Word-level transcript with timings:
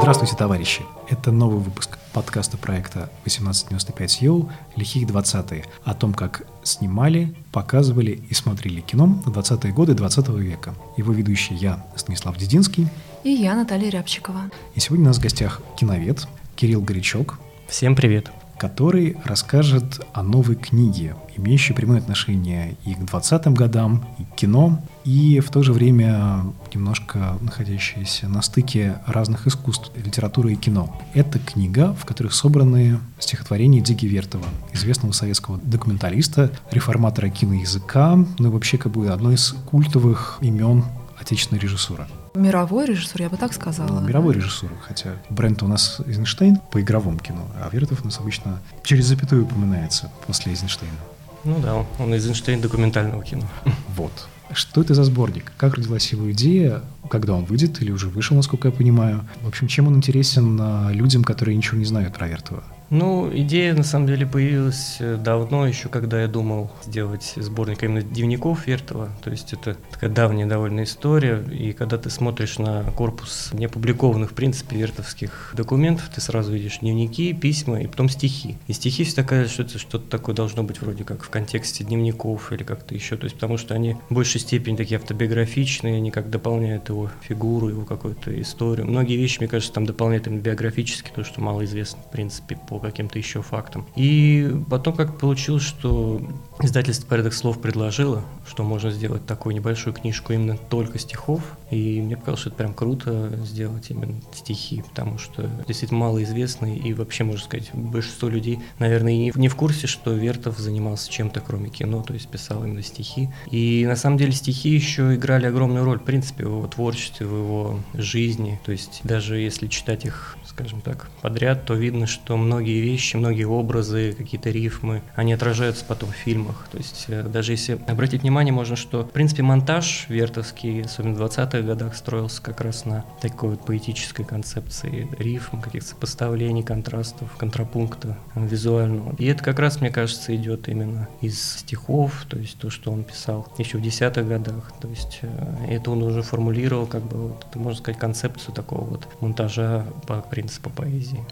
Здравствуйте, 0.00 0.36
товарищи! 0.36 0.82
Это 1.08 1.32
новый 1.32 1.58
выпуск 1.58 1.98
подкаста 2.12 2.56
проекта 2.56 3.10
1895 3.22 4.22
Йоу 4.22 4.48
«Лихие 4.76 5.04
20-е» 5.04 5.64
о 5.82 5.92
том, 5.92 6.14
как 6.14 6.46
снимали, 6.62 7.34
показывали 7.50 8.22
и 8.30 8.32
смотрели 8.32 8.80
кино 8.80 9.06
в 9.06 9.28
20-е 9.28 9.72
годы 9.72 9.94
20 9.94 10.28
века. 10.28 10.74
Его 10.96 11.12
ведущий 11.12 11.56
я, 11.56 11.84
Станислав 11.96 12.36
Дединский. 12.38 12.86
И 13.24 13.30
я, 13.30 13.56
Наталья 13.56 13.90
Рябчикова. 13.90 14.50
И 14.76 14.80
сегодня 14.80 15.06
у 15.06 15.08
нас 15.08 15.18
в 15.18 15.22
гостях 15.22 15.60
киновед 15.76 16.28
Кирилл 16.54 16.80
Горячок. 16.80 17.38
Всем 17.66 17.96
привет! 17.96 18.30
Который 18.58 19.16
расскажет 19.24 20.04
о 20.12 20.22
новой 20.22 20.56
книге, 20.56 21.14
имеющей 21.36 21.72
прямое 21.72 21.98
отношение 21.98 22.76
и 22.84 22.94
к 22.94 22.98
20-м 22.98 23.54
годам, 23.54 24.04
и 24.18 24.24
к 24.24 24.34
кино, 24.34 24.82
и 25.04 25.40
в 25.40 25.50
то 25.50 25.62
же 25.62 25.72
время 25.72 26.44
немножко 26.74 27.38
находящаяся 27.40 28.28
на 28.28 28.42
стыке 28.42 28.98
разных 29.06 29.46
искусств, 29.46 29.90
литературы 29.96 30.52
и 30.52 30.56
кино. 30.56 30.94
Это 31.14 31.38
книга, 31.38 31.94
в 31.94 32.04
которой 32.04 32.28
собраны 32.28 32.98
стихотворения 33.18 33.80
Диги 33.80 34.06
Вертова, 34.06 34.46
известного 34.72 35.12
советского 35.12 35.58
документалиста, 35.58 36.50
реформатора 36.70 37.28
киноязыка, 37.28 38.16
ну 38.38 38.48
и 38.48 38.50
вообще 38.50 38.76
как 38.76 38.92
бы 38.92 39.08
одно 39.08 39.32
из 39.32 39.54
культовых 39.66 40.38
имен 40.40 40.84
отечественной 41.20 41.60
режиссуры. 41.60 42.06
Мировой 42.38 42.86
режиссер, 42.86 43.22
я 43.22 43.28
бы 43.28 43.36
так 43.36 43.52
сказала. 43.52 44.00
Ну, 44.00 44.06
мировой 44.06 44.34
режиссер, 44.34 44.70
хотя 44.86 45.10
бренд 45.28 45.62
у 45.64 45.66
нас 45.66 46.00
Эйзенштейн 46.06 46.58
по 46.70 46.80
игровому 46.80 47.18
кино, 47.18 47.48
а 47.60 47.68
Вертов 47.72 48.02
у 48.02 48.04
нас 48.04 48.20
обычно 48.20 48.60
через 48.84 49.06
запятую 49.06 49.44
упоминается 49.44 50.10
после 50.26 50.52
Эйзенштейна. 50.52 50.94
Ну 51.42 51.58
да, 51.60 51.84
он 51.98 52.14
Эйзенштейн 52.14 52.60
документального 52.60 53.22
кино. 53.24 53.44
Вот. 53.96 54.28
Что 54.52 54.80
это 54.80 54.94
за 54.94 55.04
сборник? 55.04 55.52
Как 55.56 55.74
родилась 55.74 56.10
его 56.12 56.30
идея? 56.32 56.82
Когда 57.10 57.34
он 57.34 57.44
выйдет 57.44 57.82
или 57.82 57.90
уже 57.90 58.08
вышел, 58.08 58.36
насколько 58.36 58.68
я 58.68 58.72
понимаю? 58.72 59.26
В 59.42 59.48
общем, 59.48 59.66
чем 59.66 59.88
он 59.88 59.96
интересен 59.96 60.58
а, 60.60 60.90
людям, 60.90 61.22
которые 61.22 61.56
ничего 61.56 61.76
не 61.76 61.84
знают 61.84 62.14
про 62.14 62.28
Вертова? 62.28 62.62
Ну, 62.90 63.30
идея 63.32 63.74
на 63.74 63.82
самом 63.82 64.06
деле 64.06 64.26
появилась 64.26 64.96
э, 64.98 65.16
давно, 65.16 65.66
еще 65.66 65.90
когда 65.90 66.22
я 66.22 66.28
думал 66.28 66.70
сделать 66.86 67.34
сборник 67.36 67.82
именно 67.82 68.00
дневников 68.00 68.66
Вертова. 68.66 69.10
То 69.22 69.30
есть 69.30 69.52
это 69.52 69.76
такая 69.90 70.08
давняя 70.08 70.46
довольно 70.46 70.84
история. 70.84 71.44
И 71.52 71.72
когда 71.72 71.98
ты 71.98 72.08
смотришь 72.08 72.58
на 72.58 72.84
корпус 72.84 73.50
неопубликованных, 73.52 74.30
в 74.30 74.34
принципе, 74.34 74.76
вертовских 74.76 75.52
документов, 75.54 76.10
ты 76.14 76.22
сразу 76.22 76.52
видишь 76.52 76.78
дневники, 76.78 77.34
письма 77.34 77.82
и 77.82 77.86
потом 77.86 78.08
стихи. 78.08 78.56
И 78.68 78.72
стихи 78.72 79.04
все 79.04 79.16
такая, 79.16 79.48
что 79.48 79.64
это 79.64 79.78
что-то 79.78 80.08
такое 80.08 80.34
должно 80.34 80.62
быть 80.62 80.80
вроде 80.80 81.04
как 81.04 81.22
в 81.22 81.28
контексте 81.28 81.84
дневников 81.84 82.52
или 82.52 82.62
как-то 82.62 82.94
еще. 82.94 83.18
То 83.18 83.24
есть 83.24 83.34
потому 83.34 83.58
что 83.58 83.74
они 83.74 83.96
в 84.08 84.14
большей 84.14 84.40
степени 84.40 84.76
такие 84.76 84.96
автобиографичные, 84.96 85.96
они 85.96 86.10
как 86.10 86.30
дополняют 86.30 86.88
его 86.88 87.10
фигуру, 87.20 87.68
его 87.68 87.84
какую-то 87.84 88.40
историю. 88.40 88.86
Многие 88.86 89.16
вещи, 89.16 89.40
мне 89.40 89.48
кажется, 89.48 89.74
там 89.74 89.84
дополняют 89.84 90.26
именно 90.26 90.40
биографически, 90.40 91.10
то, 91.14 91.22
что 91.22 91.42
мало 91.42 91.66
известно, 91.66 92.00
в 92.00 92.10
принципе, 92.10 92.58
по 92.68 92.77
каким-то 92.80 93.18
еще 93.18 93.42
фактам. 93.42 93.86
И 93.96 94.50
потом 94.68 94.94
как 94.94 95.18
получилось, 95.18 95.62
что 95.62 96.20
издательство 96.60 97.06
«Порядок 97.06 97.34
слов» 97.34 97.60
предложило, 97.60 98.24
что 98.46 98.62
можно 98.62 98.90
сделать 98.90 99.26
такую 99.26 99.54
небольшую 99.54 99.94
книжку 99.94 100.32
именно 100.32 100.56
только 100.56 100.98
стихов. 100.98 101.42
И 101.70 102.00
мне 102.00 102.16
показалось, 102.16 102.40
что 102.40 102.48
это 102.50 102.58
прям 102.58 102.74
круто 102.74 103.38
сделать 103.44 103.90
именно 103.90 104.20
стихи, 104.32 104.82
потому 104.88 105.18
что 105.18 105.48
действительно 105.66 106.00
малоизвестный 106.00 106.76
и 106.76 106.94
вообще, 106.94 107.24
можно 107.24 107.44
сказать, 107.44 107.70
большинство 107.74 108.28
людей, 108.28 108.60
наверное, 108.78 109.12
и 109.12 109.32
не 109.34 109.48
в 109.48 109.56
курсе, 109.56 109.86
что 109.86 110.12
Вертов 110.12 110.58
занимался 110.58 111.10
чем-то 111.10 111.40
кроме 111.40 111.70
кино, 111.70 112.02
то 112.02 112.14
есть 112.14 112.28
писал 112.28 112.64
именно 112.64 112.82
стихи. 112.82 113.28
И 113.50 113.84
на 113.86 113.96
самом 113.96 114.18
деле 114.18 114.32
стихи 114.32 114.70
еще 114.70 115.14
играли 115.14 115.46
огромную 115.46 115.84
роль, 115.84 115.98
в 115.98 116.04
принципе, 116.04 116.44
в 116.44 116.48
его 116.48 116.66
творчестве, 116.66 117.26
в 117.26 117.34
его 117.34 117.80
жизни. 117.94 118.60
То 118.64 118.72
есть 118.72 119.00
даже 119.04 119.38
если 119.38 119.66
читать 119.66 120.04
их, 120.04 120.36
скажем 120.58 120.80
так, 120.80 121.08
подряд, 121.22 121.66
то 121.66 121.74
видно, 121.74 122.08
что 122.08 122.36
многие 122.36 122.80
вещи, 122.80 123.14
многие 123.14 123.44
образы, 123.44 124.12
какие-то 124.18 124.50
рифмы, 124.50 125.02
они 125.14 125.32
отражаются 125.32 125.84
потом 125.84 126.10
в 126.10 126.16
фильмах. 126.16 126.66
То 126.72 126.78
есть 126.78 127.04
э, 127.06 127.22
даже 127.22 127.52
если 127.52 127.78
обратить 127.86 128.22
внимание, 128.22 128.52
можно, 128.52 128.74
что, 128.74 129.04
в 129.04 129.10
принципе, 129.12 129.44
монтаж 129.44 130.06
вертовский, 130.08 130.82
особенно 130.82 131.14
в 131.14 131.22
20-х 131.22 131.60
годах, 131.60 131.94
строился 131.94 132.42
как 132.42 132.60
раз 132.60 132.84
на 132.84 133.04
такой 133.20 133.50
вот 133.50 133.64
поэтической 133.64 134.24
концепции 134.24 135.08
рифм, 135.16 135.60
каких-то 135.60 135.90
сопоставлений, 135.90 136.64
контрастов, 136.64 137.36
контрапункта 137.36 138.18
визуального. 138.34 139.14
И 139.16 139.26
это 139.26 139.44
как 139.44 139.60
раз, 139.60 139.80
мне 139.80 139.90
кажется, 139.90 140.34
идет 140.34 140.68
именно 140.68 141.08
из 141.20 141.40
стихов, 141.40 142.24
то 142.28 142.36
есть 142.36 142.58
то, 142.58 142.68
что 142.68 142.90
он 142.90 143.04
писал 143.04 143.46
еще 143.58 143.78
в 143.78 143.82
десятых 143.82 144.26
годах. 144.26 144.72
То 144.80 144.88
есть 144.88 145.20
э, 145.22 145.66
это 145.68 145.92
он 145.92 146.02
уже 146.02 146.22
формулировал, 146.22 146.86
как 146.86 147.04
бы, 147.04 147.28
вот, 147.28 147.54
можно 147.54 147.78
сказать, 147.78 148.00
концепцию 148.00 148.56
такого 148.56 148.82
вот 148.82 149.06
монтажа 149.20 149.86
по 150.08 150.16
принципу 150.20 150.47
поэзии. 150.70 151.24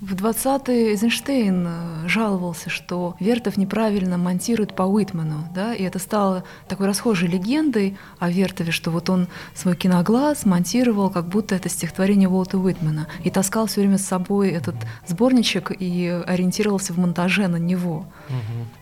В 0.00 0.14
20-е 0.14 0.92
Эйзенштейн 0.92 1.66
э, 1.66 2.08
жаловался, 2.08 2.70
что 2.70 3.16
Вертов 3.20 3.58
неправильно 3.58 4.16
монтирует 4.16 4.74
по 4.74 4.84
Уитману, 4.84 5.46
да, 5.54 5.74
и 5.74 5.82
это 5.82 5.98
стало 5.98 6.44
такой 6.68 6.86
расхожей 6.86 7.28
легендой 7.28 7.98
о 8.18 8.30
Вертове, 8.30 8.72
что 8.72 8.90
вот 8.90 9.10
он 9.10 9.28
свой 9.54 9.76
киноглаз 9.76 10.46
монтировал, 10.46 11.10
как 11.10 11.28
будто 11.28 11.54
это 11.54 11.68
стихотворение 11.68 12.30
Уолта 12.30 12.56
Уитмана, 12.56 13.08
и 13.24 13.30
таскал 13.30 13.66
все 13.66 13.82
время 13.82 13.98
с 13.98 14.06
собой 14.06 14.50
этот 14.50 14.74
сборничек 15.06 15.70
и 15.78 16.08
ориентировался 16.26 16.94
в 16.94 16.98
монтаже 16.98 17.46
на 17.48 17.56
него. 17.56 18.06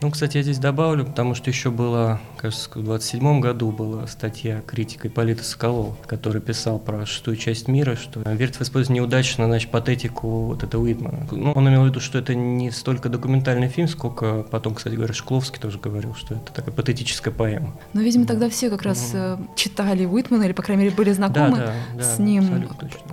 Ну, 0.00 0.10
кстати, 0.10 0.36
я 0.36 0.42
здесь 0.44 0.58
добавлю, 0.58 1.04
потому 1.04 1.34
что 1.34 1.50
еще 1.50 1.70
было, 1.70 2.20
кажется, 2.36 2.70
в 2.78 2.84
27 2.84 3.40
году 3.40 3.72
была 3.72 4.06
статья 4.06 4.60
критика 4.60 5.08
Ипполита 5.08 5.42
Соколова, 5.42 5.96
который 6.06 6.40
писал 6.40 6.78
про 6.78 7.06
шестую 7.06 7.36
часть 7.36 7.66
мира, 7.66 7.96
что 7.96 8.20
Вертов 8.20 8.62
использует 8.62 9.00
неудачно, 9.00 9.46
значит, 9.46 9.70
патетику 9.72 10.46
вот 10.46 10.62
этого 10.62 10.91
Уитмана, 10.92 11.26
ну, 11.30 11.52
он 11.52 11.68
имел 11.68 11.82
в 11.82 11.86
виду, 11.86 12.00
что 12.00 12.18
это 12.18 12.34
не 12.34 12.70
столько 12.70 13.08
документальный 13.08 13.68
фильм, 13.68 13.88
сколько 13.88 14.42
потом, 14.50 14.74
кстати 14.74 14.94
говоря, 14.94 15.14
Шкловский 15.14 15.60
тоже 15.60 15.78
говорил, 15.78 16.14
что 16.14 16.34
это 16.34 16.52
такая 16.52 16.74
патетическая 16.74 17.32
поэма. 17.32 17.74
Но, 17.92 18.00
видимо, 18.00 18.26
тогда 18.26 18.48
все 18.48 18.70
как 18.70 18.82
раз 18.82 19.14
mm 19.14 19.32
читали 19.56 20.04
Уитмана, 20.04 20.44
или, 20.44 20.52
по 20.52 20.62
крайней 20.62 20.84
мере, 20.84 20.94
были 20.94 21.12
знакомы 21.12 21.56
да, 21.56 21.74
да, 21.96 22.02
с 22.02 22.16
да, 22.16 22.22
ним. 22.22 22.68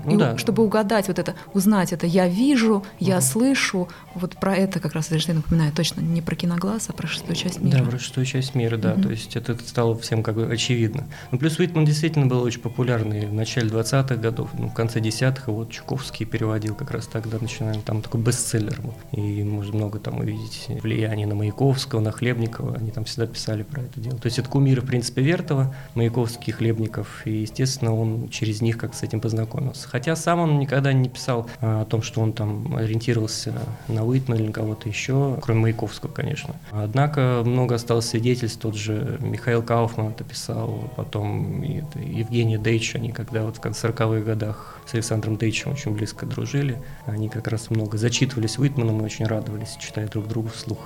Ну, 0.05 0.13
и, 0.13 0.17
да. 0.17 0.37
Чтобы 0.37 0.63
угадать 0.63 1.07
вот 1.07 1.19
это, 1.19 1.35
узнать 1.53 1.93
это, 1.93 2.07
я 2.07 2.27
вижу, 2.27 2.83
я 2.99 3.17
угу. 3.17 3.23
слышу, 3.23 3.87
вот 4.15 4.35
про 4.37 4.55
это 4.55 4.79
как 4.79 4.93
раз 4.93 5.11
Эйнштейн 5.11 5.37
напоминает 5.37 5.73
точно, 5.73 6.01
не 6.01 6.21
про 6.21 6.35
киноглаз, 6.35 6.89
а 6.89 6.93
про 6.93 7.07
шестую 7.07 7.35
часть 7.35 7.61
мира. 7.61 7.79
Да, 7.79 7.89
про 7.89 7.99
шестую 7.99 8.25
часть 8.25 8.55
мира, 8.55 8.77
да, 8.77 8.93
угу. 8.93 9.03
то 9.03 9.09
есть 9.09 9.35
это 9.35 9.57
стало 9.65 9.97
всем 9.97 10.23
как 10.23 10.35
бы 10.35 10.51
очевидно. 10.51 11.05
Ну, 11.31 11.37
плюс 11.37 11.59
Уитман 11.59 11.85
действительно 11.85 12.25
был 12.25 12.41
очень 12.41 12.61
популярный 12.61 13.27
в 13.27 13.33
начале 13.33 13.69
20-х 13.69 14.15
годов, 14.15 14.49
ну, 14.57 14.69
в 14.69 14.73
конце 14.73 14.99
10-х, 14.99 15.51
вот 15.51 15.71
Чуковский 15.71 16.25
переводил 16.25 16.75
как 16.75 16.91
раз 16.91 17.07
тогда, 17.07 17.37
начинаем, 17.69 17.81
там 17.81 18.01
такой 18.01 18.21
бестселлер 18.21 18.81
был. 18.81 18.93
И 19.11 19.43
можно 19.43 19.75
много 19.75 19.99
там 19.99 20.19
увидеть 20.19 20.67
влияние 20.81 21.27
на 21.27 21.35
Маяковского, 21.35 21.99
на 21.99 22.11
Хлебникова, 22.11 22.75
они 22.75 22.91
там 22.91 23.05
всегда 23.05 23.27
писали 23.27 23.63
про 23.63 23.81
это 23.81 23.99
дело. 23.99 24.17
То 24.17 24.25
есть 24.25 24.39
это 24.39 24.49
кумиры, 24.49 24.81
в 24.81 24.85
принципе, 24.85 25.21
Вертова, 25.21 25.73
Маяковский, 25.95 26.53
Хлебников, 26.53 27.21
и, 27.25 27.41
естественно, 27.41 27.95
он 27.95 28.29
через 28.29 28.61
них 28.61 28.77
как 28.77 28.93
с 28.93 29.03
этим 29.03 29.21
познакомился. 29.21 29.87
Хотя 29.87 30.15
сам 30.15 30.39
он 30.39 30.59
никогда 30.59 30.93
не 30.93 31.09
писал 31.09 31.47
а, 31.61 31.81
о 31.81 31.85
том, 31.85 32.01
что 32.01 32.21
он 32.21 32.33
там 32.33 32.75
ориентировался 32.75 33.53
на 33.87 34.05
Уитмана 34.05 34.39
или 34.39 34.47
на 34.47 34.53
кого-то 34.53 34.89
еще, 34.89 35.37
кроме 35.41 35.61
Маяковского, 35.61 36.11
конечно. 36.11 36.55
Однако 36.71 37.43
много 37.45 37.75
осталось 37.75 38.07
свидетельств, 38.07 38.59
тот 38.59 38.75
же 38.75 39.17
Михаил 39.21 39.61
Кауфман 39.61 40.09
это 40.09 40.23
писал, 40.23 40.91
потом 40.95 41.63
и 41.63 41.79
это, 41.79 41.99
Евгений 41.99 42.57
Дейч, 42.57 42.95
они 42.95 43.11
когда 43.11 43.43
вот 43.43 43.57
в 43.57 43.59
40-х 43.59 44.21
годах 44.21 44.79
с 44.85 44.93
Александром 44.93 45.37
Дейчем 45.37 45.71
очень 45.71 45.93
близко 45.93 46.25
дружили, 46.25 46.77
они 47.05 47.29
как 47.29 47.47
раз 47.47 47.58
много 47.69 47.97
зачитывались 47.97 48.57
Уитманом 48.57 49.01
и 49.01 49.03
очень 49.03 49.25
радовались, 49.25 49.77
читая 49.79 50.07
друг 50.07 50.27
другу 50.27 50.49
вслух. 50.49 50.79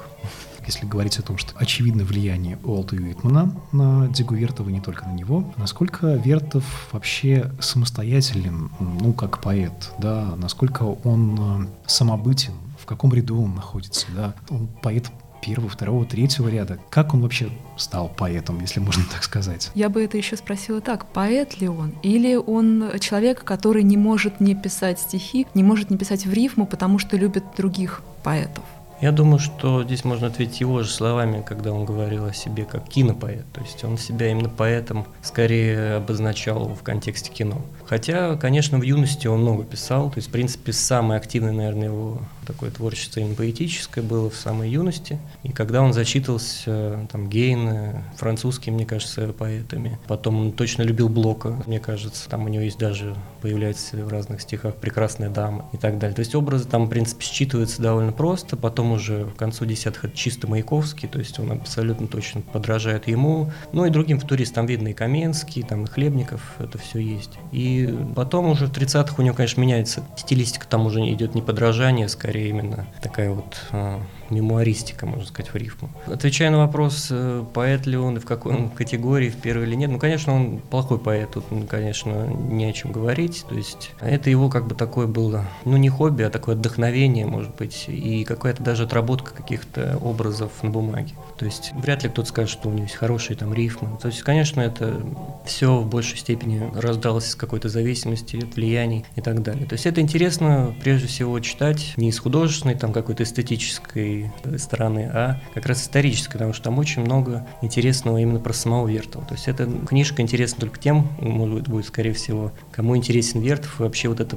Если 0.66 0.86
говорить 0.86 1.18
о 1.20 1.22
том, 1.22 1.38
что 1.38 1.54
очевидно 1.58 2.04
влияние 2.04 2.58
Уолта 2.64 2.96
Уитмана 2.96 3.54
на 3.74 4.08
Дигу 4.08 4.36
Вертова, 4.36 4.70
не 4.70 4.80
только 4.80 5.06
на 5.06 5.12
него, 5.12 5.54
насколько 5.58 6.14
Вертов 6.16 6.90
вообще 6.94 7.52
самостоятелен, 7.60 8.72
ну, 8.80 9.14
как 9.14 9.42
поэт, 9.42 9.92
да, 10.00 10.36
насколько 10.38 10.84
он 10.84 11.66
э, 11.66 11.68
самобытен, 11.86 12.54
в 12.80 12.86
каком 12.86 13.14
ряду 13.14 13.42
он 13.42 13.56
находится, 13.56 14.08
да, 14.16 14.36
он 14.50 14.68
поэт 14.82 15.12
первого, 15.44 15.70
второго, 15.70 16.06
третьего 16.06 16.48
ряда. 16.48 16.80
Как 16.90 17.14
он 17.14 17.22
вообще 17.22 17.50
стал 17.78 18.10
поэтом, 18.10 18.62
если 18.62 18.80
можно 18.80 19.04
так 19.12 19.24
сказать? 19.24 19.72
Я 19.76 19.90
бы 19.90 20.02
это 20.04 20.18
еще 20.18 20.38
спросила 20.38 20.80
так, 20.82 21.06
поэт 21.12 21.60
ли 21.60 21.68
он? 21.68 21.94
Или 22.02 22.36
он 22.36 22.92
человек, 23.00 23.44
который 23.44 23.84
не 23.84 23.98
может 23.98 24.40
не 24.40 24.56
писать 24.56 25.00
стихи, 25.00 25.48
не 25.54 25.64
может 25.64 25.90
не 25.90 25.98
писать 25.98 26.26
в 26.26 26.34
рифму, 26.34 26.66
потому 26.66 27.00
что 27.00 27.18
любит 27.18 27.44
других 27.58 28.02
поэтов? 28.24 28.64
Я 29.04 29.12
думаю, 29.12 29.40
что 29.40 29.84
здесь 29.84 30.06
можно 30.06 30.28
ответить 30.28 30.62
его 30.62 30.82
же 30.82 30.90
словами, 30.90 31.44
когда 31.46 31.74
он 31.74 31.84
говорил 31.84 32.24
о 32.24 32.34
себе 32.34 32.64
как 32.64 32.88
кинопоэт. 32.88 33.44
То 33.52 33.60
есть 33.60 33.84
он 33.84 33.98
себя 33.98 34.32
именно 34.32 34.48
поэтом 34.48 35.06
скорее 35.22 35.96
обозначал 35.96 36.70
в 36.70 36.84
контексте 36.84 37.30
кино. 37.30 37.62
Хотя, 37.86 38.38
конечно, 38.38 38.78
в 38.78 38.82
юности 38.82 39.28
он 39.28 39.42
много 39.42 39.66
писал. 39.66 40.10
То 40.10 40.20
есть, 40.20 40.30
в 40.30 40.32
принципе, 40.32 40.72
самое 40.72 41.18
активное, 41.20 41.52
наверное, 41.52 41.88
его 41.90 42.22
такое 42.48 42.72
творчество 42.72 43.20
именно 43.20 43.36
поэтическое 43.36 44.02
было 44.02 44.30
в 44.30 44.36
самой 44.36 44.70
юности. 44.70 45.20
И 45.44 45.52
когда 45.52 45.82
он 45.82 45.92
зачитывался 45.92 47.06
там 47.12 47.28
Гейна, 47.28 48.04
французскими, 48.16 48.74
мне 48.74 48.86
кажется, 48.86 49.34
поэтами, 49.34 50.00
потом 50.08 50.40
он 50.40 50.52
точно 50.54 50.84
любил 50.84 51.10
Блока, 51.10 51.62
мне 51.68 51.82
кажется, 51.82 52.30
там 52.30 52.46
у 52.46 52.48
него 52.48 52.64
есть 52.64 52.80
даже, 52.80 53.18
появляется 53.44 53.98
в 53.98 54.08
разных 54.08 54.40
стихах 54.40 54.76
«Прекрасная 54.78 55.30
дама» 55.30 55.66
и 55.74 55.78
так 55.78 56.00
далее. 56.00 56.16
То 56.16 56.22
есть 56.22 56.34
образы 56.34 56.66
там, 56.66 56.86
в 56.86 56.90
принципе, 56.90 57.26
считываются 57.26 57.82
довольно 57.82 58.14
просто, 58.14 58.56
потом 58.56 58.94
уже 58.94 59.26
в 59.26 59.36
концу 59.36 59.66
десятых 59.66 60.06
это 60.06 60.16
чисто 60.16 60.48
Маяковский, 60.48 61.10
то 61.10 61.20
есть 61.20 61.38
он 61.40 61.52
абсолютно 61.52 62.08
точно 62.08 62.40
подражает 62.40 63.10
ему, 63.10 63.52
ну 63.74 63.84
и 63.84 63.90
другим 63.90 64.22
футуристам 64.22 64.66
видно 64.66 64.88
и 64.88 64.94
Каменский, 64.94 65.62
там 65.62 65.84
и 65.84 65.88
Хлебников, 65.88 66.56
это 66.58 66.78
все 66.78 67.00
есть. 67.00 67.32
И 67.52 67.94
потом 68.16 68.48
уже 68.48 68.68
в 68.68 68.72
30-х 68.72 69.16
у 69.18 69.22
него, 69.22 69.36
конечно, 69.36 69.60
меняется 69.60 70.06
стилистика, 70.16 70.66
там 70.66 70.86
уже 70.86 71.02
идет 71.12 71.36
не 71.36 71.42
подражание, 71.42 72.08
скорее 72.08 72.48
именно 72.48 72.88
такая 73.02 73.32
вот 73.32 73.58
а, 73.72 74.02
мемуаристика, 74.34 75.06
можно 75.06 75.26
сказать, 75.26 75.54
в 75.54 75.56
рифму. 75.56 75.90
Отвечая 76.06 76.50
на 76.50 76.60
вопрос, 76.60 77.08
э, 77.12 77.44
поэт 77.54 77.86
ли 77.86 77.98
он 77.98 78.18
и 78.18 78.20
в 78.20 78.26
какой 78.26 78.56
он 78.56 78.70
категории, 78.70 79.30
в 79.30 79.38
первой 79.38 79.66
или 79.66 79.76
нет, 79.76 79.90
ну, 79.90 80.00
конечно, 80.00 80.34
он 80.34 80.60
плохой 80.60 81.00
поэт, 81.00 81.32
тут, 81.32 81.46
конечно, 81.70 82.28
не 82.28 82.66
о 82.66 82.74
чем 82.74 82.92
говорить, 82.92 83.46
то 83.48 83.56
есть 83.56 83.92
это 84.00 84.30
его 84.30 84.50
как 84.50 84.68
бы 84.68 84.76
такое 84.76 85.08
было, 85.08 85.46
ну, 85.66 85.78
не 85.78 85.90
хобби, 85.90 86.24
а 86.24 86.30
такое 86.30 86.56
вдохновение, 86.56 87.26
может 87.26 87.56
быть, 87.56 87.86
и 87.88 88.24
какая-то 88.24 88.64
даже 88.64 88.84
отработка 88.84 89.34
каких-то 89.34 89.98
образов 90.02 90.52
на 90.62 90.70
бумаге. 90.70 91.14
То 91.38 91.46
есть 91.46 91.72
вряд 91.74 92.04
ли 92.04 92.10
кто-то 92.10 92.30
скажет, 92.30 92.52
что 92.52 92.70
у 92.70 92.72
него 92.72 92.84
есть 92.84 92.96
хорошие 92.96 93.36
там 93.36 93.54
рифмы. 93.54 93.98
То 94.02 94.08
есть, 94.08 94.22
конечно, 94.22 94.62
это 94.62 95.02
все 95.46 95.78
в 95.78 95.88
большей 95.88 96.18
степени 96.18 96.70
раздалось 96.74 97.30
из 97.30 97.36
какой-то 97.36 97.70
зависимости, 97.70 98.38
от 98.38 98.56
влияний 98.56 99.06
и 99.16 99.22
так 99.22 99.42
далее. 99.42 99.66
То 99.66 99.74
есть 99.74 99.86
это 99.86 100.02
интересно 100.02 100.74
прежде 100.82 101.08
всего 101.08 101.40
читать 101.40 101.94
не 101.98 102.10
из 102.10 102.20
художественной, 102.20 102.76
там 102.76 102.94
какой-то 102.94 103.24
эстетической 103.24 104.23
стороны, 104.58 105.10
а 105.14 105.40
как 105.54 105.66
раз 105.66 105.82
исторической, 105.82 106.34
потому 106.34 106.54
что 106.54 106.64
там 106.66 106.80
очень 106.80 107.02
много 107.02 107.46
интересного 107.62 108.18
именно 108.18 108.40
про 108.40 108.54
самого 108.54 108.88
Вертова. 108.88 109.26
То 109.26 109.34
есть 109.34 109.48
эта 109.48 109.66
книжка 109.66 110.22
интересна 110.22 110.62
только 110.62 110.80
тем, 110.80 111.08
может 111.20 111.56
быть, 111.56 111.68
будет, 111.68 111.86
скорее 111.86 112.14
всего, 112.14 112.52
кому 112.74 112.98
интересен 112.98 113.40
Вертов, 113.40 113.80
вообще 113.80 114.10
вот 114.10 114.20
эта 114.20 114.36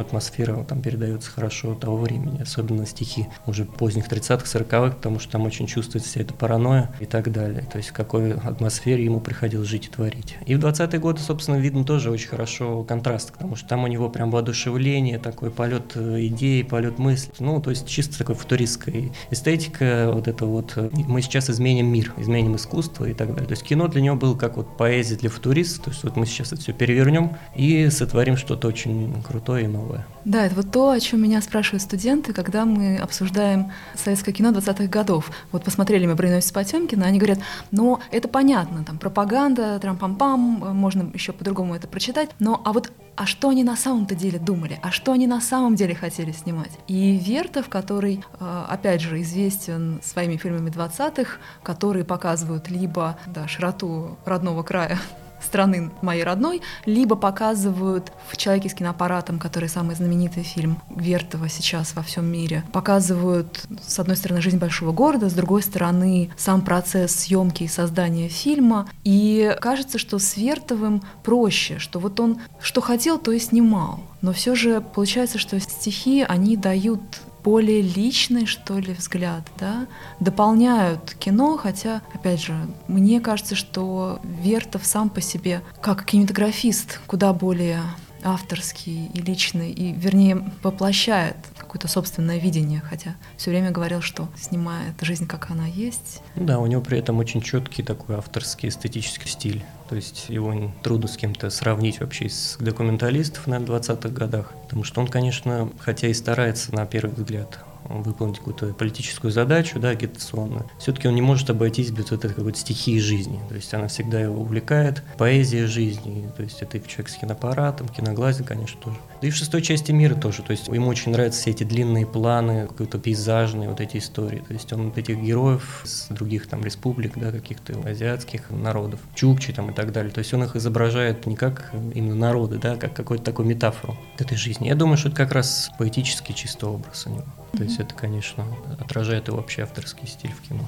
атмосфера 0.00 0.64
там 0.64 0.80
передается 0.80 1.30
хорошо 1.30 1.74
того 1.74 1.98
времени, 1.98 2.40
особенно 2.40 2.86
стихи 2.86 3.26
уже 3.46 3.66
поздних 3.66 4.08
30-х, 4.08 4.44
40-х, 4.46 4.96
потому 4.96 5.18
что 5.18 5.32
там 5.32 5.42
очень 5.42 5.66
чувствуется 5.66 6.08
вся 6.08 6.22
эта 6.22 6.32
паранойя 6.32 6.90
и 7.00 7.04
так 7.04 7.30
далее. 7.30 7.66
То 7.70 7.78
есть 7.78 7.90
в 7.90 7.92
какой 7.92 8.32
атмосфере 8.32 9.04
ему 9.04 9.20
приходилось 9.20 9.68
жить 9.68 9.86
и 9.86 9.90
творить. 9.90 10.36
И 10.46 10.54
в 10.54 10.64
20-е 10.64 10.98
годы, 10.98 11.20
собственно, 11.20 11.56
видно 11.56 11.84
тоже 11.84 12.10
очень 12.10 12.28
хорошо 12.28 12.84
контраст, 12.84 13.32
потому 13.32 13.54
что 13.56 13.68
там 13.68 13.84
у 13.84 13.86
него 13.86 14.08
прям 14.08 14.30
воодушевление, 14.30 15.18
такой 15.18 15.50
полет 15.50 15.92
э, 15.94 16.26
идеи, 16.26 16.62
полет 16.62 16.98
мысли. 16.98 17.32
Ну, 17.38 17.60
то 17.60 17.70
есть 17.70 17.86
чисто 17.86 18.16
такой 18.16 18.34
футуристской 18.34 19.12
эстетика, 19.30 20.10
вот 20.12 20.26
это 20.26 20.46
вот, 20.46 20.76
мы 20.92 21.20
сейчас 21.20 21.50
изменим 21.50 21.86
мир, 21.86 22.14
изменим 22.16 22.56
искусство 22.56 23.04
и 23.04 23.12
так 23.12 23.28
далее. 23.28 23.46
То 23.46 23.52
есть 23.52 23.62
кино 23.62 23.88
для 23.88 24.00
него 24.00 24.16
было 24.16 24.36
как 24.36 24.56
вот 24.56 24.76
поэзия 24.78 25.16
для 25.16 25.28
футуристов, 25.28 25.84
то 25.84 25.90
есть 25.90 26.04
вот 26.04 26.16
мы 26.16 26.24
сейчас 26.24 26.52
это 26.52 26.62
все 26.62 26.72
перевернем 26.72 27.36
и 27.54 27.73
сотворим 27.90 28.36
что-то 28.36 28.68
очень 28.68 29.22
крутое 29.22 29.64
и 29.64 29.68
новое. 29.68 30.06
Да, 30.24 30.46
это 30.46 30.54
вот 30.54 30.70
то, 30.70 30.90
о 30.90 31.00
чем 31.00 31.22
меня 31.22 31.42
спрашивают 31.42 31.82
студенты, 31.82 32.32
когда 32.32 32.64
мы 32.64 32.96
обсуждаем 32.96 33.72
советское 33.94 34.32
кино 34.32 34.50
20-х 34.50 34.86
годов. 34.86 35.30
Вот 35.52 35.64
посмотрели 35.64 36.06
мы 36.06 36.14
«Броненосец 36.14 36.50
Потемкина», 36.52 37.06
они 37.06 37.18
говорят, 37.18 37.38
ну, 37.70 38.00
это 38.10 38.28
понятно, 38.28 38.84
там, 38.84 38.98
пропаганда, 38.98 39.78
трам-пам-пам, 39.78 40.72
можно 40.72 41.10
еще 41.12 41.32
по-другому 41.32 41.74
это 41.74 41.88
прочитать, 41.88 42.30
но 42.38 42.60
а 42.64 42.72
вот 42.72 42.90
а 43.16 43.26
что 43.26 43.50
они 43.50 43.62
на 43.62 43.76
самом-то 43.76 44.14
деле 44.14 44.38
думали, 44.38 44.78
а 44.82 44.90
что 44.90 45.12
они 45.12 45.26
на 45.26 45.40
самом 45.40 45.76
деле 45.76 45.94
хотели 45.94 46.32
снимать. 46.32 46.72
И 46.88 47.16
Вертов, 47.16 47.68
который, 47.68 48.24
э, 48.40 48.64
опять 48.68 49.00
же, 49.00 49.20
известен 49.22 50.00
своими 50.02 50.36
фильмами 50.36 50.70
20-х, 50.70 51.38
которые 51.62 52.04
показывают 52.04 52.70
либо 52.70 53.16
да, 53.26 53.46
широту 53.46 54.18
родного 54.24 54.62
края 54.62 54.98
страны 55.44 55.90
моей 56.02 56.24
родной, 56.24 56.62
либо 56.86 57.16
показывают 57.16 58.12
в 58.28 58.36
«Человеке 58.36 58.68
с 58.68 58.74
киноаппаратом», 58.74 59.38
который 59.38 59.68
самый 59.68 59.96
знаменитый 59.96 60.42
фильм 60.42 60.80
Вертова 60.94 61.48
сейчас 61.48 61.94
во 61.94 62.02
всем 62.02 62.26
мире, 62.26 62.64
показывают, 62.72 63.64
с 63.86 63.98
одной 63.98 64.16
стороны, 64.16 64.40
жизнь 64.40 64.58
большого 64.58 64.92
города, 64.92 65.28
с 65.28 65.34
другой 65.34 65.62
стороны, 65.62 66.30
сам 66.36 66.62
процесс 66.62 67.14
съемки 67.14 67.64
и 67.64 67.68
создания 67.68 68.28
фильма. 68.28 68.88
И 69.04 69.56
кажется, 69.60 69.98
что 69.98 70.18
с 70.18 70.36
Вертовым 70.36 71.02
проще, 71.22 71.78
что 71.78 71.98
вот 71.98 72.18
он 72.20 72.38
что 72.60 72.80
хотел, 72.80 73.18
то 73.18 73.32
и 73.32 73.38
снимал. 73.38 74.00
Но 74.22 74.32
все 74.32 74.54
же 74.54 74.80
получается, 74.80 75.38
что 75.38 75.60
стихи, 75.60 76.24
они 76.26 76.56
дают 76.56 77.00
более 77.44 77.82
личный, 77.82 78.46
что 78.46 78.78
ли, 78.78 78.94
взгляд, 78.94 79.42
да, 79.58 79.86
дополняют 80.18 81.14
кино, 81.18 81.58
хотя, 81.58 82.00
опять 82.14 82.40
же, 82.40 82.54
мне 82.88 83.20
кажется, 83.20 83.54
что 83.54 84.18
Вертов 84.24 84.86
сам 84.86 85.10
по 85.10 85.20
себе, 85.20 85.62
как 85.82 86.04
кинематографист, 86.06 87.00
куда 87.06 87.32
более 87.34 87.82
авторский 88.24 89.06
и 89.12 89.20
личный, 89.20 89.70
и, 89.70 89.92
вернее, 89.92 90.50
воплощает 90.62 91.36
какое-то 91.56 91.88
собственное 91.88 92.38
видение, 92.38 92.80
хотя 92.80 93.16
все 93.36 93.50
время 93.50 93.70
говорил, 93.70 94.00
что 94.00 94.28
снимает 94.36 94.94
жизнь, 95.00 95.26
как 95.26 95.50
она 95.50 95.66
есть. 95.66 96.22
Да, 96.34 96.58
у 96.58 96.66
него 96.66 96.80
при 96.80 96.98
этом 96.98 97.18
очень 97.18 97.40
четкий 97.40 97.82
такой 97.82 98.16
авторский 98.16 98.68
эстетический 98.68 99.28
стиль. 99.28 99.64
То 99.88 99.96
есть 99.96 100.26
его 100.28 100.72
трудно 100.82 101.08
с 101.08 101.16
кем-то 101.16 101.50
сравнить 101.50 102.00
вообще 102.00 102.28
с 102.28 102.56
документалистов 102.58 103.46
на 103.46 103.56
20-х 103.56 104.08
годах, 104.08 104.52
потому 104.64 104.84
что 104.84 105.00
он, 105.00 105.08
конечно, 105.08 105.70
хотя 105.78 106.08
и 106.08 106.14
старается 106.14 106.74
на 106.74 106.86
первый 106.86 107.14
взгляд 107.14 107.58
выполнить 107.88 108.38
какую-то 108.38 108.74
политическую 108.74 109.30
задачу, 109.30 109.78
да, 109.78 109.90
агитационную, 109.90 110.66
все-таки 110.78 111.08
он 111.08 111.14
не 111.14 111.22
может 111.22 111.50
обойтись 111.50 111.90
без 111.90 112.10
вот 112.10 112.24
этой 112.24 112.34
какой-то 112.34 112.58
стихии 112.58 112.98
жизни. 112.98 113.40
То 113.48 113.54
есть 113.54 113.72
она 113.74 113.88
всегда 113.88 114.20
его 114.20 114.40
увлекает, 114.40 115.02
поэзия 115.18 115.66
жизни, 115.66 116.30
то 116.36 116.42
есть 116.42 116.62
это 116.62 116.78
и 116.78 116.82
человек 116.86 117.08
с 117.08 117.16
киноаппаратом, 117.16 117.88
киноглазе, 117.88 118.44
конечно, 118.44 118.80
тоже. 118.80 118.98
Да 119.20 119.28
и 119.28 119.30
в 119.30 119.36
шестой 119.36 119.62
части 119.62 119.92
мира 119.92 120.14
тоже, 120.14 120.42
то 120.42 120.50
есть 120.50 120.68
ему 120.68 120.88
очень 120.88 121.12
нравятся 121.12 121.40
все 121.40 121.50
эти 121.50 121.64
длинные 121.64 122.06
планы, 122.06 122.66
какие-то 122.66 122.98
пейзажные 122.98 123.68
вот 123.68 123.80
эти 123.80 123.98
истории. 123.98 124.42
То 124.46 124.52
есть 124.52 124.72
он 124.72 124.86
вот 124.86 124.98
этих 124.98 125.18
героев 125.18 125.82
с 125.84 126.08
других 126.08 126.46
там 126.46 126.64
республик, 126.64 127.12
да, 127.16 127.30
каких-то 127.30 127.74
азиатских 127.88 128.50
народов, 128.50 129.00
чукчи 129.14 129.52
там 129.52 129.70
и 129.70 129.74
так 129.74 129.92
далее. 129.92 130.12
То 130.12 130.18
есть 130.18 130.32
он 130.34 130.44
их 130.44 130.56
изображает 130.56 131.26
не 131.26 131.36
как 131.36 131.72
именно 131.94 132.14
народы, 132.14 132.58
да, 132.58 132.72
а 132.72 132.76
как 132.76 132.94
какую-то 132.94 133.24
такую 133.24 133.48
метафору 133.48 133.96
этой 134.18 134.36
жизни. 134.36 134.68
Я 134.68 134.74
думаю, 134.74 134.96
что 134.96 135.08
это 135.08 135.16
как 135.16 135.32
раз 135.32 135.70
поэтический 135.78 136.34
чисто 136.34 136.68
образ 136.68 137.06
у 137.06 137.10
него. 137.10 137.24
То 137.56 137.64
есть 137.64 137.78
это, 137.78 137.94
конечно, 137.94 138.44
отражает 138.80 139.28
и 139.28 139.30
вообще 139.30 139.62
авторский 139.62 140.08
стиль 140.08 140.32
в 140.32 140.48
кино. 140.48 140.64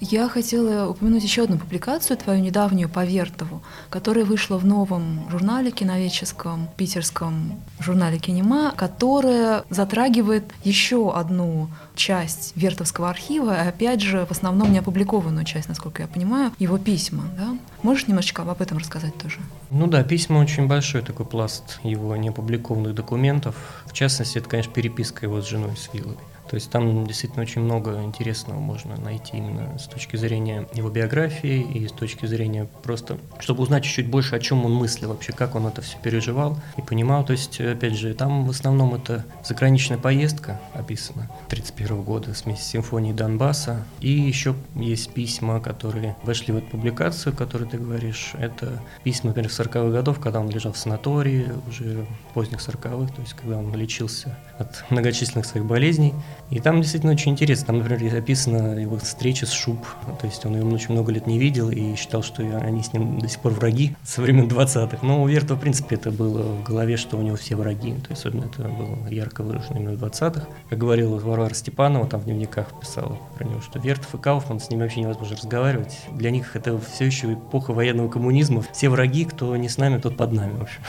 Я 0.00 0.28
хотела 0.28 0.88
упомянуть 0.88 1.22
еще 1.22 1.44
одну 1.44 1.58
публикацию 1.58 2.16
твою 2.16 2.40
недавнюю 2.40 2.88
по 2.88 3.04
Вертову, 3.04 3.62
которая 3.88 4.24
вышла 4.24 4.58
в 4.58 4.66
новом 4.66 5.28
журнале 5.30 5.70
киноведческом, 5.70 6.68
питерском 6.76 7.60
журнале 7.78 8.18
«Кинема», 8.18 8.72
которая 8.76 9.64
затрагивает 9.70 10.44
еще 10.64 11.12
одну 11.14 11.68
часть 11.94 12.52
Вертовского 12.56 13.10
архива, 13.10 13.64
и 13.64 13.68
опять 13.68 14.00
же, 14.00 14.24
в 14.24 14.30
основном 14.30 14.72
не 14.72 14.78
опубликованную 14.78 15.44
часть, 15.44 15.68
насколько 15.68 16.02
я 16.02 16.08
понимаю, 16.08 16.52
его 16.58 16.78
письма. 16.78 17.24
Да? 17.36 17.56
Можешь 17.82 18.08
немножечко 18.08 18.42
об 18.42 18.62
этом 18.62 18.78
рассказать 18.78 19.16
тоже? 19.16 19.38
Ну 19.70 19.86
да, 19.86 20.02
письма 20.02 20.38
очень 20.38 20.66
большой 20.66 21.02
такой 21.02 21.26
пласт 21.26 21.78
его 21.82 22.16
неопубликованных 22.16 22.94
документов. 22.94 23.54
В 23.86 23.92
частности, 23.92 24.38
это, 24.38 24.48
конечно, 24.48 24.72
переписка 24.72 25.26
его 25.26 25.42
с 25.42 25.48
женой 25.48 25.76
с 25.76 25.92
Виллой. 25.92 26.09
То 26.50 26.56
есть 26.56 26.68
там 26.68 27.06
действительно 27.06 27.42
очень 27.42 27.62
много 27.62 28.02
интересного 28.02 28.58
можно 28.58 28.96
найти 28.96 29.36
именно 29.36 29.78
с 29.78 29.86
точки 29.86 30.16
зрения 30.16 30.66
его 30.74 30.90
биографии 30.90 31.60
и 31.60 31.86
с 31.86 31.92
точки 31.92 32.26
зрения 32.26 32.66
просто, 32.82 33.18
чтобы 33.38 33.62
узнать 33.62 33.84
чуть-чуть 33.84 34.08
больше, 34.08 34.34
о 34.34 34.40
чем 34.40 34.64
он 34.64 34.74
мыслил 34.74 35.10
вообще, 35.10 35.32
как 35.32 35.54
он 35.54 35.68
это 35.68 35.80
все 35.80 35.96
переживал 36.02 36.58
и 36.76 36.82
понимал. 36.82 37.24
То 37.24 37.34
есть, 37.34 37.60
опять 37.60 37.96
же, 37.96 38.12
там 38.14 38.46
в 38.46 38.50
основном 38.50 38.94
это 38.94 39.24
заграничная 39.44 39.96
поездка 39.96 40.60
описана 40.74 41.30
1931 41.46 42.02
года 42.02 42.34
с 42.34 42.42
симфонией 42.60 43.14
Донбасса. 43.14 43.86
И 44.00 44.10
еще 44.10 44.56
есть 44.74 45.12
письма, 45.12 45.60
которые 45.60 46.16
вошли 46.24 46.52
в 46.52 46.56
эту 46.56 46.66
публикацию, 46.66 47.32
о 47.32 47.36
которой 47.36 47.68
ты 47.68 47.78
говоришь. 47.78 48.32
Это 48.36 48.82
письма, 49.04 49.28
например, 49.28 49.52
40-х 49.52 49.90
годов, 49.90 50.18
когда 50.18 50.40
он 50.40 50.50
лежал 50.50 50.72
в 50.72 50.78
санатории, 50.78 51.46
уже 51.68 52.06
поздних 52.34 52.58
40-х, 52.58 53.14
то 53.14 53.22
есть 53.22 53.34
когда 53.34 53.58
он 53.58 53.72
лечился 53.72 54.36
от 54.58 54.84
многочисленных 54.90 55.46
своих 55.46 55.64
болезней. 55.64 56.12
И 56.50 56.58
там 56.60 56.80
действительно 56.80 57.12
очень 57.12 57.32
интересно. 57.32 57.66
Там, 57.66 57.78
например, 57.78 58.14
описана 58.16 58.78
его 58.78 58.96
встреча 58.98 59.46
с 59.46 59.52
Шуб. 59.52 59.84
То 60.20 60.26
есть 60.26 60.44
он 60.46 60.56
ее 60.56 60.64
очень 60.64 60.92
много 60.92 61.12
лет 61.12 61.26
не 61.26 61.38
видел 61.38 61.70
и 61.70 61.94
считал, 61.96 62.22
что 62.22 62.42
они 62.42 62.82
с 62.82 62.92
ним 62.92 63.18
до 63.20 63.28
сих 63.28 63.40
пор 63.40 63.52
враги 63.52 63.94
со 64.04 64.22
времен 64.22 64.48
20-х. 64.48 64.98
Но 65.02 65.22
у 65.22 65.28
Вертова, 65.28 65.58
в 65.58 65.60
принципе, 65.60 65.96
это 65.96 66.10
было 66.10 66.42
в 66.42 66.62
голове, 66.64 66.96
что 66.96 67.16
у 67.16 67.22
него 67.22 67.36
все 67.36 67.56
враги. 67.56 67.92
То 67.92 68.10
есть 68.10 68.20
особенно 68.24 68.44
это 68.46 68.62
было 68.62 69.08
ярко 69.08 69.42
выражено 69.42 69.78
именно 69.78 69.96
в 69.96 70.02
20-х. 70.02 70.46
Как 70.68 70.78
говорила 70.78 71.18
Варвара 71.18 71.54
Степанова, 71.54 72.06
там 72.06 72.20
в 72.20 72.24
дневниках 72.24 72.68
писала 72.80 73.18
про 73.36 73.44
него, 73.44 73.60
что 73.60 73.78
Вертов 73.78 74.14
и 74.14 74.18
Кауфман, 74.18 74.60
с 74.60 74.70
ними 74.70 74.82
вообще 74.82 75.00
невозможно 75.00 75.36
разговаривать. 75.36 75.98
Для 76.12 76.30
них 76.30 76.56
это 76.56 76.78
все 76.78 77.06
еще 77.06 77.34
эпоха 77.34 77.72
военного 77.72 78.08
коммунизма. 78.08 78.62
Все 78.72 78.88
враги, 78.88 79.24
кто 79.24 79.56
не 79.56 79.68
с 79.68 79.78
нами, 79.78 79.98
тот 79.98 80.16
под 80.16 80.32
нами, 80.32 80.56
в 80.56 80.62
общем. 80.62 80.80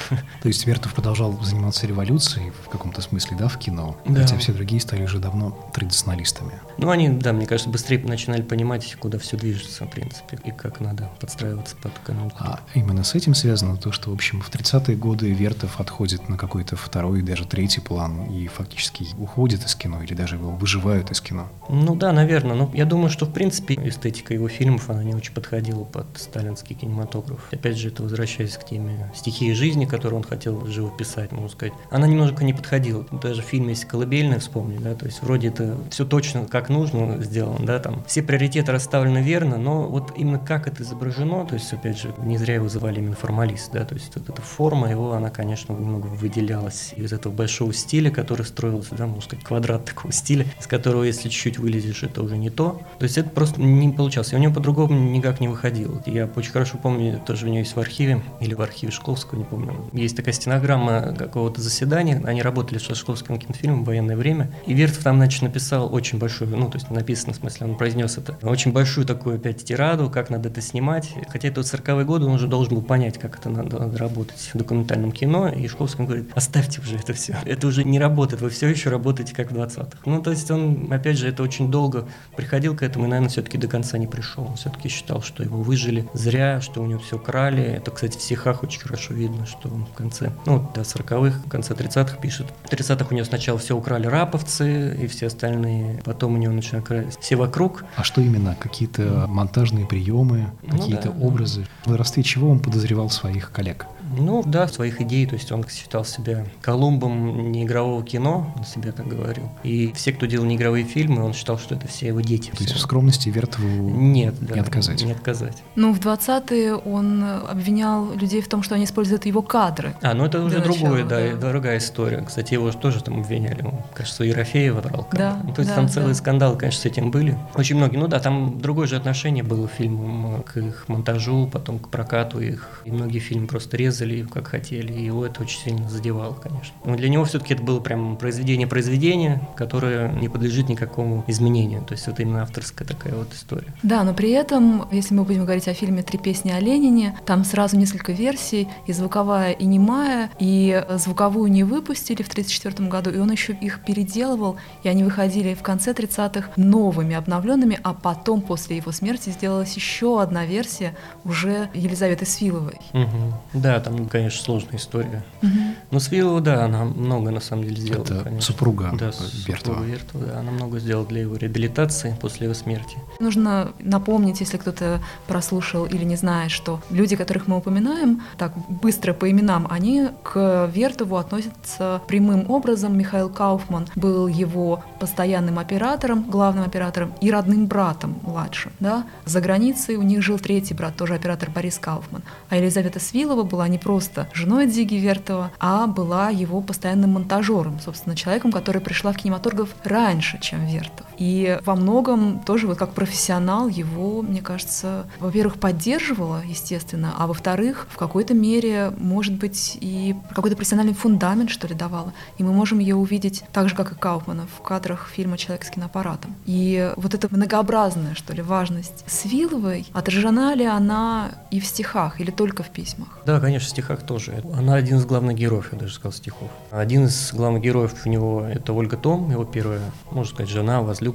То 0.41 0.47
есть 0.47 0.65
Вертов 0.65 0.93
продолжал 0.93 1.33
заниматься 1.41 1.87
революцией 1.87 2.51
в 2.65 2.69
каком-то 2.69 3.01
смысле, 3.01 3.37
да, 3.37 3.47
в 3.47 3.57
кино? 3.57 3.95
Да. 4.05 4.21
Хотя 4.21 4.37
все 4.37 4.53
другие 4.53 4.81
стали 4.81 5.03
уже 5.03 5.19
давно 5.19 5.40
традиционалистами. 5.73 6.53
Ну, 6.77 6.89
они, 6.89 7.09
да, 7.09 7.33
мне 7.33 7.45
кажется, 7.45 7.69
быстрее 7.69 7.99
начинали 7.99 8.41
понимать, 8.41 8.95
куда 8.99 9.17
все 9.17 9.37
движется, 9.37 9.85
в 9.85 9.89
принципе, 9.89 10.39
и 10.43 10.51
как 10.51 10.79
надо 10.79 11.09
подстраиваться 11.19 11.75
под 11.75 11.93
конъюнктуру. 11.99 12.49
А 12.49 12.59
именно 12.73 13.03
с 13.03 13.15
этим 13.15 13.33
связано 13.33 13.77
то, 13.77 13.91
что, 13.91 14.09
в 14.09 14.13
общем, 14.13 14.41
в 14.41 14.49
30-е 14.49 14.95
годы 14.95 15.31
Вертов 15.31 15.79
отходит 15.79 16.29
на 16.29 16.37
какой-то 16.37 16.75
второй, 16.75 17.21
даже 17.21 17.45
третий 17.45 17.81
план 17.81 18.25
и 18.25 18.47
фактически 18.47 19.07
уходит 19.17 19.65
из 19.65 19.75
кино 19.75 20.01
или 20.03 20.13
даже 20.13 20.35
его 20.35 20.51
выживают 20.51 21.11
из 21.11 21.21
кино. 21.21 21.47
Ну 21.69 21.95
да, 21.95 22.11
наверное. 22.11 22.55
Но 22.55 22.71
я 22.73 22.85
думаю, 22.85 23.09
что, 23.09 23.25
в 23.25 23.33
принципе, 23.33 23.75
эстетика 23.75 24.33
его 24.33 24.47
фильмов, 24.47 24.89
она 24.89 25.03
не 25.03 25.13
очень 25.13 25.33
подходила 25.33 25.83
под 25.83 26.05
сталинский 26.15 26.75
кинематограф. 26.75 27.47
Опять 27.51 27.77
же, 27.77 27.89
это 27.89 28.03
возвращаясь 28.03 28.57
к 28.57 28.65
теме 28.65 29.11
стихии 29.15 29.53
жизни, 29.53 29.85
которую 29.85 30.21
он 30.21 30.27
хотел 30.27 30.65
живописать, 30.65 31.31
можно 31.31 31.49
сказать. 31.49 31.73
Она 31.89 32.07
немножко 32.07 32.43
не 32.43 32.53
подходила. 32.53 33.05
Даже 33.11 33.41
в 33.41 33.45
фильме 33.45 33.69
есть 33.69 33.85
«Колыбельная», 33.85 34.39
вспомни, 34.39 34.77
да, 34.77 34.95
то 34.95 35.05
есть 35.05 35.21
вроде 35.31 35.47
это 35.47 35.77
все 35.89 36.05
точно 36.05 36.45
как 36.45 36.67
нужно 36.67 37.23
сделано, 37.23 37.65
да, 37.65 37.79
там 37.79 38.03
все 38.05 38.21
приоритеты 38.21 38.73
расставлены 38.73 39.19
верно, 39.19 39.57
но 39.57 39.83
вот 39.83 40.11
именно 40.17 40.39
как 40.39 40.67
это 40.67 40.83
изображено, 40.83 41.45
то 41.45 41.53
есть, 41.53 41.71
опять 41.71 41.97
же, 41.97 42.13
не 42.21 42.37
зря 42.37 42.55
его 42.55 42.67
звали 42.67 42.99
именно 42.99 43.15
формалист, 43.15 43.71
да, 43.71 43.85
то 43.85 43.95
есть 43.95 44.11
вот 44.13 44.27
эта 44.27 44.41
форма 44.41 44.91
его, 44.91 45.13
она, 45.13 45.29
конечно, 45.29 45.71
немного 45.71 46.07
выделялась 46.07 46.93
из 46.97 47.13
этого 47.13 47.31
большого 47.31 47.73
стиля, 47.73 48.11
который 48.11 48.45
строился, 48.45 48.93
да, 48.95 49.07
можно 49.07 49.21
сказать, 49.21 49.45
квадрат 49.45 49.85
такого 49.85 50.11
стиля, 50.11 50.45
из 50.59 50.67
которого, 50.67 51.03
если 51.03 51.29
чуть-чуть 51.29 51.59
вылезешь, 51.59 52.03
это 52.03 52.21
уже 52.21 52.37
не 52.37 52.49
то. 52.49 52.81
То 52.99 53.03
есть 53.03 53.17
это 53.17 53.29
просто 53.29 53.61
не 53.61 53.89
получалось. 53.89 54.33
И 54.33 54.35
у 54.35 54.39
него 54.39 54.53
по-другому 54.53 54.93
никак 55.11 55.39
не 55.39 55.47
выходило. 55.47 56.03
Я 56.05 56.29
очень 56.35 56.51
хорошо 56.51 56.77
помню, 56.77 57.21
тоже 57.25 57.45
у 57.45 57.49
него 57.49 57.59
есть 57.59 57.75
в 57.75 57.79
архиве, 57.79 58.21
или 58.41 58.53
в 58.53 58.61
архиве 58.61 58.91
Шкловского, 58.91 59.37
не 59.37 59.45
помню. 59.45 59.73
Есть 59.93 60.17
такая 60.17 60.33
стенограмма 60.33 61.15
какого-то 61.17 61.61
заседания. 61.61 62.21
Они 62.25 62.41
работали 62.41 62.79
с 62.79 62.95
Шкловским 62.95 63.37
кинофильмом 63.37 63.83
в 63.83 63.87
военное 63.87 64.17
время. 64.17 64.51
И 64.65 64.73
Вертов 64.73 65.03
там, 65.03 65.10
значит, 65.17 65.41
написал 65.41 65.93
очень 65.93 66.17
большую, 66.17 66.55
ну, 66.55 66.69
то 66.69 66.77
есть 66.77 66.89
написано, 66.89 67.33
в 67.33 67.37
смысле, 67.37 67.67
он 67.67 67.77
произнес 67.77 68.17
это, 68.17 68.37
очень 68.41 68.71
большую 68.71 69.05
такую 69.05 69.35
опять 69.35 69.63
тираду, 69.63 70.09
как 70.09 70.29
надо 70.29 70.49
это 70.49 70.61
снимать. 70.61 71.09
Хотя 71.29 71.47
это 71.47 71.61
вот 71.61 71.67
40-е 71.67 72.05
годы, 72.05 72.25
он 72.25 72.33
уже 72.33 72.47
должен 72.47 72.75
был 72.75 72.81
понять, 72.81 73.17
как 73.17 73.37
это 73.37 73.49
надо, 73.49 73.79
надо 73.79 73.97
работать 73.97 74.51
в 74.53 74.57
документальном 74.57 75.11
кино. 75.11 75.49
И 75.49 75.67
Шкловский 75.67 76.05
говорит, 76.05 76.29
оставьте 76.33 76.81
уже 76.81 76.95
это 76.95 77.13
все. 77.13 77.37
Это 77.45 77.67
уже 77.67 77.83
не 77.83 77.99
работает, 77.99 78.41
вы 78.41 78.49
все 78.49 78.67
еще 78.67 78.89
работаете 78.89 79.33
как 79.35 79.51
в 79.51 79.55
20-х. 79.55 79.97
Ну, 80.05 80.21
то 80.21 80.31
есть 80.31 80.49
он, 80.51 80.91
опять 80.91 81.17
же, 81.17 81.27
это 81.27 81.43
очень 81.43 81.71
долго 81.71 82.07
приходил 82.35 82.75
к 82.75 82.83
этому 82.83 83.05
и, 83.05 83.07
наверное, 83.07 83.29
все-таки 83.29 83.57
до 83.57 83.67
конца 83.67 83.97
не 83.97 84.07
пришел. 84.07 84.45
Он 84.45 84.55
все-таки 84.55 84.89
считал, 84.89 85.21
что 85.21 85.43
его 85.43 85.61
выжили 85.61 86.07
зря, 86.13 86.61
что 86.61 86.81
у 86.81 86.85
него 86.85 86.99
все 86.99 87.17
крали. 87.17 87.63
Это, 87.63 87.91
кстати, 87.91 88.17
в 88.17 88.21
стихах 88.21 88.63
очень 88.63 88.81
хорошо 88.81 89.13
видно, 89.13 89.45
что 89.45 89.69
он 89.69 89.85
в 89.85 89.93
конце, 89.93 90.31
ну, 90.45 90.69
до 90.73 90.81
40-х, 90.81 91.41
в 91.45 91.49
конце 91.49 91.73
30-х 91.73 92.17
пишет. 92.17 92.47
В 92.63 92.71
30-х 92.71 93.07
у 93.09 93.13
него 93.13 93.25
сначала 93.25 93.59
все 93.59 93.75
украли 93.75 94.07
раповцы 94.07 94.97
и 95.03 95.07
все 95.07 95.27
остальные, 95.27 96.01
потом 96.03 96.35
у 96.35 96.37
него 96.37 96.53
начинают 96.53 97.15
все 97.19 97.35
вокруг. 97.35 97.85
А 97.95 98.03
что 98.03 98.21
именно? 98.21 98.55
Какие-то 98.59 99.25
монтажные 99.27 99.85
приемы, 99.85 100.51
Ну 100.63 100.77
какие-то 100.77 101.09
да, 101.09 101.15
да. 101.15 101.25
образы? 101.25 101.67
В 101.85 101.95
родстве 101.95 102.23
чего 102.23 102.49
он 102.49 102.59
подозревал 102.59 103.09
своих 103.09 103.51
коллег? 103.51 103.85
Ну, 104.17 104.43
да, 104.45 104.67
своих 104.67 105.01
идей, 105.01 105.25
то 105.25 105.35
есть 105.35 105.51
он 105.51 105.65
считал 105.67 106.05
себя 106.05 106.45
Колумбом 106.61 107.51
неигрового 107.51 108.03
кино, 108.03 108.53
он 108.57 108.65
себя 108.65 108.91
так 108.91 109.07
говорил. 109.07 109.49
И 109.63 109.91
все, 109.93 110.13
кто 110.13 110.25
делал 110.25 110.45
неигровые 110.45 110.85
фильмы, 110.85 111.23
он 111.23 111.33
считал, 111.33 111.57
что 111.57 111.75
это 111.75 111.87
все 111.87 112.07
его 112.07 112.21
дети. 112.21 112.49
То 112.51 112.57
есть 112.57 112.71
все. 112.71 112.75
в 112.75 112.81
скромности 112.81 113.29
Вертову 113.29 113.89
Нет, 113.89 114.35
да, 114.41 114.55
не 114.55 114.59
отказать. 114.61 115.03
Не 115.03 115.11
отказать. 115.11 115.63
Ну, 115.75 115.93
в 115.93 115.99
20-е 115.99 116.75
он 116.75 117.23
обвинял 117.23 118.13
людей 118.13 118.41
в 118.41 118.47
том, 118.47 118.63
что 118.63 118.75
они 118.75 118.85
используют 118.85 119.25
его 119.25 119.41
кадры. 119.41 119.93
А, 120.01 120.13
ну 120.13 120.25
это 120.25 120.41
уже 120.43 120.59
другое, 120.59 121.03
да, 121.05 121.35
да. 121.35 121.49
другая 121.51 121.77
история. 121.77 122.23
Кстати, 122.25 122.53
его 122.53 122.71
же 122.71 122.77
тоже 122.77 123.03
там 123.03 123.19
обвиняли. 123.21 123.63
Он, 123.63 123.81
кажется, 123.93 124.23
Ерофеева 124.23 124.81
брал. 124.81 125.03
кадры. 125.03 125.17
Да, 125.17 125.41
Ну, 125.43 125.53
то 125.53 125.61
есть 125.61 125.69
да, 125.69 125.75
там 125.75 125.85
да. 125.87 125.91
целые 125.91 126.15
скандалы, 126.15 126.57
конечно, 126.57 126.81
с 126.81 126.85
этим 126.85 127.11
были. 127.11 127.37
Очень 127.55 127.77
многие. 127.77 127.97
Ну 127.97 128.07
да, 128.07 128.19
там 128.19 128.59
другое 128.59 128.87
же 128.87 128.95
отношение 128.95 129.43
было 129.43 129.67
к 129.67 129.71
фильмам, 129.71 130.43
к 130.43 130.57
их 130.57 130.85
монтажу, 130.87 131.49
потом 131.51 131.79
к 131.79 131.89
прокату 131.89 132.39
их. 132.39 132.81
И 132.85 132.91
многие 132.91 133.19
фильмы 133.19 133.47
просто 133.47 133.77
резали, 133.77 134.00
как 134.29 134.47
хотели. 134.47 134.93
И 134.93 135.05
его 135.05 135.25
это 135.25 135.41
очень 135.41 135.59
сильно 135.59 135.89
задевало, 135.89 136.33
конечно. 136.33 136.73
Но 136.85 136.95
для 136.95 137.09
него 137.09 137.25
все-таки 137.25 137.53
это 137.53 137.63
было 137.63 137.79
прям 137.79 138.17
произведение 138.17 138.67
произведения, 138.67 139.41
которое 139.55 140.11
не 140.13 140.29
подлежит 140.29 140.69
никакому 140.69 141.23
изменению. 141.27 141.83
То 141.83 141.93
есть 141.93 142.07
это 142.07 142.21
именно 142.21 142.41
авторская 142.41 142.87
такая 142.87 143.15
вот 143.15 143.33
история. 143.33 143.73
Да, 143.83 144.03
но 144.03 144.13
при 144.13 144.31
этом, 144.31 144.87
если 144.91 145.13
мы 145.13 145.23
будем 145.23 145.43
говорить 145.43 145.67
о 145.67 145.73
фильме 145.73 146.03
«Три 146.03 146.17
песни 146.17 146.51
о 146.51 146.59
Ленине», 146.59 147.17
там 147.25 147.43
сразу 147.43 147.77
несколько 147.77 148.11
версий, 148.11 148.67
и 148.87 148.93
звуковая, 148.93 149.51
и 149.51 149.65
немая, 149.65 150.29
и 150.39 150.83
звуковую 150.95 151.51
не 151.51 151.63
выпустили 151.63 152.23
в 152.23 152.29
1934 152.29 152.89
году, 152.89 153.11
и 153.11 153.17
он 153.17 153.31
еще 153.31 153.53
их 153.53 153.83
переделывал, 153.85 154.57
и 154.83 154.89
они 154.89 155.03
выходили 155.03 155.53
в 155.53 155.61
конце 155.61 155.91
30-х 155.91 156.51
новыми, 156.55 157.15
обновленными, 157.15 157.79
а 157.83 157.93
потом, 157.93 158.41
после 158.41 158.77
его 158.77 158.91
смерти, 158.91 159.29
сделалась 159.29 159.75
еще 159.75 160.21
одна 160.21 160.45
версия 160.45 160.95
уже 161.23 161.69
Елизаветы 161.73 162.25
Свиловой. 162.25 162.79
Мгм. 162.93 163.33
Да, 163.53 163.79
там, 163.79 163.90
конечно, 164.09 164.43
сложная 164.43 164.77
история. 164.77 165.23
Мгм. 165.41 165.75
Но 165.91 165.99
Свилова, 165.99 166.41
да, 166.41 166.65
она 166.65 166.85
много 166.85 167.31
на 167.31 167.39
самом 167.39 167.63
деле 167.63 167.75
сделала. 167.75 168.03
Это 168.03 168.23
конечно. 168.23 168.41
супруга 168.41 168.91
да, 168.93 169.11
Вертова. 169.47 169.55
супруга 169.57 169.83
Вертова, 169.83 170.25
да, 170.25 170.39
она 170.39 170.51
много 170.51 170.79
сделала 170.79 171.05
для 171.05 171.21
его 171.21 171.35
реабилитации 171.35 172.15
после 172.21 172.45
его 172.45 172.53
смерти. 172.53 172.97
Нужно 173.19 173.71
напомнить, 173.79 174.39
если 174.39 174.57
кто-то 174.57 175.01
прослушал 175.27 175.85
или 175.85 176.03
не 176.03 176.15
знает, 176.15 176.51
что 176.51 176.81
люди, 176.89 177.15
которых 177.15 177.47
мы 177.47 177.57
упоминаем, 177.57 178.21
так 178.37 178.53
быстро 178.69 179.13
по 179.13 179.29
именам, 179.29 179.67
они 179.69 180.07
к 180.23 180.69
Вертову 180.73 181.17
относятся 181.17 182.01
прямым 182.07 182.49
образом. 182.49 182.97
Михаил 182.97 183.29
Кауфман 183.29 183.87
был 183.95 184.27
его 184.27 184.83
постоянным 184.99 185.59
оператором, 185.59 186.29
главным 186.29 186.63
оператором 186.63 187.13
и 187.21 187.31
родным 187.31 187.67
братом 187.67 188.19
младшим. 188.23 188.71
Да? 188.79 189.05
За 189.25 189.41
границей 189.41 189.95
у 189.95 190.03
них 190.03 190.21
жил 190.21 190.39
третий 190.39 190.73
брат, 190.73 190.95
тоже 190.95 191.15
оператор 191.15 191.49
Борис 191.49 191.77
Кауфман. 191.79 192.23
А 192.49 192.57
Елизавета 192.57 192.99
Свилова 192.99 193.43
была 193.43 193.67
не 193.71 193.79
просто 193.79 194.27
женой 194.33 194.67
Дзиги 194.67 194.95
Вертова, 194.95 195.51
а 195.59 195.87
была 195.87 196.29
его 196.29 196.61
постоянным 196.61 197.11
монтажером, 197.11 197.79
собственно, 197.79 198.15
человеком, 198.15 198.51
который 198.51 198.81
пришла 198.81 199.11
в 199.11 199.17
кинематограф 199.17 199.69
раньше, 199.83 200.37
чем 200.39 200.65
Вертов. 200.65 201.05
И 201.21 201.59
во 201.65 201.75
многом 201.75 202.39
тоже 202.39 202.65
вот 202.65 202.79
как 202.79 202.93
профессионал 202.93 203.67
его, 203.67 204.23
мне 204.23 204.41
кажется, 204.41 205.05
во-первых, 205.19 205.59
поддерживала, 205.59 206.41
естественно, 206.43 207.13
а 207.15 207.27
во-вторых, 207.27 207.85
в 207.91 207.97
какой-то 207.97 208.33
мере, 208.33 208.91
может 208.97 209.35
быть, 209.35 209.77
и 209.79 210.15
какой-то 210.33 210.55
профессиональный 210.55 210.95
фундамент, 210.95 211.51
что 211.51 211.67
ли, 211.67 211.75
давала. 211.75 212.11
И 212.39 212.43
мы 212.43 212.53
можем 212.53 212.79
ее 212.79 212.95
увидеть 212.95 213.43
так 213.53 213.69
же, 213.69 213.75
как 213.75 213.91
и 213.91 213.95
Кауфмана, 213.95 214.47
в 214.57 214.63
кадрах 214.63 215.09
фильма 215.13 215.37
«Человек 215.37 215.63
с 215.63 215.69
киноаппаратом». 215.69 216.35
И 216.47 216.91
вот 216.95 217.13
эта 217.13 217.27
многообразная, 217.29 218.15
что 218.15 218.33
ли, 218.33 218.41
важность 218.41 219.03
Свиловой, 219.05 219.85
отражена 219.93 220.55
ли 220.55 220.65
она 220.65 221.33
и 221.51 221.59
в 221.59 221.67
стихах, 221.67 222.19
или 222.19 222.31
только 222.31 222.63
в 222.63 222.69
письмах? 222.69 223.19
Да, 223.27 223.39
конечно, 223.39 223.67
в 223.67 223.69
стихах 223.69 224.01
тоже. 224.07 224.43
Она 224.57 224.73
один 224.73 224.97
из 224.97 225.05
главных 225.05 225.35
героев, 225.35 225.69
я 225.71 225.77
даже 225.77 225.93
сказал, 225.93 226.13
стихов. 226.13 226.49
Один 226.71 227.05
из 227.05 227.31
главных 227.31 227.61
героев 227.61 227.93
у 228.05 228.09
него 228.09 228.41
это 228.41 228.73
Ольга 228.73 228.97
Том, 228.97 229.29
его 229.29 229.45
первая, 229.45 229.81
можно 230.09 230.33
сказать, 230.33 230.49
жена, 230.49 230.81
возлюбленная. 230.81 231.10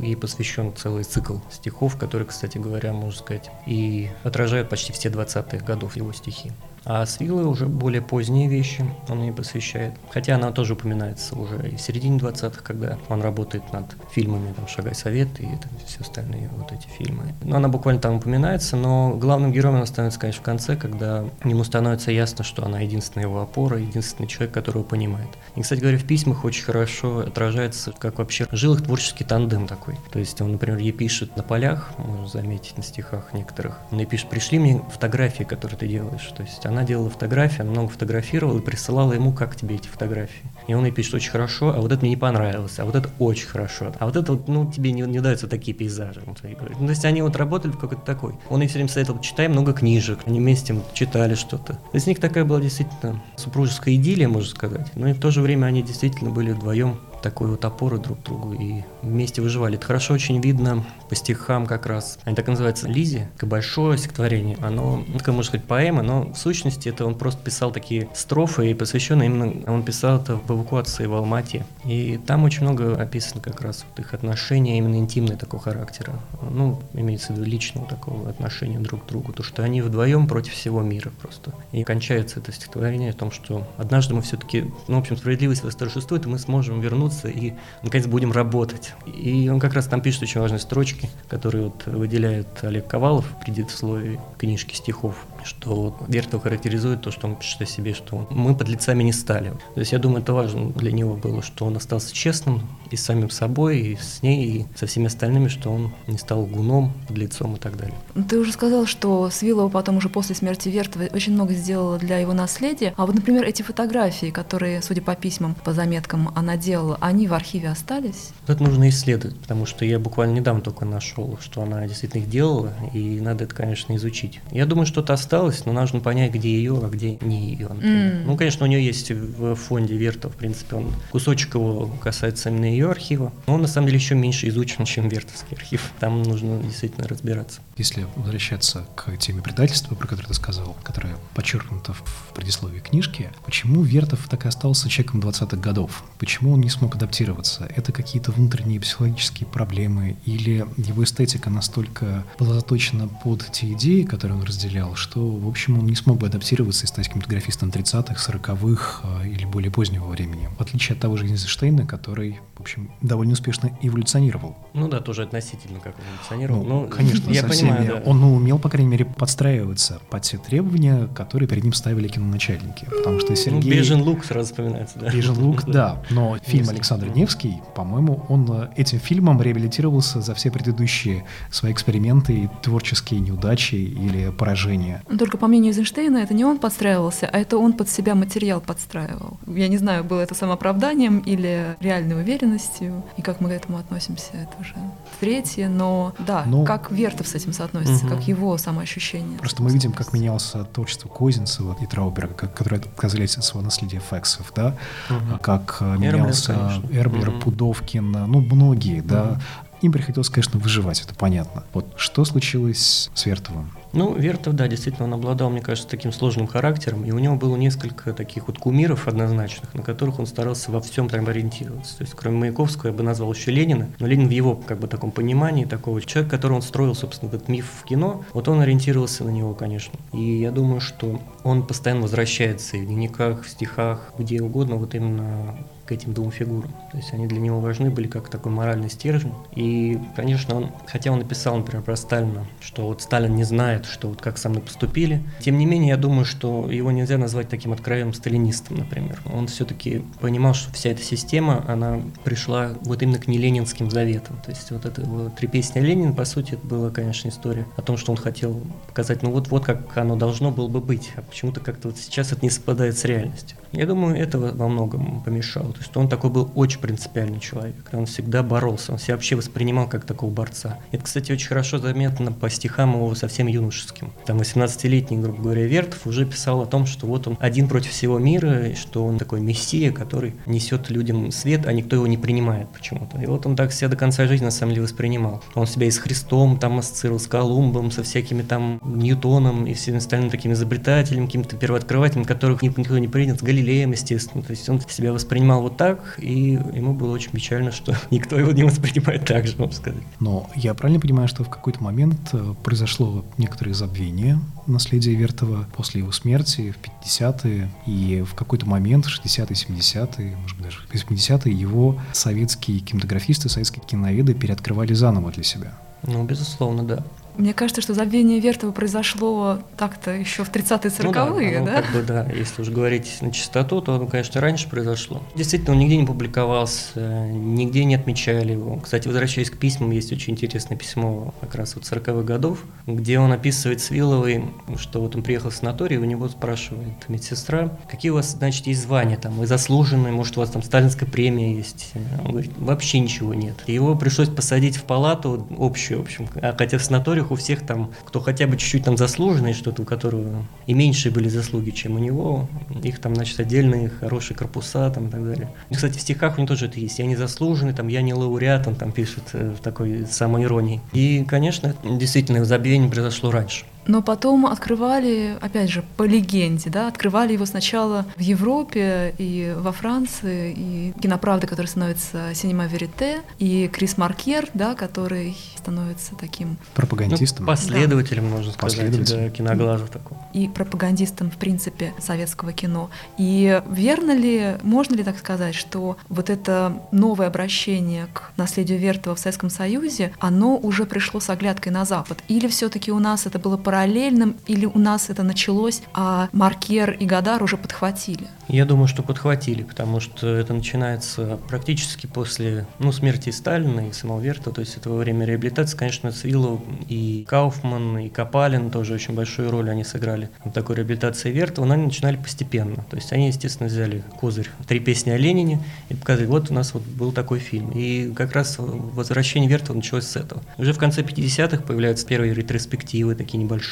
Ей 0.00 0.16
посвящен 0.16 0.74
целый 0.74 1.04
цикл 1.04 1.36
стихов, 1.50 1.96
который, 1.98 2.26
кстати 2.26 2.58
говоря, 2.58 2.92
можно 2.92 3.18
сказать, 3.20 3.50
и 3.66 4.10
отражает 4.22 4.68
почти 4.68 4.92
все 4.92 5.08
20-х 5.08 5.64
годов 5.64 5.96
его 5.96 6.12
стихи. 6.12 6.52
А 6.84 7.06
Свилы 7.06 7.46
уже 7.46 7.66
более 7.66 8.02
поздние 8.02 8.48
вещи 8.48 8.84
он 9.08 9.22
ей 9.22 9.32
посвящает. 9.32 9.94
Хотя 10.10 10.34
она 10.34 10.52
тоже 10.52 10.74
упоминается 10.74 11.36
уже 11.36 11.70
и 11.70 11.76
в 11.76 11.80
середине 11.80 12.18
20-х, 12.18 12.62
когда 12.62 12.98
он 13.08 13.22
работает 13.22 13.72
над 13.72 13.86
фильмами 14.10 14.52
там, 14.52 14.68
«Шагай 14.68 14.94
совет» 14.94 15.28
и 15.40 15.44
там, 15.46 15.70
все 15.86 16.00
остальные 16.00 16.50
вот 16.56 16.72
эти 16.72 16.86
фильмы. 16.88 17.34
Но 17.42 17.56
она 17.56 17.68
буквально 17.68 18.00
там 18.00 18.16
упоминается, 18.16 18.76
но 18.76 19.14
главным 19.16 19.52
героем 19.52 19.76
она 19.76 19.86
становится, 19.86 20.20
конечно, 20.20 20.42
в 20.42 20.44
конце, 20.44 20.76
когда 20.76 21.24
ему 21.44 21.64
становится 21.64 22.10
ясно, 22.10 22.44
что 22.44 22.64
она 22.64 22.80
единственная 22.80 23.26
его 23.26 23.40
опора, 23.40 23.78
единственный 23.78 24.26
человек, 24.26 24.52
которого 24.52 24.82
понимает. 24.82 25.28
И, 25.56 25.62
кстати 25.62 25.80
говоря, 25.80 25.98
в 25.98 26.04
письмах 26.04 26.44
очень 26.44 26.64
хорошо 26.64 27.20
отражается, 27.20 27.92
как 27.92 28.18
вообще 28.18 28.46
жил 28.50 28.74
их 28.74 28.82
творческий 28.82 29.24
тандем 29.24 29.66
такой. 29.66 29.96
То 30.12 30.18
есть 30.18 30.40
он, 30.40 30.52
например, 30.52 30.78
ей 30.78 30.92
пишет 30.92 31.36
на 31.36 31.42
полях, 31.42 31.92
можно 31.98 32.26
заметить 32.26 32.76
на 32.76 32.82
стихах 32.82 33.32
некоторых, 33.32 33.78
он 33.90 33.98
ей 33.98 34.06
пишет, 34.06 34.28
пришли 34.28 34.58
мне 34.58 34.82
фотографии, 34.92 35.44
которые 35.44 35.78
ты 35.78 35.88
делаешь. 35.88 36.30
То 36.36 36.42
есть 36.42 36.64
она 36.66 36.73
она 36.74 36.84
делала 36.84 37.08
фотографии, 37.08 37.62
она 37.62 37.70
много 37.70 37.88
фотографировала 37.88 38.58
и 38.58 38.62
присылала 38.62 39.12
ему, 39.12 39.32
как 39.32 39.56
тебе 39.56 39.76
эти 39.76 39.86
фотографии. 39.86 40.42
И 40.66 40.74
он 40.74 40.84
ей 40.84 40.92
пишет 40.92 41.14
очень 41.14 41.30
хорошо, 41.30 41.72
а 41.74 41.80
вот 41.80 41.92
это 41.92 42.00
мне 42.02 42.10
не 42.10 42.16
понравилось, 42.16 42.78
а 42.78 42.84
вот 42.84 42.94
это 42.94 43.08
очень 43.18 43.46
хорошо, 43.46 43.92
а 43.98 44.06
вот 44.06 44.16
это 44.16 44.32
вот, 44.32 44.48
ну, 44.48 44.70
тебе 44.70 44.92
не, 44.92 45.02
не 45.02 45.20
нравятся 45.20 45.46
такие 45.46 45.76
пейзажи. 45.76 46.22
Ну, 46.26 46.34
то 46.34 46.90
есть 46.90 47.04
они 47.04 47.22
вот 47.22 47.36
работали 47.36 47.72
в 47.72 47.78
какой-то 47.78 48.02
такой. 48.02 48.34
Он 48.50 48.60
ей 48.60 48.68
все 48.68 48.78
время 48.78 48.90
советовал, 48.90 49.20
читай 49.20 49.48
много 49.48 49.72
книжек, 49.72 50.18
они 50.26 50.40
вместе 50.40 50.76
читали 50.92 51.34
что-то. 51.34 51.74
То 51.74 51.94
есть 51.94 52.06
у 52.06 52.10
них 52.10 52.20
такая 52.20 52.44
была 52.44 52.60
действительно 52.60 53.22
супружеская 53.36 53.94
идиллия, 53.94 54.28
можно 54.28 54.50
сказать. 54.50 54.90
Но 54.96 55.08
и 55.08 55.12
в 55.12 55.20
то 55.20 55.30
же 55.30 55.40
время 55.40 55.66
они 55.66 55.82
действительно 55.82 56.30
были 56.30 56.52
вдвоем 56.52 56.98
такой 57.24 57.48
вот 57.48 57.64
опоры 57.64 57.98
друг 57.98 58.22
другу 58.22 58.52
и 58.52 58.82
вместе 59.00 59.40
выживали. 59.40 59.76
Это 59.76 59.86
хорошо 59.86 60.12
очень 60.12 60.40
видно 60.42 60.84
по 61.08 61.16
стихам 61.16 61.66
как 61.66 61.86
раз. 61.86 62.18
Они 62.24 62.36
так 62.36 62.46
называются 62.46 62.86
Лизи, 62.86 63.28
как 63.38 63.48
большое 63.48 63.96
стихотворение. 63.96 64.58
Оно, 64.60 65.02
ну, 65.06 65.18
как 65.18 65.28
можно 65.28 65.44
сказать, 65.44 65.66
поэма, 65.66 66.02
но 66.02 66.32
в 66.32 66.36
сущности 66.36 66.90
это 66.90 67.06
он 67.06 67.14
просто 67.14 67.42
писал 67.42 67.72
такие 67.72 68.08
строфы, 68.14 68.70
и 68.70 68.74
посвященные 68.74 69.30
именно, 69.30 69.72
он 69.72 69.82
писал 69.84 70.20
это 70.20 70.36
в 70.36 70.50
эвакуации 70.50 71.06
в 71.06 71.14
Алмате. 71.14 71.64
И 71.86 72.20
там 72.26 72.44
очень 72.44 72.62
много 72.62 72.94
описано 72.94 73.40
как 73.40 73.62
раз 73.62 73.86
вот 73.88 74.04
их 74.04 74.12
отношения 74.12 74.76
именно 74.76 74.96
интимные 74.96 75.38
такого 75.38 75.62
характера. 75.62 76.20
Ну, 76.42 76.78
имеется 76.92 77.32
в 77.32 77.36
виду 77.36 77.48
личного 77.48 77.88
такого 77.88 78.28
отношения 78.28 78.78
друг 78.78 79.06
к 79.06 79.08
другу. 79.08 79.32
То, 79.32 79.42
что 79.42 79.62
они 79.62 79.80
вдвоем 79.80 80.26
против 80.26 80.52
всего 80.52 80.82
мира 80.82 81.10
просто. 81.22 81.54
И 81.72 81.84
кончается 81.84 82.40
это 82.40 82.52
стихотворение 82.52 83.10
о 83.10 83.14
том, 83.14 83.30
что 83.30 83.66
однажды 83.78 84.14
мы 84.14 84.20
все-таки, 84.20 84.70
ну, 84.88 84.96
в 84.96 85.00
общем, 85.00 85.16
справедливость 85.16 85.64
восторжествует, 85.64 86.26
и 86.26 86.28
мы 86.28 86.38
сможем 86.38 86.80
вернуться 86.80 87.13
вернуться 87.14 87.28
и, 87.28 87.52
наконец, 87.82 88.06
будем 88.06 88.32
работать. 88.32 88.94
И 89.06 89.48
он 89.48 89.60
как 89.60 89.74
раз 89.74 89.86
там 89.86 90.00
пишет 90.00 90.22
очень 90.22 90.40
важные 90.40 90.58
строчки, 90.58 91.08
которые 91.28 91.64
вот 91.64 91.86
выделяет 91.86 92.46
Олег 92.62 92.86
Ковалов 92.86 93.26
в 93.26 93.44
предисловии 93.44 94.20
книжки 94.38 94.74
стихов 94.74 95.14
что 95.44 95.96
Вертов 96.08 96.42
характеризует 96.42 97.02
то, 97.02 97.10
что 97.10 97.26
он 97.26 97.36
пишет 97.36 97.62
о 97.62 97.66
себе, 97.66 97.94
что 97.94 98.26
мы 98.30 98.54
под 98.54 98.68
лицами 98.68 99.02
не 99.02 99.12
стали. 99.12 99.50
То 99.74 99.80
есть 99.80 99.92
я 99.92 99.98
думаю, 99.98 100.22
это 100.22 100.32
важно 100.32 100.70
для 100.70 100.92
него 100.92 101.14
было, 101.14 101.42
что 101.42 101.66
он 101.66 101.76
остался 101.76 102.14
честным 102.14 102.62
и 102.90 102.96
с 102.96 103.04
самим 103.04 103.30
собой, 103.30 103.80
и 103.80 103.96
с 103.96 104.22
ней, 104.22 104.44
и 104.44 104.66
со 104.76 104.86
всеми 104.86 105.06
остальными, 105.06 105.48
что 105.48 105.70
он 105.70 105.92
не 106.06 106.18
стал 106.18 106.46
гуном, 106.46 106.92
под 107.08 107.18
лицом 107.18 107.56
и 107.56 107.58
так 107.58 107.76
далее. 107.76 107.94
Ты 108.28 108.38
уже 108.38 108.52
сказал, 108.52 108.86
что 108.86 109.30
Свилова 109.30 109.68
потом 109.68 109.96
уже 109.98 110.08
после 110.08 110.34
смерти 110.34 110.68
Вертова 110.68 111.04
очень 111.12 111.32
много 111.32 111.54
сделала 111.54 111.98
для 111.98 112.18
его 112.18 112.32
наследия. 112.32 112.94
А 112.96 113.06
вот, 113.06 113.14
например, 113.14 113.44
эти 113.44 113.62
фотографии, 113.62 114.30
которые, 114.30 114.82
судя 114.82 115.02
по 115.02 115.14
письмам, 115.14 115.54
по 115.64 115.72
заметкам 115.72 116.30
она 116.34 116.56
делала, 116.56 116.98
они 117.00 117.28
в 117.28 117.34
архиве 117.34 117.68
остались? 117.68 118.30
Это 118.46 118.62
нужно 118.62 118.88
исследовать, 118.88 119.38
потому 119.38 119.66
что 119.66 119.84
я 119.84 119.98
буквально 119.98 120.34
недавно 120.34 120.60
только 120.60 120.84
нашел, 120.84 121.38
что 121.40 121.62
она 121.62 121.86
действительно 121.86 122.22
их 122.22 122.30
делала, 122.30 122.72
и 122.92 123.20
надо 123.20 123.44
это, 123.44 123.54
конечно, 123.54 123.94
изучить. 123.96 124.40
Я 124.50 124.66
думаю, 124.66 124.86
что-то 124.86 125.12
осталось 125.12 125.33
осталось, 125.34 125.66
но 125.66 125.72
нужно 125.72 126.00
понять, 126.00 126.32
где 126.32 126.48
ее, 126.48 126.80
а 126.82 126.88
где 126.88 127.18
не 127.20 127.50
ее. 127.50 127.66
Mm. 127.66 128.24
Ну, 128.24 128.36
конечно, 128.36 128.64
у 128.64 128.68
нее 128.68 128.84
есть 128.84 129.10
в 129.10 129.56
фонде 129.56 129.96
Верта, 129.96 130.28
в 130.28 130.36
принципе, 130.36 130.76
он 130.76 130.92
кусочек 131.10 131.54
его 131.54 131.90
касается 132.00 132.50
именно 132.50 132.66
ее 132.66 132.90
архива, 132.90 133.32
но 133.46 133.54
он 133.54 133.62
на 133.62 133.68
самом 133.68 133.86
деле 133.86 133.98
еще 133.98 134.14
меньше 134.14 134.48
изучен, 134.48 134.84
чем 134.84 135.08
Вертовский 135.08 135.56
архив. 135.56 135.90
Там 135.98 136.22
нужно 136.22 136.62
действительно 136.62 137.08
разбираться. 137.08 137.60
Если 137.76 138.06
возвращаться 138.14 138.86
к 138.94 139.16
теме 139.16 139.42
предательства, 139.42 139.94
про 139.96 140.06
которую 140.06 140.28
ты 140.28 140.34
сказал, 140.34 140.76
которая 140.84 141.16
подчеркнута 141.34 141.94
в 141.94 142.32
предисловии 142.34 142.78
книжки, 142.78 143.30
почему 143.44 143.82
Вертов 143.82 144.28
так 144.28 144.44
и 144.44 144.48
остался 144.48 144.88
человеком 144.88 145.20
20-х 145.20 145.56
годов? 145.56 146.04
Почему 146.18 146.52
он 146.52 146.60
не 146.60 146.70
смог 146.70 146.94
адаптироваться? 146.94 147.68
Это 147.74 147.90
какие-то 147.90 148.30
внутренние 148.30 148.80
психологические 148.80 149.48
проблемы 149.48 150.16
или 150.24 150.64
его 150.76 151.02
эстетика 151.02 151.50
настолько 151.50 152.24
была 152.38 152.54
заточена 152.54 153.08
под 153.08 153.50
те 153.50 153.72
идеи, 153.72 154.02
которые 154.02 154.38
он 154.38 154.44
разделял, 154.44 154.94
что 154.94 155.23
в 155.30 155.48
общем, 155.48 155.78
он 155.78 155.86
не 155.86 155.94
смог 155.94 156.18
бы 156.18 156.26
адаптироваться 156.26 156.84
и 156.84 156.86
стать 156.86 157.08
кинематографистом 157.08 157.70
30-х, 157.70 158.14
40-х 158.14 159.00
а, 159.04 159.26
или 159.26 159.44
более 159.44 159.70
позднего 159.70 160.06
времени. 160.06 160.48
В 160.58 160.60
отличие 160.60 160.94
от 160.94 161.00
того 161.00 161.16
же 161.16 161.26
Эйнштейна, 161.26 161.86
который, 161.86 162.40
в 162.56 162.60
общем, 162.60 162.90
довольно 163.02 163.32
успешно 163.32 163.76
эволюционировал. 163.82 164.56
Ну 164.74 164.88
да, 164.88 165.00
тоже 165.00 165.22
относительно 165.22 165.80
как 165.80 165.94
эволюционировал. 165.98 166.64
Ну, 166.64 166.80
ну 166.82 166.88
конечно, 166.88 167.30
я 167.30 167.42
понимаю, 167.42 167.82
всеми, 167.84 167.86
да. 167.88 168.02
Он 168.04 168.20
ну, 168.20 168.34
умел, 168.34 168.58
по 168.58 168.68
крайней 168.68 168.90
мере, 168.90 169.04
подстраиваться 169.04 170.00
под 170.10 170.22
те 170.22 170.38
требования, 170.38 171.08
которые 171.14 171.48
перед 171.48 171.64
ним 171.64 171.72
ставили 171.72 172.08
киноначальники. 172.08 172.86
Потому 172.86 173.20
что 173.20 173.30
ну, 173.30 173.36
Сергей... 173.36 173.70
Ну, 173.70 173.76
Бежен 173.76 174.02
лук 174.02 174.24
сразу 174.24 174.48
вспоминается, 174.48 174.98
да. 174.98 175.10
Бежен 175.10 175.38
лук, 175.38 175.64
да. 175.66 176.02
Но 176.10 176.38
фильм 176.44 176.68
Александр 176.68 177.08
Невский, 177.08 177.56
по-моему, 177.74 178.24
он 178.28 178.48
э, 178.50 178.68
этим 178.76 178.98
фильмом 178.98 179.40
реабилитировался 179.40 180.20
за 180.20 180.34
все 180.34 180.50
предыдущие 180.50 181.24
свои 181.50 181.72
эксперименты 181.72 182.32
и 182.32 182.48
творческие 182.62 183.20
неудачи 183.20 183.74
или 183.74 184.30
поражения. 184.30 185.02
Только 185.18 185.38
по 185.38 185.46
мнению 185.46 185.72
Эйзенштейна, 185.72 186.18
это 186.18 186.34
не 186.34 186.44
он 186.44 186.58
подстраивался, 186.58 187.28
а 187.32 187.38
это 187.38 187.58
он 187.58 187.72
под 187.72 187.88
себя 187.88 188.14
материал 188.14 188.60
подстраивал. 188.60 189.38
Я 189.46 189.68
не 189.68 189.78
знаю, 189.78 190.04
было 190.04 190.20
это 190.20 190.34
самооправданием 190.34 191.18
или 191.18 191.76
реальной 191.80 192.20
уверенностью, 192.20 193.02
и 193.16 193.22
как 193.22 193.40
мы 193.40 193.48
к 193.48 193.52
этому 193.52 193.78
относимся, 193.78 194.30
это 194.32 194.52
уже 194.60 194.74
третье, 195.20 195.68
но 195.68 196.14
да, 196.18 196.44
но... 196.46 196.64
как 196.64 196.90
Вертов 196.90 197.28
с 197.28 197.34
этим 197.34 197.52
соотносится, 197.52 198.06
угу. 198.06 198.14
как 198.14 198.28
его 198.28 198.56
самоощущение. 198.58 199.38
Просто 199.38 199.62
мы 199.62 199.70
видим, 199.70 199.92
как 199.92 200.12
менялось 200.12 200.54
творчество 200.72 201.08
Козинцева 201.08 201.76
и 201.80 201.86
Трауберга, 201.86 202.34
которые 202.34 202.80
отказались 202.80 203.36
от 203.36 203.44
своего 203.44 203.64
наследия 203.64 204.00
Фексов, 204.00 204.52
да, 204.54 204.76
угу. 205.08 205.38
как 205.40 205.78
э, 205.80 205.96
менялся 205.98 206.82
Эрблер, 206.90 207.30
угу. 207.30 207.40
Пудовкин, 207.40 208.10
ну, 208.10 208.40
многие, 208.40 209.00
угу. 209.00 209.08
да, 209.08 209.40
им 209.84 209.92
приходилось, 209.92 210.30
конечно, 210.30 210.58
выживать, 210.58 211.02
это 211.02 211.14
понятно. 211.14 211.64
Вот 211.72 211.86
что 211.96 212.24
случилось 212.24 213.10
с 213.14 213.26
Вертовым? 213.26 213.70
Ну, 213.92 214.14
Вертов, 214.14 214.56
да, 214.56 214.66
действительно, 214.66 215.04
он 215.04 215.14
обладал, 215.14 215.50
мне 215.50 215.60
кажется, 215.60 215.88
таким 215.88 216.12
сложным 216.12 216.46
характером, 216.46 217.04
и 217.04 217.12
у 217.12 217.18
него 217.18 217.36
было 217.36 217.54
несколько 217.54 218.12
таких 218.12 218.48
вот 218.48 218.58
кумиров 218.58 219.06
однозначных, 219.06 219.72
на 219.74 219.82
которых 219.82 220.18
он 220.18 220.26
старался 220.26 220.72
во 220.72 220.80
всем 220.80 221.08
прям 221.08 221.28
ориентироваться. 221.28 221.98
То 221.98 222.02
есть, 222.02 222.14
кроме 222.14 222.38
Маяковского, 222.38 222.90
я 222.90 222.96
бы 222.96 223.02
назвал 223.02 223.32
еще 223.32 223.52
Ленина, 223.52 223.88
но 224.00 224.06
Ленин 224.06 224.26
в 224.26 224.32
его, 224.32 224.56
как 224.56 224.80
бы, 224.80 224.88
таком 224.88 225.12
понимании, 225.12 225.64
такого 225.64 226.00
человека, 226.02 226.36
которого 226.36 226.56
он 226.56 226.62
строил, 226.62 226.94
собственно, 226.94 227.28
этот 227.28 227.48
миф 227.48 227.70
в 227.82 227.84
кино, 227.84 228.24
вот 228.32 228.48
он 228.48 228.60
ориентировался 228.60 229.22
на 229.22 229.30
него, 229.30 229.54
конечно. 229.54 229.98
И 230.12 230.38
я 230.38 230.50
думаю, 230.50 230.80
что 230.80 231.20
он 231.44 231.64
постоянно 231.64 232.02
возвращается 232.02 232.76
и 232.76 232.80
в 232.80 232.86
дневниках, 232.86 233.44
в 233.44 233.48
стихах, 233.48 234.12
где 234.18 234.40
угодно, 234.40 234.76
вот 234.76 234.94
именно 234.94 235.54
к 235.86 235.92
этим 235.92 236.12
двум 236.14 236.30
фигурам. 236.30 236.70
То 236.90 236.96
есть 236.96 237.12
они 237.12 237.26
для 237.26 237.40
него 237.40 237.60
важны 237.60 237.90
были 237.90 238.06
как 238.06 238.28
такой 238.28 238.52
моральный 238.52 238.90
стержень. 238.90 239.32
И, 239.54 239.98
конечно, 240.16 240.56
он, 240.56 240.70
хотя 240.86 241.12
он 241.12 241.18
написал, 241.18 241.56
например, 241.56 241.82
про 241.82 241.96
Сталина, 241.96 242.46
что 242.60 242.86
вот 242.86 243.02
Сталин 243.02 243.34
не 243.34 243.44
знает, 243.44 243.86
что 243.86 244.08
вот 244.08 244.20
как 244.20 244.38
со 244.38 244.48
мной 244.48 244.62
поступили, 244.62 245.22
тем 245.40 245.58
не 245.58 245.66
менее, 245.66 245.90
я 245.90 245.96
думаю, 245.96 246.24
что 246.24 246.70
его 246.70 246.90
нельзя 246.90 247.18
назвать 247.18 247.48
таким 247.48 247.72
откровенным 247.72 248.14
сталинистом, 248.14 248.78
например. 248.78 249.20
Он 249.32 249.46
все-таки 249.46 250.02
понимал, 250.20 250.54
что 250.54 250.72
вся 250.72 250.90
эта 250.90 251.02
система, 251.02 251.64
она 251.68 252.00
пришла 252.24 252.72
вот 252.82 253.02
именно 253.02 253.18
к 253.18 253.26
неленинским 253.26 253.90
заветам. 253.90 254.38
То 254.44 254.50
есть 254.50 254.70
вот 254.70 254.84
это 254.84 255.02
вот 255.02 255.36
три 255.36 255.48
песни 255.48 255.80
Ленина, 255.80 256.12
по 256.12 256.24
сути, 256.24 256.54
это 256.54 256.66
была, 256.66 256.90
конечно, 256.90 257.28
история 257.28 257.66
о 257.76 257.82
том, 257.82 257.96
что 257.96 258.12
он 258.12 258.18
хотел 258.18 258.62
показать, 258.86 259.22
ну 259.22 259.30
вот, 259.30 259.48
вот 259.48 259.64
как 259.64 259.96
оно 259.96 260.16
должно 260.16 260.50
было 260.50 260.68
бы 260.68 260.80
быть, 260.80 261.12
а 261.16 261.22
почему-то 261.22 261.60
как-то 261.60 261.88
вот 261.88 261.98
сейчас 261.98 262.32
это 262.32 262.42
не 262.42 262.50
совпадает 262.50 262.98
с 262.98 263.04
реальностью. 263.04 263.58
Я 263.76 263.86
думаю, 263.86 264.16
это 264.16 264.38
во 264.38 264.68
многом 264.68 265.22
помешало. 265.22 265.72
То 265.72 265.80
есть 265.80 265.96
он 265.96 266.08
такой 266.08 266.30
был 266.30 266.50
очень 266.54 266.80
принципиальный 266.80 267.40
человек. 267.40 267.74
Он 267.92 268.06
всегда 268.06 268.42
боролся, 268.42 268.92
он 268.92 268.98
себя 268.98 269.14
вообще 269.14 269.36
воспринимал 269.36 269.88
как 269.88 270.04
такого 270.04 270.30
борца. 270.30 270.78
Это, 270.92 271.04
кстати, 271.04 271.32
очень 271.32 271.48
хорошо 271.48 271.78
заметно 271.78 272.32
по 272.32 272.48
стихам 272.50 272.94
его 272.94 273.14
совсем 273.14 273.46
юношеским. 273.46 274.12
Там 274.26 274.38
18-летний, 274.38 275.18
грубо 275.18 275.42
говоря, 275.42 275.66
Вертов 275.66 276.06
уже 276.06 276.26
писал 276.26 276.62
о 276.62 276.66
том, 276.66 276.86
что 276.86 277.06
вот 277.06 277.26
он 277.26 277.36
один 277.40 277.68
против 277.68 277.90
всего 277.90 278.18
мира, 278.18 278.68
и 278.68 278.74
что 278.74 279.04
он 279.04 279.18
такой 279.18 279.40
мессия, 279.40 279.92
который 279.92 280.34
несет 280.46 280.90
людям 280.90 281.30
свет, 281.30 281.66
а 281.66 281.72
никто 281.72 281.96
его 281.96 282.06
не 282.06 282.16
принимает 282.16 282.68
почему-то. 282.70 283.20
И 283.20 283.26
вот 283.26 283.46
он 283.46 283.56
так 283.56 283.72
себя 283.72 283.88
до 283.88 283.96
конца 283.96 284.26
жизни 284.26 284.44
на 284.44 284.50
самом 284.50 284.72
деле 284.72 284.84
воспринимал. 284.84 285.42
Он 285.54 285.66
себя 285.66 285.86
и 285.86 285.90
с 285.90 285.98
Христом 285.98 286.58
там 286.58 286.78
ассоциировал, 286.78 287.20
с 287.20 287.26
Колумбом, 287.26 287.90
со 287.90 288.02
всякими 288.02 288.42
там 288.42 288.80
Ньютоном 288.84 289.66
и 289.66 289.74
всеми 289.74 289.98
остальными 289.98 290.30
такими 290.30 290.52
изобретателями, 290.52 291.26
какими-то 291.26 291.56
первооткрывателями, 291.56 292.24
которых 292.24 292.62
никто 292.62 292.98
не 292.98 293.08
принят, 293.08 293.40
с 293.40 293.42
Галилеем, 293.42 293.63
естественно. 293.72 294.42
То 294.42 294.50
есть 294.50 294.68
он 294.68 294.80
себя 294.88 295.12
воспринимал 295.12 295.62
вот 295.62 295.76
так, 295.76 296.18
и 296.18 296.52
ему 296.72 296.94
было 296.94 297.12
очень 297.12 297.30
печально, 297.30 297.72
что 297.72 297.96
никто 298.10 298.38
его 298.38 298.52
не 298.52 298.64
воспринимает 298.64 299.24
так 299.24 299.46
же, 299.46 299.56
можно 299.56 299.74
сказать. 299.74 300.02
Но 300.20 300.50
я 300.54 300.74
правильно 300.74 301.00
понимаю, 301.00 301.28
что 301.28 301.44
в 301.44 301.50
какой-то 301.50 301.82
момент 301.82 302.30
э, 302.32 302.54
произошло 302.62 303.24
некоторое 303.38 303.74
забвение 303.74 304.38
наследия 304.66 305.14
Вертова 305.14 305.66
после 305.76 306.00
его 306.00 306.12
смерти 306.12 306.72
в 306.72 307.06
50-е, 307.06 307.68
и 307.86 308.22
в 308.22 308.34
какой-то 308.34 308.66
момент, 308.66 309.06
в 309.06 309.08
60-е, 309.08 309.46
70-е, 309.46 310.36
может 310.36 310.56
быть, 310.56 310.66
даже 310.66 310.78
в 310.80 310.94
80-е, 310.94 311.52
его 311.52 312.00
советские 312.12 312.80
кинематографисты, 312.80 313.48
советские 313.48 313.84
киноведы 313.84 314.34
переоткрывали 314.34 314.94
заново 314.94 315.30
для 315.32 315.44
себя. 315.44 315.72
Ну, 316.02 316.24
безусловно, 316.24 316.84
да. 316.84 317.04
Мне 317.36 317.52
кажется, 317.52 317.82
что 317.82 317.94
забвение 317.94 318.38
Вертова 318.40 318.72
произошло 318.72 319.58
так-то 319.76 320.12
еще 320.12 320.44
в 320.44 320.50
30-е-40-е, 320.50 321.60
ну, 321.60 321.66
да? 321.66 321.72
да? 321.72 321.82
Как 321.82 321.92
бы, 321.92 322.02
да, 322.02 322.26
если 322.32 322.62
уж 322.62 322.68
говорить 322.68 323.18
на 323.20 323.32
чистоту, 323.32 323.80
то 323.80 323.94
оно, 323.94 324.06
конечно, 324.06 324.40
раньше 324.40 324.68
произошло. 324.68 325.22
Действительно, 325.34 325.72
он 325.72 325.80
нигде 325.80 325.96
не 325.96 326.06
публиковался, 326.06 327.26
нигде 327.26 327.84
не 327.84 327.96
отмечали 327.96 328.52
его. 328.52 328.76
Кстати, 328.76 329.08
возвращаясь 329.08 329.50
к 329.50 329.58
письмам, 329.58 329.90
есть 329.90 330.12
очень 330.12 330.34
интересное 330.34 330.76
письмо 330.76 331.34
как 331.40 331.54
раз 331.56 331.74
вот 331.74 331.84
40-х 331.84 332.22
годов, 332.22 332.64
где 332.86 333.18
он 333.18 333.32
описывает 333.32 333.80
Свиловой, 333.80 334.44
что 334.76 335.00
вот 335.00 335.16
он 335.16 335.22
приехал 335.22 335.50
в 335.50 335.54
санаторий, 335.54 335.96
у 335.96 336.04
него 336.04 336.28
спрашивает 336.28 337.08
медсестра, 337.08 337.76
какие 337.90 338.10
у 338.10 338.14
вас, 338.14 338.32
значит, 338.32 338.66
есть 338.66 338.82
звания 338.82 339.16
там, 339.16 339.32
вы 339.34 339.46
заслуженные, 339.46 340.12
может, 340.12 340.36
у 340.36 340.40
вас 340.40 340.50
там 340.50 340.62
сталинская 340.62 341.08
премия 341.08 341.54
есть? 341.54 341.92
Он 342.24 342.30
говорит, 342.30 342.52
вообще 342.58 343.00
ничего 343.00 343.34
нет. 343.34 343.56
Его 343.66 343.96
пришлось 343.96 344.28
посадить 344.28 344.76
в 344.76 344.84
палату 344.84 345.46
общую, 345.58 346.00
в 346.00 346.02
общем, 346.02 346.28
а 346.36 346.54
хотя 346.56 346.78
в 346.78 346.84
санаториях 347.24 347.30
у 347.30 347.34
всех 347.36 347.66
там, 347.66 347.90
кто 348.04 348.20
хотя 348.20 348.46
бы 348.46 348.56
чуть-чуть 348.56 348.84
там 348.84 348.96
заслуженный, 348.96 349.52
что-то 349.52 349.82
у 349.82 349.84
которого 349.84 350.44
и 350.66 350.74
меньшие 350.74 351.12
были 351.12 351.28
заслуги, 351.28 351.70
чем 351.70 351.96
у 351.96 351.98
него, 351.98 352.48
их 352.82 352.98
там, 353.00 353.14
значит, 353.14 353.40
отдельные 353.40 353.88
хорошие 353.88 354.36
корпуса 354.36 354.90
там 354.90 355.08
и 355.08 355.10
так 355.10 355.24
далее. 355.24 355.48
И, 355.70 355.74
кстати, 355.74 355.98
в 355.98 356.00
стихах 356.00 356.34
у 356.34 356.40
него 356.40 356.48
тоже 356.48 356.66
это 356.66 356.80
есть. 356.80 356.98
Я 356.98 357.06
не 357.06 357.16
заслуженный, 357.16 357.72
там, 357.72 357.88
я 357.88 358.02
не 358.02 358.14
лауреат, 358.14 358.66
он 358.66 358.74
там 358.74 358.92
пишет 358.92 359.24
э, 359.32 359.54
в 359.58 359.62
такой 359.62 360.06
самой 360.10 360.44
иронии. 360.44 360.80
И, 360.92 361.24
конечно, 361.26 361.74
действительно, 361.84 362.44
забвение 362.44 362.90
произошло 362.90 363.30
раньше. 363.30 363.64
Но 363.86 364.02
потом 364.02 364.46
открывали, 364.46 365.36
опять 365.40 365.70
же, 365.70 365.84
по 365.96 366.04
легенде, 366.04 366.70
да, 366.70 366.88
открывали 366.88 367.32
его 367.32 367.46
сначала 367.46 368.06
в 368.16 368.20
Европе 368.20 369.14
и 369.18 369.54
во 369.56 369.72
Франции, 369.72 370.54
и 370.56 370.92
киноправда, 371.00 371.46
который 371.46 371.66
становится 371.66 372.34
«Синема 372.34 372.66
Верите», 372.66 373.22
и 373.38 373.68
Крис 373.68 373.96
Маркер, 373.96 374.48
да, 374.54 374.74
который 374.74 375.36
становится 375.56 376.14
таким... 376.14 376.56
Пропагандистом. 376.74 377.44
Ну, 377.44 377.52
последователем, 377.52 378.24
да. 378.24 378.36
можно 378.36 378.52
сказать, 378.52 378.78
Последователем. 378.78 379.24
да, 379.24 379.30
киноглаза 379.30 379.86
такого. 379.86 380.20
И 380.32 380.48
пропагандистом, 380.48 381.30
в 381.30 381.36
принципе, 381.36 381.94
советского 381.98 382.52
кино. 382.52 382.90
И 383.18 383.62
верно 383.70 384.14
ли, 384.14 384.56
можно 384.62 384.94
ли 384.94 385.02
так 385.02 385.18
сказать, 385.18 385.54
что 385.54 385.96
вот 386.08 386.30
это 386.30 386.82
новое 386.92 387.28
обращение 387.28 388.06
к 388.12 388.32
наследию 388.36 388.78
Вертова 388.78 389.14
в 389.14 389.18
Советском 389.18 389.50
Союзе, 389.50 390.12
оно 390.18 390.56
уже 390.56 390.84
пришло 390.84 391.20
с 391.20 391.30
оглядкой 391.30 391.72
на 391.72 391.84
Запад? 391.84 392.22
Или 392.28 392.48
все 392.48 392.68
таки 392.68 392.92
у 392.92 392.98
нас 392.98 393.26
это 393.26 393.38
было 393.38 393.56
параллельным, 393.74 394.36
или 394.46 394.66
у 394.66 394.78
нас 394.78 395.10
это 395.10 395.24
началось, 395.24 395.82
а 395.94 396.28
Маркер 396.30 396.92
и 396.92 397.06
Гадар 397.06 397.42
уже 397.42 397.56
подхватили? 397.56 398.28
Я 398.46 398.66
думаю, 398.66 398.86
что 398.86 399.02
подхватили, 399.02 399.62
потому 399.62 400.00
что 400.00 400.28
это 400.28 400.52
начинается 400.52 401.40
практически 401.48 402.06
после 402.06 402.66
ну, 402.78 402.92
смерти 402.92 403.30
Сталина 403.30 403.88
и 403.88 403.92
самого 403.92 404.20
Верта, 404.20 404.50
то 404.50 404.60
есть 404.60 404.76
это 404.76 404.90
во 404.90 404.98
время 404.98 405.26
реабилитации, 405.26 405.76
конечно, 405.76 406.12
Цвилов 406.12 406.60
и 406.88 407.24
Кауфман, 407.26 407.98
и 407.98 408.08
Капалин 408.10 408.70
тоже 408.70 408.94
очень 408.94 409.14
большую 409.14 409.50
роль 409.50 409.70
они 409.70 409.82
сыграли 409.82 410.30
в 410.44 410.52
такой 410.52 410.76
реабилитации 410.76 411.32
Верта, 411.32 411.62
они 411.62 411.86
начинали 411.86 412.16
постепенно, 412.16 412.84
то 412.88 412.96
есть 412.96 413.12
они, 413.12 413.28
естественно, 413.28 413.68
взяли 413.68 414.04
козырь, 414.20 414.50
три 414.68 414.78
песни 414.78 415.10
о 415.10 415.16
Ленине 415.16 415.60
и 415.88 415.94
показали, 415.94 416.26
вот 416.26 416.50
у 416.50 416.54
нас 416.54 416.74
вот 416.74 416.84
был 416.84 417.10
такой 417.10 417.40
фильм. 417.40 417.72
И 417.74 418.12
как 418.14 418.32
раз 418.32 418.56
возвращение 418.58 419.50
Вертова 419.50 419.76
началось 419.76 420.04
с 420.04 420.16
этого. 420.16 420.42
Уже 420.58 420.72
в 420.72 420.78
конце 420.78 421.00
50-х 421.02 421.62
появляются 421.62 422.06
первые 422.06 422.34
ретроспективы, 422.34 423.14
такие 423.14 423.42
небольшие. 423.42 423.63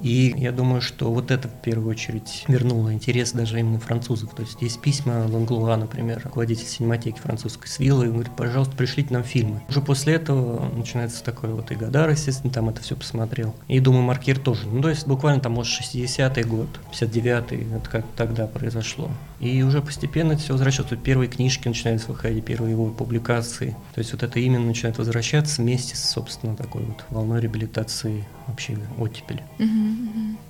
И 0.00 0.34
я 0.36 0.52
думаю, 0.52 0.80
что 0.80 1.12
вот 1.12 1.30
это 1.30 1.48
в 1.48 1.62
первую 1.62 1.90
очередь 1.90 2.44
вернуло 2.48 2.92
интерес 2.92 3.32
даже 3.32 3.60
именно 3.60 3.78
французов. 3.78 4.34
То 4.34 4.42
есть 4.42 4.60
есть 4.62 4.80
письма 4.80 5.26
Ланглуа, 5.28 5.76
например, 5.76 6.20
руководитель 6.24 6.66
синематеки 6.66 7.18
французской 7.18 7.66
с 7.66 7.78
Виллой, 7.78 8.08
и 8.08 8.10
говорит, 8.10 8.32
пожалуйста, 8.36 8.76
пришлите 8.76 9.12
нам 9.12 9.24
фильмы. 9.24 9.62
Уже 9.68 9.80
после 9.80 10.14
этого 10.14 10.68
начинается 10.74 11.22
такой 11.22 11.50
вот 11.50 11.70
и 11.70 11.74
Гадар, 11.74 12.10
естественно, 12.10 12.52
там 12.52 12.68
это 12.68 12.82
все 12.82 12.96
посмотрел. 12.96 13.54
И 13.68 13.80
думаю, 13.80 14.02
Маркир 14.02 14.38
тоже. 14.38 14.66
Ну, 14.66 14.82
то 14.82 14.88
есть 14.88 15.06
буквально 15.06 15.40
там, 15.40 15.52
может, 15.52 15.80
60-й 15.80 16.44
год, 16.44 16.68
59-й, 16.92 17.76
это 17.76 17.90
как 17.90 18.04
тогда 18.16 18.46
произошло. 18.46 19.10
И 19.40 19.62
уже 19.62 19.80
постепенно 19.80 20.32
это 20.32 20.42
все 20.42 20.52
возвращается. 20.52 20.94
Тут 20.94 21.02
первые 21.02 21.28
книжки 21.28 21.66
начинают 21.66 22.06
выходить, 22.06 22.44
первые 22.44 22.72
его 22.72 22.86
публикации. 22.90 23.76
То 23.94 23.98
есть 24.00 24.12
вот 24.12 24.22
это 24.22 24.38
именно 24.38 24.66
начинает 24.66 24.98
возвращаться 24.98 25.62
вместе 25.62 25.96
с, 25.96 26.10
собственно, 26.10 26.54
такой 26.54 26.82
вот 26.82 27.04
волной 27.08 27.40
реабилитации 27.40 28.26
вообще 28.46 28.78
оттепели. 28.98 29.42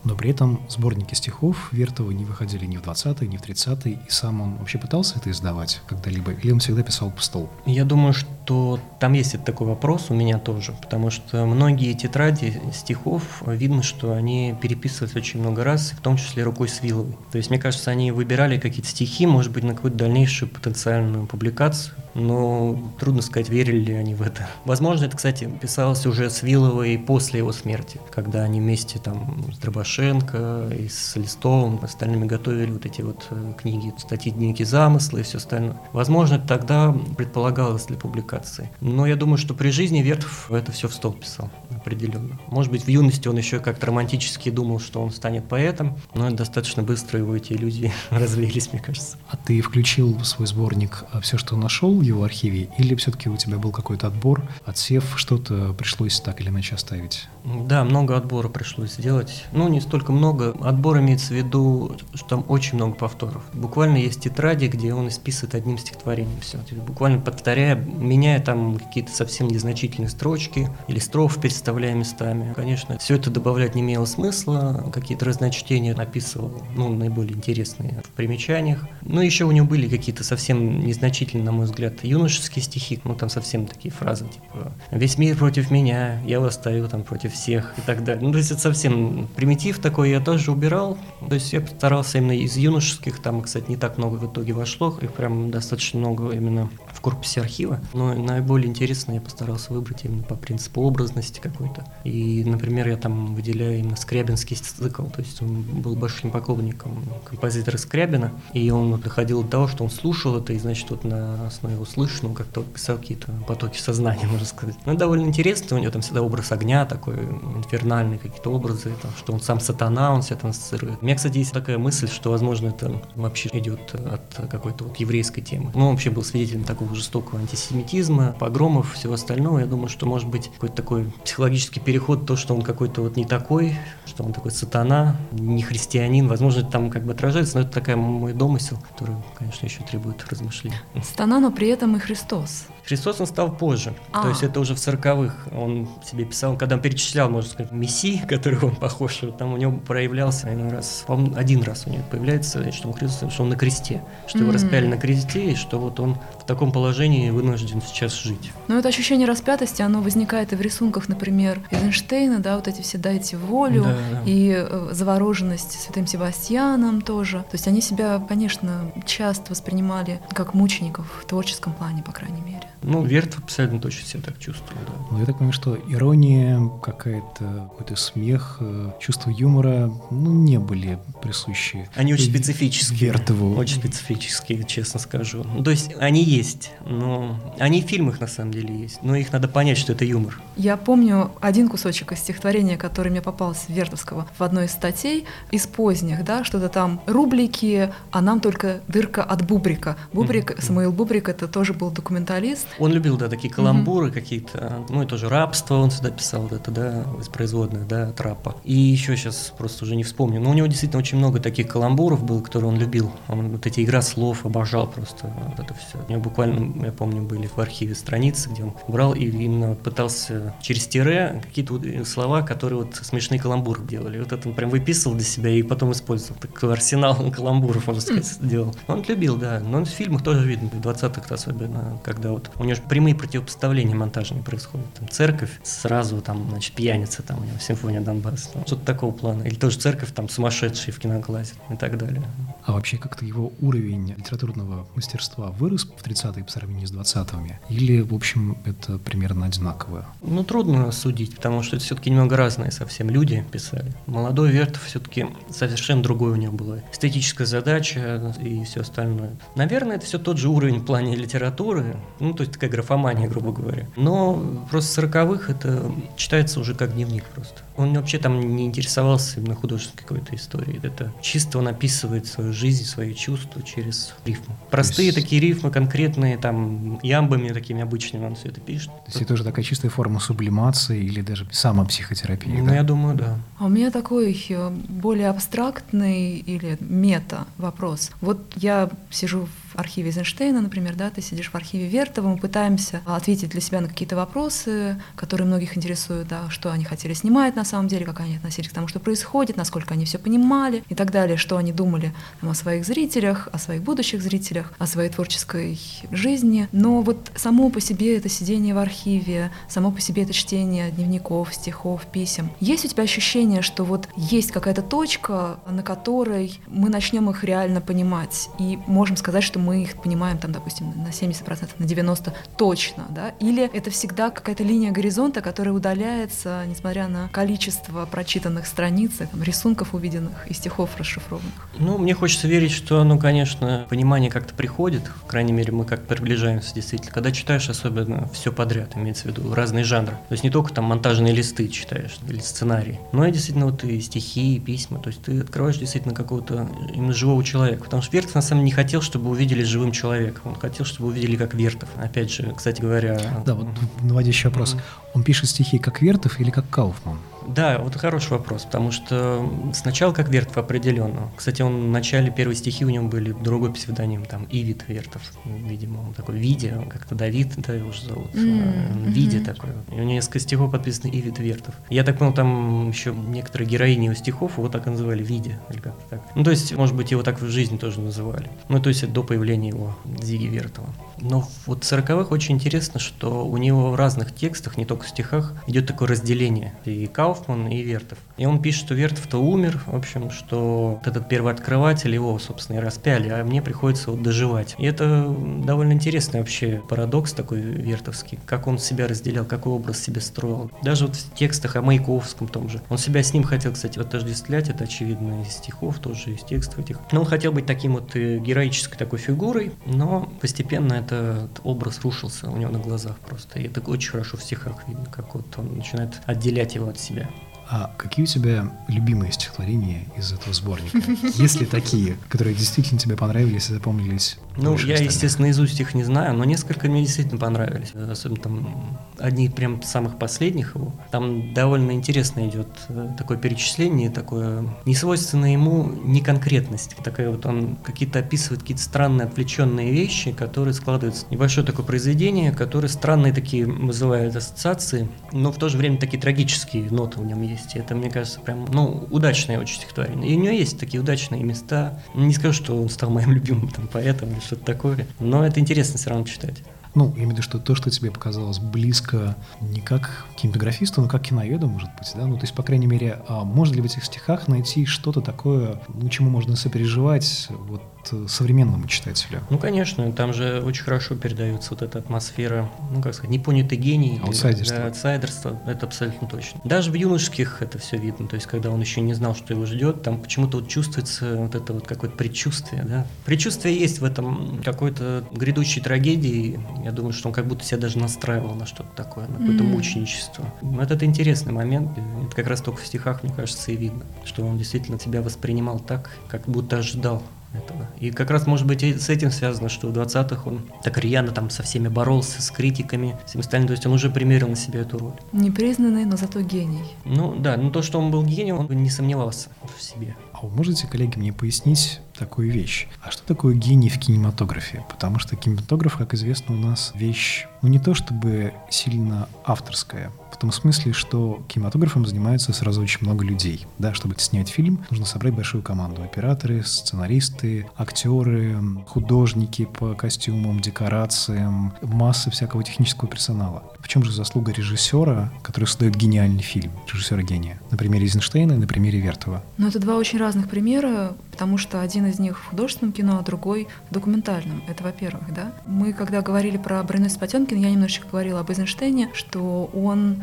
Но 0.04 0.14
при 0.16 0.30
этом 0.30 0.60
сборники 0.68 1.14
стихов 1.14 1.68
Вертова 1.72 2.10
не 2.10 2.24
выходили 2.24 2.66
ни 2.66 2.76
в 2.76 2.82
20-е, 2.82 3.28
ни 3.28 3.36
в 3.36 3.42
30-е, 3.42 3.92
и 3.92 4.10
сам 4.10 4.40
он 4.40 4.56
вообще 4.56 4.78
пытался 4.78 5.18
это 5.18 5.30
издавать 5.30 5.82
когда-либо, 5.86 6.32
или 6.32 6.50
он 6.50 6.58
всегда 6.58 6.82
писал 6.82 7.10
по 7.10 7.22
столу? 7.22 7.48
Я 7.66 7.84
думаю, 7.84 8.12
что 8.12 8.28
там 8.46 9.12
есть 9.12 9.44
такой 9.44 9.66
вопрос 9.66 10.06
у 10.10 10.14
меня 10.14 10.38
тоже, 10.38 10.72
потому 10.80 11.10
что 11.10 11.46
многие 11.46 11.92
тетради 11.92 12.60
стихов, 12.72 13.42
видно, 13.46 13.82
что 13.82 14.12
они 14.12 14.54
переписывались 14.60 15.14
очень 15.14 15.40
много 15.40 15.62
раз, 15.62 15.92
в 15.92 16.00
том 16.00 16.16
числе 16.16 16.42
рукой 16.42 16.68
Свиловой. 16.68 17.16
То 17.30 17.38
есть, 17.38 17.50
мне 17.50 17.58
кажется, 17.58 17.90
они 17.90 18.12
выбирали 18.12 18.58
какие-то 18.58 18.88
стихи, 18.88 19.26
может 19.26 19.52
быть, 19.52 19.64
на 19.64 19.74
какую-то 19.74 19.98
дальнейшую 19.98 20.48
потенциальную 20.48 21.26
публикацию, 21.26 21.94
но 22.14 22.78
трудно 22.98 23.22
сказать, 23.22 23.48
верили 23.48 23.78
ли 23.78 23.94
они 23.94 24.14
в 24.14 24.22
это. 24.22 24.48
Возможно, 24.64 25.04
это, 25.04 25.16
кстати, 25.16 25.50
писалось 25.60 26.06
уже 26.06 26.30
Свиловой 26.30 26.98
после 26.98 27.38
его 27.38 27.52
смерти, 27.52 28.00
когда 28.10 28.42
они 28.42 28.60
вместе 28.60 28.98
там 28.98 29.44
с 29.52 29.58
Дробашенко 29.58 30.70
и 30.76 30.88
с 30.88 31.16
Листовым 31.16 31.80
остальными 31.82 32.26
готовили 32.26 32.70
вот 32.70 32.86
эти 32.86 33.02
вот 33.02 33.26
э, 33.30 33.52
книги, 33.58 33.92
статьи, 33.98 34.32
дневники 34.32 34.64
замыслы 34.64 35.20
и 35.20 35.22
все 35.22 35.38
остальное. 35.38 35.80
Возможно, 35.92 36.34
это 36.34 36.46
тогда 36.46 36.94
предполагалось 37.16 37.86
для 37.86 37.96
публикации. 37.96 38.70
Но 38.80 39.06
я 39.06 39.16
думаю, 39.16 39.38
что 39.38 39.54
при 39.54 39.70
жизни 39.70 40.00
Вертов 40.00 40.50
это 40.50 40.72
все 40.72 40.88
в 40.88 40.94
стол 40.94 41.12
писал 41.12 41.50
определенно. 41.70 42.38
Может 42.48 42.70
быть, 42.70 42.84
в 42.84 42.88
юности 42.88 43.28
он 43.28 43.36
еще 43.36 43.58
как-то 43.60 43.86
романтически 43.86 44.50
думал, 44.50 44.80
что 44.80 45.02
он 45.02 45.10
станет 45.10 45.48
поэтом, 45.48 45.96
но 46.14 46.30
достаточно 46.30 46.82
быстро 46.82 47.18
его 47.18 47.36
эти 47.36 47.52
иллюзии 47.52 47.92
развеялись, 48.10 48.72
мне 48.72 48.82
кажется. 48.82 49.16
А 49.28 49.36
ты 49.36 49.60
включил 49.60 50.14
в 50.16 50.24
свой 50.24 50.46
сборник 50.46 51.04
а, 51.12 51.20
все, 51.20 51.38
что 51.38 51.56
нашел 51.56 51.99
в 52.00 52.02
его 52.02 52.24
архиве, 52.24 52.68
или 52.78 52.94
все-таки 52.94 53.28
у 53.28 53.36
тебя 53.36 53.58
был 53.58 53.70
какой-то 53.70 54.08
отбор, 54.08 54.42
отсев, 54.64 55.14
что-то 55.16 55.74
пришлось 55.74 56.20
так 56.20 56.40
или 56.40 56.48
иначе 56.48 56.74
оставить? 56.74 57.28
Да, 57.44 57.84
много 57.84 58.16
отбора 58.16 58.48
пришлось 58.48 58.92
сделать. 58.92 59.44
Ну, 59.52 59.68
не 59.68 59.80
столько 59.80 60.12
много. 60.12 60.54
Отбор 60.60 60.98
имеется 60.98 61.28
в 61.28 61.36
виду, 61.36 61.96
что 62.14 62.28
там 62.28 62.44
очень 62.48 62.76
много 62.76 62.94
повторов. 62.94 63.42
Буквально 63.54 63.96
есть 63.96 64.20
тетради, 64.20 64.66
где 64.66 64.92
он 64.92 65.08
исписывает 65.08 65.54
одним 65.54 65.78
стихотворением 65.78 66.40
все. 66.40 66.58
Буквально 66.86 67.20
повторяя, 67.20 67.76
меняя 67.76 68.40
там 68.40 68.78
какие-то 68.78 69.12
совсем 69.12 69.48
незначительные 69.48 70.08
строчки 70.08 70.68
или 70.88 70.98
строфы 70.98 71.40
переставляя 71.40 71.94
местами. 71.94 72.52
Конечно, 72.54 72.98
все 72.98 73.16
это 73.16 73.30
добавлять 73.30 73.74
не 73.74 73.80
имело 73.80 74.04
смысла. 74.04 74.90
Какие-то 74.92 75.24
разночтения 75.24 75.94
написывал, 75.94 76.62
ну, 76.76 76.88
наиболее 76.94 77.36
интересные 77.36 78.02
в 78.04 78.10
примечаниях. 78.10 78.86
Ну, 79.02 79.20
еще 79.20 79.44
у 79.44 79.52
него 79.52 79.66
были 79.66 79.88
какие-то 79.88 80.24
совсем 80.24 80.80
незначительные, 80.80 81.44
на 81.44 81.52
мой 81.52 81.66
взгляд, 81.66 81.89
юношеские 82.02 82.62
стихи. 82.62 83.00
Ну, 83.04 83.14
там 83.14 83.28
совсем 83.28 83.66
такие 83.66 83.92
фразы, 83.92 84.26
типа 84.26 84.72
«Весь 84.90 85.18
мир 85.18 85.36
против 85.36 85.70
меня, 85.70 86.20
я 86.22 86.40
восстаю 86.40 86.88
там 86.88 87.02
против 87.02 87.32
всех» 87.32 87.74
и 87.78 87.80
так 87.82 88.04
далее. 88.04 88.24
Ну, 88.24 88.32
то 88.32 88.38
есть 88.38 88.50
это 88.50 88.60
совсем 88.60 89.28
примитив 89.36 89.78
такой, 89.78 90.10
я 90.10 90.20
тоже 90.20 90.52
убирал. 90.52 90.98
То 91.28 91.34
есть 91.34 91.52
я 91.52 91.60
постарался 91.60 92.18
именно 92.18 92.36
из 92.36 92.56
юношеских, 92.56 93.20
там, 93.20 93.42
кстати, 93.42 93.68
не 93.68 93.76
так 93.76 93.98
много 93.98 94.16
в 94.16 94.32
итоге 94.32 94.52
вошло, 94.52 94.96
их 95.00 95.12
прям 95.12 95.50
достаточно 95.50 96.00
много 96.00 96.30
именно 96.30 96.70
в 96.92 97.00
корпусе 97.00 97.40
архива. 97.40 97.80
Но 97.92 98.14
наиболее 98.14 98.68
интересно 98.68 99.12
я 99.12 99.20
постарался 99.20 99.72
выбрать 99.72 100.04
именно 100.04 100.22
по 100.22 100.34
принципу 100.34 100.82
образности 100.82 101.40
какой-то. 101.40 101.84
И, 102.04 102.44
например, 102.44 102.88
я 102.88 102.96
там 102.96 103.34
выделяю 103.34 103.78
именно 103.78 103.96
Скрябинский 103.96 104.56
цикл, 104.56 105.04
то 105.04 105.20
есть 105.20 105.40
он 105.42 105.62
был 105.62 105.96
большим 105.96 106.30
поклонником 106.30 107.04
композитора 107.24 107.76
Скрябина, 107.76 108.32
и 108.52 108.70
он 108.70 109.00
доходил 109.00 109.42
до 109.42 109.48
того, 109.48 109.68
что 109.68 109.84
он 109.84 109.90
слушал 109.90 110.36
это, 110.36 110.52
и, 110.52 110.58
значит, 110.58 110.90
вот 110.90 111.04
на 111.04 111.46
основе 111.46 111.76
услышанного 111.80 112.34
как-то 112.34 112.60
вот 112.60 112.72
писал 112.72 112.96
какие-то 112.96 113.32
потоки 113.46 113.78
сознания, 113.78 114.26
можно 114.30 114.46
сказать. 114.46 114.76
Ну, 114.86 114.94
довольно 114.94 115.26
интересно, 115.26 115.76
у 115.76 115.80
него 115.80 115.90
там 115.90 116.02
всегда 116.02 116.22
образ 116.22 116.52
огня 116.52 116.84
такой, 116.86 117.16
инфернальные 117.16 118.18
какие-то 118.18 118.50
образы, 118.50 118.92
там, 119.02 119.10
что 119.16 119.32
он 119.32 119.40
сам 119.40 119.60
сатана, 119.60 120.12
он 120.12 120.22
себя 120.22 120.36
трансцирует. 120.36 120.98
У 121.00 121.04
меня, 121.04 121.16
кстати, 121.16 121.38
есть 121.38 121.52
такая 121.52 121.78
мысль, 121.78 122.08
что, 122.08 122.30
возможно, 122.30 122.68
это 122.68 123.02
вообще 123.14 123.50
идет 123.52 123.94
от 123.94 124.48
какой-то 124.50 124.84
вот 124.84 124.96
еврейской 124.96 125.42
темы. 125.42 125.70
Ну, 125.74 125.86
он 125.86 125.90
вообще 125.92 126.10
был 126.10 126.22
свидетелем 126.22 126.64
такого 126.64 126.94
жестокого 126.94 127.40
антисемитизма, 127.40 128.34
погромов, 128.38 128.94
всего 128.94 129.14
остального. 129.14 129.60
Я 129.60 129.66
думаю, 129.66 129.88
что, 129.88 130.06
может 130.06 130.28
быть, 130.28 130.50
какой-то 130.52 130.74
такой 130.74 131.12
психологический 131.24 131.80
переход, 131.80 132.26
то, 132.26 132.36
что 132.36 132.54
он 132.54 132.62
какой-то 132.62 133.02
вот 133.02 133.16
не 133.16 133.24
такой, 133.24 133.76
что 134.06 134.24
он 134.24 134.32
такой 134.32 134.50
сатана, 134.50 135.16
не 135.32 135.62
христианин, 135.62 136.28
возможно, 136.28 136.60
это 136.60 136.70
там 136.70 136.90
как 136.90 137.04
бы 137.04 137.12
отражается, 137.12 137.56
но 137.56 137.62
это 137.62 137.72
такая 137.72 137.96
мой 137.96 138.32
домысел, 138.32 138.78
который, 138.90 139.16
конечно, 139.36 139.66
еще 139.66 139.82
требует 139.82 140.24
размышления. 140.28 140.80
Сатана, 141.02 141.40
но 141.40 141.50
при 141.50 141.68
этом 141.70 141.96
и 141.96 141.98
Христос. 141.98 142.66
Христос 142.84 143.20
он 143.20 143.26
стал 143.26 143.54
позже. 143.56 143.94
А. 144.12 144.22
То 144.22 144.28
есть 144.28 144.42
это 144.42 144.60
уже 144.60 144.74
в 144.74 144.78
сороковых 144.78 145.48
он 145.52 145.88
себе 146.04 146.24
писал, 146.24 146.56
когда 146.56 146.76
он 146.76 146.82
перечислял, 146.82 147.30
можно 147.30 147.50
сказать, 147.50 147.72
Мессии, 147.72 148.22
который 148.28 148.58
он 148.60 148.76
похож, 148.76 149.20
там 149.38 149.52
у 149.52 149.56
него 149.56 149.72
проявлялся 149.72 150.48
один 150.48 150.70
раз, 150.70 151.04
по 151.06 151.14
один 151.36 151.62
раз 151.62 151.86
у 151.86 151.90
него 151.90 152.02
появляется, 152.10 152.70
что 152.72 152.88
он 152.88 152.94
Христос, 152.94 153.32
что 153.32 153.42
он 153.42 153.50
на 153.50 153.56
кресте, 153.56 154.02
что 154.26 154.38
mm-hmm. 154.38 154.42
его 154.42 154.52
распяли 154.52 154.86
на 154.86 154.96
кресте, 154.96 155.52
и 155.52 155.54
что 155.54 155.78
вот 155.78 156.00
он 156.00 156.18
в 156.38 156.46
таком 156.46 156.72
положении 156.72 157.30
вынужден 157.30 157.82
сейчас 157.82 158.14
жить. 158.14 158.52
Но 158.68 158.78
это 158.78 158.88
ощущение 158.88 159.26
распятости, 159.26 159.82
оно 159.82 160.00
возникает 160.00 160.52
и 160.52 160.56
в 160.56 160.60
рисунках, 160.60 161.08
например, 161.08 161.60
Эйзенштейна, 161.70 162.40
да, 162.40 162.56
вот 162.56 162.68
эти 162.68 162.82
все 162.82 162.98
«дайте 162.98 163.36
волю» 163.36 163.84
Да, 163.84 163.96
да. 164.12 164.22
и 164.24 164.54
э, 164.56 164.88
завороженность 164.92 165.80
святым 165.80 166.06
Себастьяном 166.06 167.00
тоже. 167.00 167.38
То 167.38 167.54
есть 167.54 167.66
они 167.68 167.80
себя, 167.80 168.22
конечно, 168.28 168.92
часто 169.06 169.50
воспринимали 169.50 170.20
как 170.32 170.54
мучеников 170.54 171.06
в 171.22 171.26
творческом 171.26 171.72
плане, 171.72 172.02
по 172.02 172.12
крайней 172.12 172.40
мере. 172.40 172.66
Ну, 172.82 173.04
Верт 173.04 173.36
абсолютно 173.38 173.78
точно 173.80 174.06
себя 174.06 174.22
так 174.24 174.38
чувствовал, 174.38 174.80
да. 174.86 174.92
Ну, 175.10 175.18
я 175.18 175.26
так 175.26 175.36
понимаю, 175.36 175.52
что 175.52 175.76
ирония, 175.88 176.60
какая-то, 176.82 177.68
какой-то 177.70 177.96
смех, 177.96 178.56
э, 178.60 178.92
чувство 179.00 179.30
юмора, 179.30 179.90
ну, 180.10 180.32
не 180.32 180.58
были 180.58 180.98
присущи. 181.22 181.88
Они 181.94 182.14
очень 182.14 182.30
специфические. 182.30 183.10
Вертову. 183.10 183.54
Очень 183.56 183.76
специфические, 183.80 184.64
честно 184.64 184.98
скажу. 185.00 185.44
Ну, 185.44 185.62
то 185.62 185.70
есть 185.70 185.90
они 185.98 186.22
есть, 186.22 186.70
но 186.86 187.38
они 187.58 187.82
в 187.82 187.86
фильмах 187.86 188.20
на 188.20 188.26
самом 188.26 188.52
деле 188.52 188.74
есть, 188.74 189.02
но 189.02 189.14
их 189.14 189.32
надо 189.32 189.48
понять, 189.48 189.78
что 189.78 189.92
это 189.92 190.04
юмор. 190.04 190.40
Я 190.56 190.76
помню 190.76 191.32
один 191.40 191.68
кусочек 191.68 192.12
из 192.12 192.18
стихотворения, 192.18 192.76
который 192.76 193.10
мне 193.10 193.20
попался 193.22 193.64
Вертовского 193.68 194.26
в 194.38 194.42
одной 194.42 194.66
из 194.66 194.72
статей 194.72 195.26
из 195.50 195.66
поздних, 195.66 196.24
да, 196.24 196.44
что-то 196.44 196.68
там 196.68 197.00
рублики, 197.06 197.92
а 198.10 198.20
нам 198.20 198.40
только 198.40 198.80
дырка 198.88 199.22
от 199.22 199.46
Бубрика. 199.46 199.96
Бубрик, 200.12 200.52
Мгм. 200.52 200.62
Самуил 200.62 200.92
Бубрик, 200.92 201.28
это 201.28 201.46
тоже 201.48 201.74
был 201.74 201.90
документалист. 201.90 202.66
Он 202.78 202.92
любил, 202.92 203.16
да, 203.16 203.28
такие 203.28 203.52
каламбуры 203.52 204.10
какие-то, 204.10 204.84
ну 204.88 205.02
и 205.02 205.06
тоже 205.06 205.28
рабство 205.28 205.76
он 205.76 205.90
сюда 205.90 206.10
писал, 206.10 206.48
это, 206.48 206.70
да, 206.70 207.04
из 207.20 207.28
производных, 207.28 207.86
да, 207.86 208.12
трапа. 208.12 208.56
И 208.64 208.74
еще 208.74 209.16
сейчас 209.16 209.52
просто 209.56 209.84
уже 209.84 209.96
не 209.96 210.04
вспомню, 210.04 210.40
но 210.40 210.50
у 210.50 210.54
него 210.54 210.66
действительно 210.66 211.00
очень 211.00 211.18
много 211.18 211.40
таких 211.40 211.68
каламбуров 211.68 212.24
было, 212.24 212.40
которые 212.40 212.70
он 212.70 212.78
любил. 212.78 213.12
Он 213.28 213.50
вот 213.50 213.66
эти 213.66 213.82
игра 213.82 214.02
слов 214.02 214.46
обожал 214.46 214.86
просто 214.86 215.32
вот 215.48 215.58
это 215.58 215.74
все. 215.74 215.98
У 216.06 216.10
него 216.10 216.22
буквально, 216.22 216.86
я 216.86 216.92
помню, 216.92 217.22
были 217.22 217.46
в 217.46 217.58
архиве 217.58 217.94
страницы, 217.94 218.50
где 218.50 218.64
он 218.64 218.74
брал 218.88 219.14
и 219.14 219.24
именно 219.24 219.74
пытался 219.74 220.54
через 220.60 220.86
тире 220.86 221.42
какие-то 221.44 221.80
э, 221.82 222.04
слова, 222.04 222.42
которые 222.42 222.80
вот 222.80 222.96
смешные 222.96 223.40
каламбуры 223.40 223.82
делали. 223.82 224.18
Вот 224.18 224.32
это 224.32 224.48
он 224.48 224.54
прям 224.54 224.70
выписывал 224.70 225.16
для 225.16 225.24
себя 225.24 225.50
и 225.50 225.62
потом 225.62 225.92
использовал. 225.92 226.38
Такой 226.40 226.72
арсенал 226.72 227.30
каламбуров, 227.34 227.86
можно 227.86 228.02
сказать, 228.02 228.26
сделал. 228.26 228.74
Он 228.86 229.04
любил, 229.06 229.36
да. 229.36 229.60
Но 229.60 229.84
в 229.84 229.88
фильмах 229.88 230.22
тоже 230.22 230.46
видно, 230.46 230.68
в 230.68 230.80
20-х 230.80 231.34
особенно, 231.34 231.98
когда 232.04 232.30
вот 232.30 232.50
у 232.60 232.64
него 232.64 232.74
же 232.74 232.82
прямые 232.82 233.14
противопоставления 233.14 233.94
монтажные 233.94 234.42
происходят. 234.42 234.86
Там 234.92 235.08
церковь, 235.08 235.50
сразу 235.62 236.20
там, 236.20 236.50
значит, 236.50 236.74
пьяница, 236.74 237.22
там 237.22 237.40
у 237.40 237.44
него 237.44 237.58
симфония 237.58 238.02
Донбасса, 238.02 238.50
там, 238.52 238.66
что-то 238.66 238.84
такого 238.84 239.12
плана. 239.12 239.44
Или 239.44 239.54
тоже 239.54 239.78
церковь, 239.78 240.12
там, 240.12 240.28
сумасшедший 240.28 240.92
в 240.92 240.98
киноглазе 240.98 241.54
и 241.70 241.76
так 241.76 241.96
далее. 241.96 242.22
А 242.70 242.72
вообще 242.72 242.98
как-то 242.98 243.24
его 243.24 243.52
уровень 243.60 244.14
литературного 244.16 244.86
мастерства 244.94 245.48
вырос 245.50 245.88
в 245.96 246.06
30-е 246.06 246.44
по 246.44 246.50
сравнению 246.52 246.86
с 246.86 246.92
20-ми? 246.92 247.58
Или, 247.68 248.00
в 248.00 248.14
общем, 248.14 248.58
это 248.64 248.96
примерно 248.98 249.46
одинаково? 249.46 250.06
Ну, 250.22 250.44
трудно 250.44 250.92
судить, 250.92 251.34
потому 251.34 251.64
что 251.64 251.74
это 251.74 251.84
все-таки 251.84 252.10
немного 252.10 252.36
разные 252.36 252.70
совсем 252.70 253.10
люди 253.10 253.44
писали. 253.50 253.92
Молодой 254.06 254.52
Вертов 254.52 254.84
все-таки 254.84 255.26
совершенно 255.50 256.00
другой 256.00 256.30
у 256.30 256.36
него 256.36 256.52
была 256.52 256.78
эстетическая 256.92 257.44
задача 257.44 258.32
и 258.40 258.62
все 258.62 258.82
остальное. 258.82 259.32
Наверное, 259.56 259.96
это 259.96 260.06
все 260.06 260.20
тот 260.20 260.38
же 260.38 260.48
уровень 260.48 260.78
в 260.78 260.84
плане 260.84 261.16
литературы, 261.16 261.96
ну, 262.20 262.34
то 262.34 262.42
есть 262.42 262.52
такая 262.52 262.70
графомания, 262.70 263.28
грубо 263.28 263.50
говоря. 263.50 263.88
Но 263.96 264.64
просто 264.70 264.92
сороковых 264.92 265.50
это 265.50 265.90
читается 266.16 266.60
уже 266.60 266.76
как 266.76 266.94
дневник 266.94 267.24
просто. 267.24 267.62
Он 267.76 267.94
вообще 267.94 268.18
там 268.18 268.38
не 268.38 268.66
интересовался 268.66 269.40
именно 269.40 269.56
художественной 269.56 270.02
какой-то 270.02 270.36
историей. 270.36 270.78
Это 270.84 271.12
чисто 271.20 271.58
он 271.58 271.66
описывает 271.66 272.26
свою 272.26 272.52
свои 272.68 273.14
чувства 273.14 273.62
через 273.62 274.14
рифмы. 274.24 274.54
Простые 274.70 275.06
есть- 275.06 275.18
такие 275.20 275.40
рифмы, 275.40 275.70
конкретные, 275.70 276.36
там, 276.38 276.98
ямбами 277.02 277.48
такими 277.50 277.82
обычными 277.82 278.26
он 278.26 278.34
все 278.34 278.48
это 278.48 278.60
пишет. 278.60 278.88
То 278.88 279.02
есть 279.06 279.22
это 279.22 279.34
уже 279.34 279.44
такая 279.44 279.64
чистая 279.64 279.90
форма 279.90 280.20
сублимации 280.20 281.02
или 281.04 281.20
даже 281.22 281.46
самопсихотерапии, 281.50 282.50
Ну, 282.58 282.66
да? 282.66 282.74
я 282.74 282.82
думаю, 282.82 283.16
да. 283.16 283.38
А 283.58 283.66
у 283.66 283.68
меня 283.68 283.90
такой 283.90 284.36
э, 284.50 284.70
более 284.88 285.28
абстрактный 285.30 286.38
или 286.38 286.76
мета 286.80 287.46
вопрос. 287.58 288.10
Вот 288.20 288.40
я 288.56 288.88
сижу 289.10 289.48
в 289.69 289.69
архиве 289.76 290.08
Эйзенштейна, 290.08 290.60
например, 290.60 290.94
да, 290.94 291.10
ты 291.10 291.22
сидишь 291.22 291.50
в 291.50 291.54
архиве 291.54 291.86
Вертова, 291.86 292.28
мы 292.28 292.36
пытаемся 292.36 293.00
ответить 293.06 293.50
для 293.50 293.60
себя 293.60 293.80
на 293.80 293.88
какие-то 293.88 294.16
вопросы, 294.16 295.00
которые 295.16 295.46
многих 295.46 295.76
интересуют, 295.76 296.28
да, 296.28 296.48
что 296.50 296.72
они 296.72 296.84
хотели 296.84 297.14
снимать 297.14 297.56
на 297.56 297.64
самом 297.64 297.88
деле, 297.88 298.04
как 298.04 298.20
они 298.20 298.36
относились 298.36 298.68
к 298.68 298.72
тому, 298.72 298.88
что 298.88 299.00
происходит, 299.00 299.56
насколько 299.56 299.94
они 299.94 300.04
все 300.04 300.18
понимали 300.18 300.82
и 300.88 300.94
так 300.94 301.10
далее, 301.10 301.36
что 301.36 301.56
они 301.56 301.72
думали 301.72 302.12
там, 302.40 302.50
о 302.50 302.54
своих 302.54 302.84
зрителях, 302.84 303.48
о 303.52 303.58
своих 303.58 303.82
будущих 303.82 304.22
зрителях, 304.22 304.72
о 304.78 304.86
своей 304.86 305.10
творческой 305.10 305.78
жизни. 306.10 306.68
Но 306.72 307.02
вот 307.02 307.30
само 307.36 307.70
по 307.70 307.80
себе 307.80 308.16
это 308.16 308.28
сидение 308.28 308.74
в 308.74 308.78
архиве, 308.78 309.52
само 309.68 309.92
по 309.92 310.00
себе 310.00 310.24
это 310.24 310.32
чтение 310.32 310.90
дневников, 310.90 311.54
стихов, 311.54 312.06
писем. 312.06 312.50
Есть 312.60 312.84
у 312.84 312.88
тебя 312.88 313.04
ощущение, 313.04 313.62
что 313.62 313.84
вот 313.84 314.08
есть 314.16 314.50
какая-то 314.50 314.82
точка, 314.82 315.60
на 315.68 315.82
которой 315.82 316.60
мы 316.66 316.88
начнем 316.88 317.30
их 317.30 317.44
реально 317.44 317.80
понимать 317.80 318.48
и 318.58 318.78
можем 318.86 319.16
сказать, 319.16 319.44
что 319.44 319.59
мы 319.60 319.82
их 319.82 320.00
понимаем 320.00 320.38
там, 320.38 320.52
допустим, 320.52 320.92
на 320.96 321.08
70%, 321.08 321.70
на 321.78 321.84
90% 321.84 322.32
точно, 322.56 323.06
да? 323.10 323.30
Или 323.40 323.70
это 323.72 323.90
всегда 323.90 324.30
какая-то 324.30 324.62
линия 324.62 324.90
горизонта, 324.90 325.40
которая 325.40 325.74
удаляется, 325.74 326.64
несмотря 326.66 327.08
на 327.08 327.28
количество 327.28 328.06
прочитанных 328.06 328.66
страниц, 328.66 329.12
там, 329.18 329.42
рисунков 329.42 329.94
увиденных 329.94 330.46
и 330.48 330.54
стихов 330.54 330.90
расшифрованных? 330.96 331.68
Ну, 331.78 331.98
мне 331.98 332.14
хочется 332.14 332.48
верить, 332.48 332.72
что, 332.72 333.04
ну, 333.04 333.18
конечно, 333.18 333.86
понимание 333.88 334.30
как-то 334.30 334.54
приходит, 334.54 335.04
по 335.04 335.26
крайней 335.26 335.52
мере, 335.52 335.72
мы 335.72 335.84
как 335.84 336.06
приближаемся 336.06 336.74
действительно. 336.74 337.12
Когда 337.12 337.32
читаешь 337.32 337.68
особенно 337.68 338.28
все 338.28 338.52
подряд, 338.52 338.96
имеется 338.96 339.24
в 339.24 339.26
виду 339.26 339.54
разные 339.54 339.84
жанры. 339.84 340.12
То 340.28 340.32
есть 340.32 340.44
не 340.44 340.50
только 340.50 340.72
там 340.72 340.84
монтажные 340.84 341.32
листы 341.32 341.68
читаешь 341.68 342.18
или 342.28 342.38
сценарий, 342.38 342.98
но 343.12 343.26
и 343.26 343.32
действительно 343.32 343.66
вот 343.66 343.84
и 343.84 344.00
стихи, 344.00 344.56
и 344.56 344.60
письма. 344.60 345.00
То 345.00 345.08
есть 345.08 345.22
ты 345.22 345.40
открываешь 345.40 345.78
действительно 345.78 346.14
какого-то 346.14 346.68
именно 346.94 347.12
живого 347.12 347.42
человека. 347.44 347.84
Потому 347.84 348.02
что 348.02 348.16
Вертов 348.16 348.34
на 348.34 348.42
самом 348.42 348.60
деле 348.60 348.70
не 348.70 348.72
хотел, 348.72 349.02
чтобы 349.02 349.28
увидели 349.50 349.64
живым 349.64 349.92
человеком. 349.92 350.42
Он 350.52 350.54
хотел, 350.54 350.86
чтобы 350.86 351.08
увидели 351.08 351.36
как 351.36 351.54
Вертов. 351.54 351.88
Опять 351.96 352.30
же, 352.30 352.52
кстати 352.56 352.80
говоря... 352.80 353.42
Да, 353.44 353.54
вот 353.54 353.66
наводящий 354.00 354.48
вопрос. 354.48 354.76
Он 355.14 355.22
пишет 355.22 355.50
стихи 355.50 355.78
как 355.78 356.02
Вертов 356.02 356.40
или 356.40 356.50
как 356.50 356.68
Кауфман? 356.70 357.18
Да, 357.46 357.78
вот 357.78 357.96
хороший 357.96 358.32
вопрос, 358.32 358.64
потому 358.64 358.90
что 358.92 359.48
сначала 359.74 360.12
как 360.12 360.28
Вертов 360.28 360.58
определенно. 360.58 361.30
Кстати, 361.36 361.62
он 361.62 361.88
в 361.88 361.90
начале 361.90 362.30
первые 362.30 362.56
стихи 362.56 362.84
у 362.84 362.90
него 362.90 363.08
были 363.08 363.32
другой 363.32 363.72
псевдоним, 363.72 364.24
там 364.24 364.46
Ивит 364.50 364.84
Вертов, 364.88 365.22
видимо, 365.44 366.00
он 366.00 366.14
такой 366.14 366.38
Виде, 366.38 366.76
он 366.76 366.88
как-то 366.88 367.14
Давид, 367.14 367.54
да, 367.56 367.72
его 367.74 367.92
же 367.92 368.02
зовут, 368.02 368.30
э, 368.34 368.92
Виде 369.06 369.40
такой. 369.40 369.70
И 369.90 369.94
у 369.94 370.02
него 370.02 370.12
несколько 370.12 370.38
стихов 370.38 370.70
подписаны 370.70 371.10
Ивит 371.12 371.38
Вертов. 371.38 371.74
Я 371.88 372.04
так 372.04 372.18
понял, 372.18 372.32
там 372.32 372.90
еще 372.90 373.14
некоторые 373.14 373.68
героини 373.68 374.06
его 374.06 374.14
стихов 374.14 374.58
его 374.58 374.68
так 374.68 374.86
и 374.86 374.90
называли 374.90 375.22
Виде, 375.22 375.58
или 375.70 375.78
как-то 375.78 376.02
так. 376.10 376.22
Ну, 376.34 376.44
то 376.44 376.50
есть, 376.50 376.74
может 376.76 376.94
быть, 376.94 377.10
его 377.10 377.22
так 377.22 377.40
в 377.40 377.48
жизни 377.48 377.76
тоже 377.76 378.00
называли. 378.00 378.50
Ну, 378.68 378.80
то 378.80 378.88
есть, 378.88 379.02
это 379.02 379.12
до 379.12 379.22
появления 379.22 379.68
его 379.68 379.96
Зиги 380.22 380.46
Вертова. 380.46 380.88
Но 381.20 381.46
вот 381.66 381.84
в 381.84 381.86
сороковых 381.86 382.30
очень 382.30 382.54
интересно, 382.54 382.98
что 382.98 383.46
у 383.46 383.56
него 383.56 383.90
в 383.90 383.94
разных 383.94 384.34
текстах, 384.34 384.76
не 384.76 384.84
только 384.84 385.04
в 385.04 385.08
стихах, 385.08 385.54
идет 385.66 385.86
такое 385.86 386.08
разделение. 386.08 386.74
И 386.84 387.06
Кауфман, 387.30 387.68
и 387.68 387.82
Вертов. 387.82 388.18
И 388.36 388.46
он 388.46 388.60
пишет, 388.60 388.86
что 388.86 388.94
Вертов-то 388.94 389.38
умер, 389.38 389.80
в 389.86 389.94
общем, 389.94 390.30
что 390.30 390.98
вот 390.98 391.06
этот 391.06 391.28
первооткрыватель 391.28 392.12
его, 392.12 392.38
собственно, 392.38 392.78
и 392.78 392.80
распяли, 392.80 393.28
а 393.28 393.44
мне 393.44 393.62
приходится 393.62 394.10
вот 394.10 394.22
доживать. 394.22 394.74
И 394.78 394.86
это 394.86 395.34
довольно 395.64 395.92
интересный 395.92 396.40
вообще 396.40 396.82
парадокс 396.88 397.32
такой 397.32 397.60
вертовский, 397.60 398.38
как 398.46 398.66
он 398.66 398.78
себя 398.78 399.06
разделял, 399.06 399.44
какой 399.44 399.72
образ 399.72 400.00
себе 400.00 400.20
строил. 400.20 400.70
Даже 400.82 401.06
вот 401.06 401.16
в 401.16 401.34
текстах 401.34 401.76
о 401.76 401.82
Маяковском 401.82 402.48
том 402.48 402.68
же. 402.68 402.80
Он 402.88 402.98
себя 402.98 403.22
с 403.22 403.32
ним 403.32 403.44
хотел, 403.44 403.72
кстати, 403.72 403.98
отождествлять, 403.98 404.68
это 404.68 404.84
очевидно 404.84 405.42
из 405.42 405.52
стихов 405.52 405.98
тоже, 405.98 406.32
из 406.32 406.42
текстов 406.42 406.80
этих. 406.80 406.98
Но 407.12 407.20
он 407.20 407.26
хотел 407.26 407.52
быть 407.52 407.66
таким 407.66 407.94
вот 407.94 408.16
э, 408.16 408.38
героической 408.38 408.98
такой 408.98 409.18
фигурой, 409.18 409.72
но 409.86 410.32
постепенно 410.40 410.94
этот 410.94 411.60
образ 411.62 412.00
рушился 412.02 412.50
у 412.50 412.56
него 412.56 412.70
на 412.70 412.78
глазах 412.78 413.18
просто. 413.18 413.58
И 413.58 413.66
это 413.66 413.80
очень 413.82 414.10
хорошо 414.10 414.36
в 414.36 414.42
стихах 414.42 414.88
видно, 414.88 415.06
как 415.10 415.34
вот 415.34 415.46
он 415.58 415.76
начинает 415.76 416.20
отделять 416.26 416.74
его 416.74 416.88
от 416.88 416.98
себя 416.98 417.19
дороге. 417.20 417.49
А 417.72 417.88
какие 417.96 418.24
у 418.24 418.26
тебя 418.26 418.68
любимые 418.88 419.30
стихотворения 419.30 420.04
из 420.16 420.32
этого 420.32 420.52
сборника? 420.52 420.98
Есть 421.36 421.60
ли 421.60 421.66
такие, 421.66 422.16
которые 422.28 422.54
действительно 422.56 422.98
тебе 422.98 423.16
понравились 423.16 423.70
и 423.70 423.74
запомнились? 423.74 424.38
Ну, 424.56 424.76
я, 424.76 424.96
естественно, 424.96 425.46
наизусть 425.46 425.78
их 425.80 425.94
не 425.94 426.02
знаю, 426.02 426.34
но 426.34 426.44
несколько 426.44 426.88
мне 426.88 427.04
действительно 427.04 427.38
понравились. 427.38 427.94
Особенно 427.94 428.40
там 428.40 428.98
одни 429.18 429.48
прям 429.48 429.82
самых 429.82 430.18
последних 430.18 430.74
его. 430.74 430.92
Там 431.12 431.54
довольно 431.54 431.92
интересно 431.92 432.48
идет 432.48 432.68
э, 432.88 433.10
такое 433.16 433.38
перечисление, 433.38 434.10
такое 434.10 434.64
несвойственное 434.84 435.52
ему 435.52 435.92
неконкретность. 436.04 436.96
Такая 437.04 437.30
вот 437.30 437.46
он 437.46 437.76
какие-то 437.76 438.18
описывает 438.18 438.62
какие-то 438.62 438.82
странные 438.82 439.26
отвлеченные 439.26 439.92
вещи, 439.92 440.32
которые 440.32 440.74
складываются 440.74 441.26
небольшое 441.30 441.64
такое 441.64 441.86
произведение, 441.86 442.50
которые 442.52 442.88
странные 442.88 443.32
такие 443.32 443.64
вызывают 443.64 444.34
ассоциации, 444.34 445.08
но 445.32 445.52
в 445.52 445.58
то 445.58 445.68
же 445.68 445.78
время 445.78 445.98
такие 445.98 446.20
трагические 446.20 446.90
ноты 446.90 447.20
в 447.20 447.24
нем 447.24 447.42
есть. 447.42 447.59
Вместе. 447.60 447.78
Это, 447.78 447.94
мне 447.94 448.10
кажется, 448.10 448.40
прям, 448.40 448.64
ну, 448.66 449.06
удачное 449.10 449.58
очень 449.58 449.76
стихотворение. 449.76 450.30
И 450.30 450.36
у 450.36 450.40
нее 450.40 450.56
есть 450.56 450.78
такие 450.78 451.00
удачные 451.00 451.42
места. 451.42 452.00
Не 452.14 452.32
скажу, 452.32 452.52
что 452.52 452.80
он 452.80 452.88
стал 452.88 453.10
моим 453.10 453.32
любимым 453.34 453.68
там, 453.68 453.86
поэтом 453.86 454.32
или 454.32 454.40
что-то 454.40 454.64
такое, 454.64 455.06
но 455.18 455.44
это 455.46 455.60
интересно 455.60 455.98
все 455.98 456.10
равно 456.10 456.26
читать. 456.26 456.62
Ну, 456.92 457.12
имею 457.12 457.28
в 457.28 457.32
виду, 457.32 457.42
что 457.42 457.60
то, 457.60 457.76
что 457.76 457.88
тебе 457.88 458.10
показалось 458.10 458.58
близко 458.58 459.36
не 459.60 459.80
как 459.80 460.26
кинематографисту, 460.34 461.00
но 461.00 461.08
как 461.08 461.22
киноведу, 461.22 461.68
может 461.68 461.88
быть, 461.96 462.10
да? 462.16 462.26
Ну, 462.26 462.34
то 462.34 462.42
есть, 462.42 462.54
по 462.54 462.64
крайней 462.64 462.88
мере, 462.88 463.20
а 463.28 463.44
можно 463.44 463.76
ли 463.76 463.80
в 463.80 463.84
этих 463.84 464.04
стихах 464.04 464.48
найти 464.48 464.86
что-то 464.86 465.20
такое, 465.20 465.80
ну, 465.86 466.08
чему 466.08 466.30
можно 466.30 466.56
сопереживать 466.56 467.46
вот 467.50 467.82
современному 468.28 468.86
читателю. 468.86 469.42
Ну, 469.50 469.58
конечно, 469.58 470.10
там 470.12 470.32
же 470.32 470.62
очень 470.64 470.84
хорошо 470.84 471.14
передается 471.14 471.70
вот 471.70 471.82
эта 471.82 471.98
атмосфера, 471.98 472.70
ну, 472.90 473.02
как 473.02 473.14
сказать, 473.14 473.30
непонятый 473.30 473.78
гений. 473.78 474.20
Аутсайдерство. 474.22 474.76
Да, 474.76 474.86
аутсайдерство, 474.86 475.60
это 475.66 475.86
абсолютно 475.86 476.28
точно. 476.28 476.60
Даже 476.64 476.90
в 476.90 476.94
юношеских 476.94 477.62
это 477.62 477.78
все 477.78 477.96
видно, 477.96 478.26
то 478.26 478.34
есть, 478.34 478.46
когда 478.46 478.70
он 478.70 478.80
еще 478.80 479.00
не 479.00 479.14
знал, 479.14 479.34
что 479.34 479.54
его 479.54 479.66
ждет, 479.66 480.02
там 480.02 480.20
почему-то 480.20 480.58
вот 480.58 480.68
чувствуется 480.68 481.36
вот 481.36 481.54
это 481.54 481.72
вот 481.72 481.86
какое-то 481.86 482.16
предчувствие, 482.16 482.82
да. 482.84 483.06
Предчувствие 483.24 483.78
есть 483.78 484.00
в 484.00 484.04
этом 484.04 484.60
какой-то 484.64 485.24
грядущей 485.32 485.82
трагедии, 485.82 486.60
я 486.84 486.92
думаю, 486.92 487.12
что 487.12 487.28
он 487.28 487.34
как 487.34 487.46
будто 487.46 487.64
себя 487.64 487.78
даже 487.78 487.98
настраивал 487.98 488.54
на 488.54 488.66
что-то 488.66 488.90
такое, 488.96 489.26
на 489.28 489.38
какое-то 489.38 489.64
mm. 489.64 489.68
мученичество. 489.68 490.44
Вот 490.60 490.90
это 490.90 491.04
интересный 491.04 491.52
момент, 491.52 491.90
это 492.26 492.34
как 492.34 492.46
раз 492.46 492.60
только 492.60 492.82
в 492.82 492.86
стихах, 492.86 493.22
мне 493.22 493.32
кажется, 493.32 493.70
и 493.72 493.76
видно, 493.76 494.04
что 494.24 494.44
он 494.44 494.58
действительно 494.58 494.98
тебя 494.98 495.22
воспринимал 495.22 495.78
так, 495.78 496.10
как 496.28 496.42
будто 496.48 496.78
ожидал 496.78 497.22
этого. 497.52 497.88
И 497.98 498.10
как 498.10 498.30
раз, 498.30 498.46
может 498.46 498.66
быть, 498.66 498.82
и 498.82 498.94
с 498.98 499.08
этим 499.08 499.30
связано, 499.30 499.68
что 499.68 499.88
в 499.88 499.92
20-х 499.92 500.42
он 500.48 500.62
так 500.82 500.98
рьяно 500.98 501.32
там 501.32 501.50
со 501.50 501.62
всеми 501.62 501.88
боролся, 501.88 502.42
с 502.42 502.50
критиками, 502.50 503.16
с 503.24 503.30
всеми 503.30 503.40
остальными, 503.42 503.68
то 503.68 503.72
есть 503.72 503.86
он 503.86 503.92
уже 503.92 504.10
примерил 504.10 504.48
на 504.48 504.56
себя 504.56 504.80
эту 504.80 504.98
роль. 504.98 505.14
Непризнанный, 505.32 506.04
но 506.04 506.16
зато 506.16 506.40
гений. 506.40 506.84
Ну 507.04 507.34
да, 507.34 507.56
но 507.56 507.70
то, 507.70 507.82
что 507.82 507.98
он 507.98 508.10
был 508.10 508.24
гением, 508.24 508.58
он 508.58 508.68
не 508.68 508.90
сомневался 508.90 509.48
в 509.76 509.82
себе. 509.82 510.16
А 510.32 510.46
вы 510.46 510.50
можете, 510.50 510.86
коллеги, 510.86 511.18
мне 511.18 511.32
пояснить 511.32 512.00
такую 512.16 512.50
вещь? 512.50 512.88
А 513.02 513.10
что 513.10 513.22
такое 513.24 513.54
гений 513.54 513.88
в 513.88 513.98
кинематографе? 513.98 514.84
Потому 514.88 515.18
что 515.18 515.36
кинематограф, 515.36 515.96
как 515.96 516.14
известно, 516.14 516.54
у 516.54 516.58
нас 516.58 516.92
вещь, 516.94 517.46
ну 517.62 517.68
не 517.68 517.78
то 517.78 517.94
чтобы 517.94 518.54
сильно 518.70 519.28
авторская, 519.44 520.12
том 520.40 520.52
смысле, 520.52 520.92
что 520.92 521.42
кинематографом 521.48 522.06
занимается 522.06 522.52
сразу 522.52 522.80
очень 522.80 523.00
много 523.02 523.24
людей. 523.24 523.66
Да, 523.78 523.94
чтобы 523.94 524.14
снять 524.18 524.48
фильм, 524.48 524.84
нужно 524.90 525.06
собрать 525.06 525.34
большую 525.34 525.62
команду. 525.62 526.02
Операторы, 526.02 526.64
сценаристы, 526.64 527.66
актеры, 527.76 528.58
художники 528.86 529.66
по 529.66 529.94
костюмам, 529.94 530.60
декорациям, 530.60 531.74
масса 531.82 532.30
всякого 532.30 532.64
технического 532.64 533.08
персонала. 533.08 533.62
В 533.80 533.88
чем 533.88 534.02
же 534.02 534.12
заслуга 534.12 534.52
режиссера, 534.52 535.32
который 535.42 535.66
создает 535.66 535.94
гениальный 535.96 536.42
фильм, 536.42 536.72
режиссера 536.90 537.22
гения? 537.22 537.60
На 537.70 537.76
примере 537.76 538.04
Эйзенштейна 538.04 538.52
и 538.52 538.56
на 538.56 538.66
примере 538.66 538.98
Вертова. 539.00 539.42
Ну, 539.58 539.68
это 539.68 539.78
два 539.78 539.96
очень 539.96 540.18
разных 540.18 540.48
примера, 540.48 541.14
потому 541.32 541.58
что 541.58 541.80
один 541.80 542.06
из 542.06 542.18
них 542.18 542.38
в 542.38 542.46
художественном 542.46 542.92
кино, 542.92 543.18
а 543.18 543.22
другой 543.22 543.68
в 543.90 543.94
документальном. 543.94 544.62
Это 544.68 544.84
во-первых, 544.84 545.34
да. 545.34 545.52
Мы, 545.66 545.92
когда 545.92 546.22
говорили 546.22 546.56
про 546.56 546.82
Брюнес 546.82 547.16
Потемкин, 547.16 547.58
я 547.58 547.70
немножечко 547.70 548.06
говорила 548.10 548.40
об 548.40 548.50
Эйзенштейне, 548.50 549.10
что 549.14 549.70
он 549.74 550.22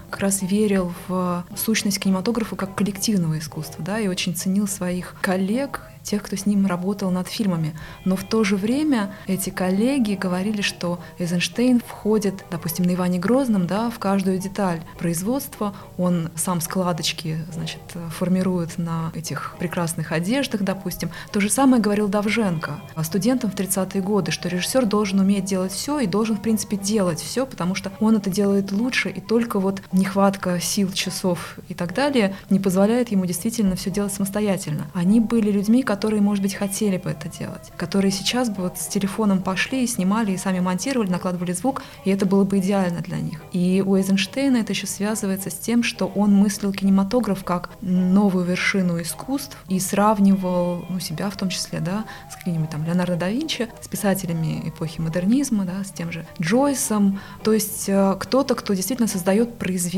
как 0.11 0.19
раз 0.19 0.41
верил 0.41 0.93
в 1.07 1.45
сущность 1.55 1.99
кинематографа 1.99 2.55
как 2.55 2.75
коллективного 2.75 3.39
искусства, 3.39 3.83
да, 3.83 3.99
и 3.99 4.07
очень 4.07 4.35
ценил 4.35 4.67
своих 4.67 5.15
коллег, 5.21 5.81
тех, 6.03 6.23
кто 6.23 6.35
с 6.35 6.45
ним 6.45 6.65
работал 6.65 7.11
над 7.11 7.27
фильмами. 7.27 7.75
Но 8.05 8.15
в 8.15 8.23
то 8.23 8.43
же 8.43 8.55
время 8.55 9.13
эти 9.27 9.49
коллеги 9.49 10.15
говорили, 10.15 10.61
что 10.61 10.99
Эйзенштейн 11.19 11.79
входит, 11.79 12.43
допустим, 12.49 12.85
на 12.85 12.95
Иване 12.95 13.19
Грозном, 13.19 13.67
да, 13.67 13.89
в 13.89 13.99
каждую 13.99 14.39
деталь 14.39 14.81
производства. 14.97 15.75
Он 15.97 16.29
сам 16.35 16.61
складочки, 16.61 17.37
значит, 17.53 17.81
формирует 18.17 18.77
на 18.77 19.11
этих 19.13 19.55
прекрасных 19.59 20.11
одеждах, 20.11 20.61
допустим. 20.63 21.11
То 21.31 21.39
же 21.39 21.49
самое 21.49 21.81
говорил 21.81 22.07
Давженко 22.07 22.81
студентам 23.03 23.51
в 23.51 23.55
30-е 23.55 24.01
годы, 24.01 24.31
что 24.31 24.49
режиссер 24.49 24.85
должен 24.85 25.19
уметь 25.19 25.45
делать 25.45 25.71
все 25.71 25.99
и 25.99 26.07
должен, 26.07 26.37
в 26.37 26.41
принципе, 26.41 26.77
делать 26.77 27.19
все, 27.19 27.45
потому 27.45 27.75
что 27.75 27.91
он 27.99 28.15
это 28.15 28.29
делает 28.29 28.71
лучше, 28.71 29.09
и 29.09 29.21
только 29.21 29.59
вот 29.59 29.81
нехватка 30.01 30.59
сил, 30.59 30.91
часов 30.91 31.57
и 31.69 31.73
так 31.73 31.93
далее 31.93 32.35
не 32.49 32.59
позволяет 32.59 33.09
ему 33.09 33.25
действительно 33.25 33.75
все 33.75 33.91
делать 33.91 34.13
самостоятельно. 34.13 34.87
Они 34.93 35.19
были 35.19 35.51
людьми, 35.51 35.83
которые, 35.83 36.21
может 36.21 36.41
быть, 36.41 36.55
хотели 36.55 36.97
бы 36.97 37.11
это 37.11 37.29
делать, 37.29 37.71
которые 37.77 38.11
сейчас 38.11 38.49
бы 38.49 38.63
вот 38.63 38.77
с 38.77 38.87
телефоном 38.87 39.41
пошли 39.41 39.83
и 39.83 39.87
снимали, 39.87 40.31
и 40.31 40.37
сами 40.37 40.59
монтировали, 40.59 41.09
накладывали 41.09 41.53
звук, 41.53 41.83
и 42.03 42.09
это 42.09 42.25
было 42.25 42.43
бы 42.43 42.57
идеально 42.57 43.01
для 43.01 43.17
них. 43.17 43.41
И 43.51 43.83
у 43.85 43.95
Эйзенштейна 43.95 44.57
это 44.57 44.73
еще 44.73 44.87
связывается 44.87 45.49
с 45.49 45.55
тем, 45.55 45.83
что 45.83 46.07
он 46.07 46.33
мыслил 46.33 46.73
кинематограф 46.73 47.43
как 47.43 47.69
новую 47.81 48.45
вершину 48.45 49.01
искусств 49.01 49.57
и 49.69 49.79
сравнивал 49.79 50.85
ну, 50.89 50.99
себя 50.99 51.29
в 51.29 51.37
том 51.37 51.49
числе 51.49 51.79
да, 51.79 52.05
с 52.31 52.35
какими-нибудь 52.37 52.69
там 52.69 52.83
Леонардо 52.85 53.15
да 53.15 53.29
Винчи, 53.29 53.67
с 53.81 53.87
писателями 53.87 54.63
эпохи 54.65 54.99
модернизма, 54.99 55.65
да, 55.65 55.83
с 55.83 55.91
тем 55.91 56.11
же 56.11 56.25
Джойсом. 56.41 57.19
То 57.43 57.53
есть 57.53 57.85
э, 57.87 58.15
кто-то, 58.19 58.55
кто 58.55 58.73
действительно 58.73 59.07
создает 59.07 59.57
произведение. 59.57 59.90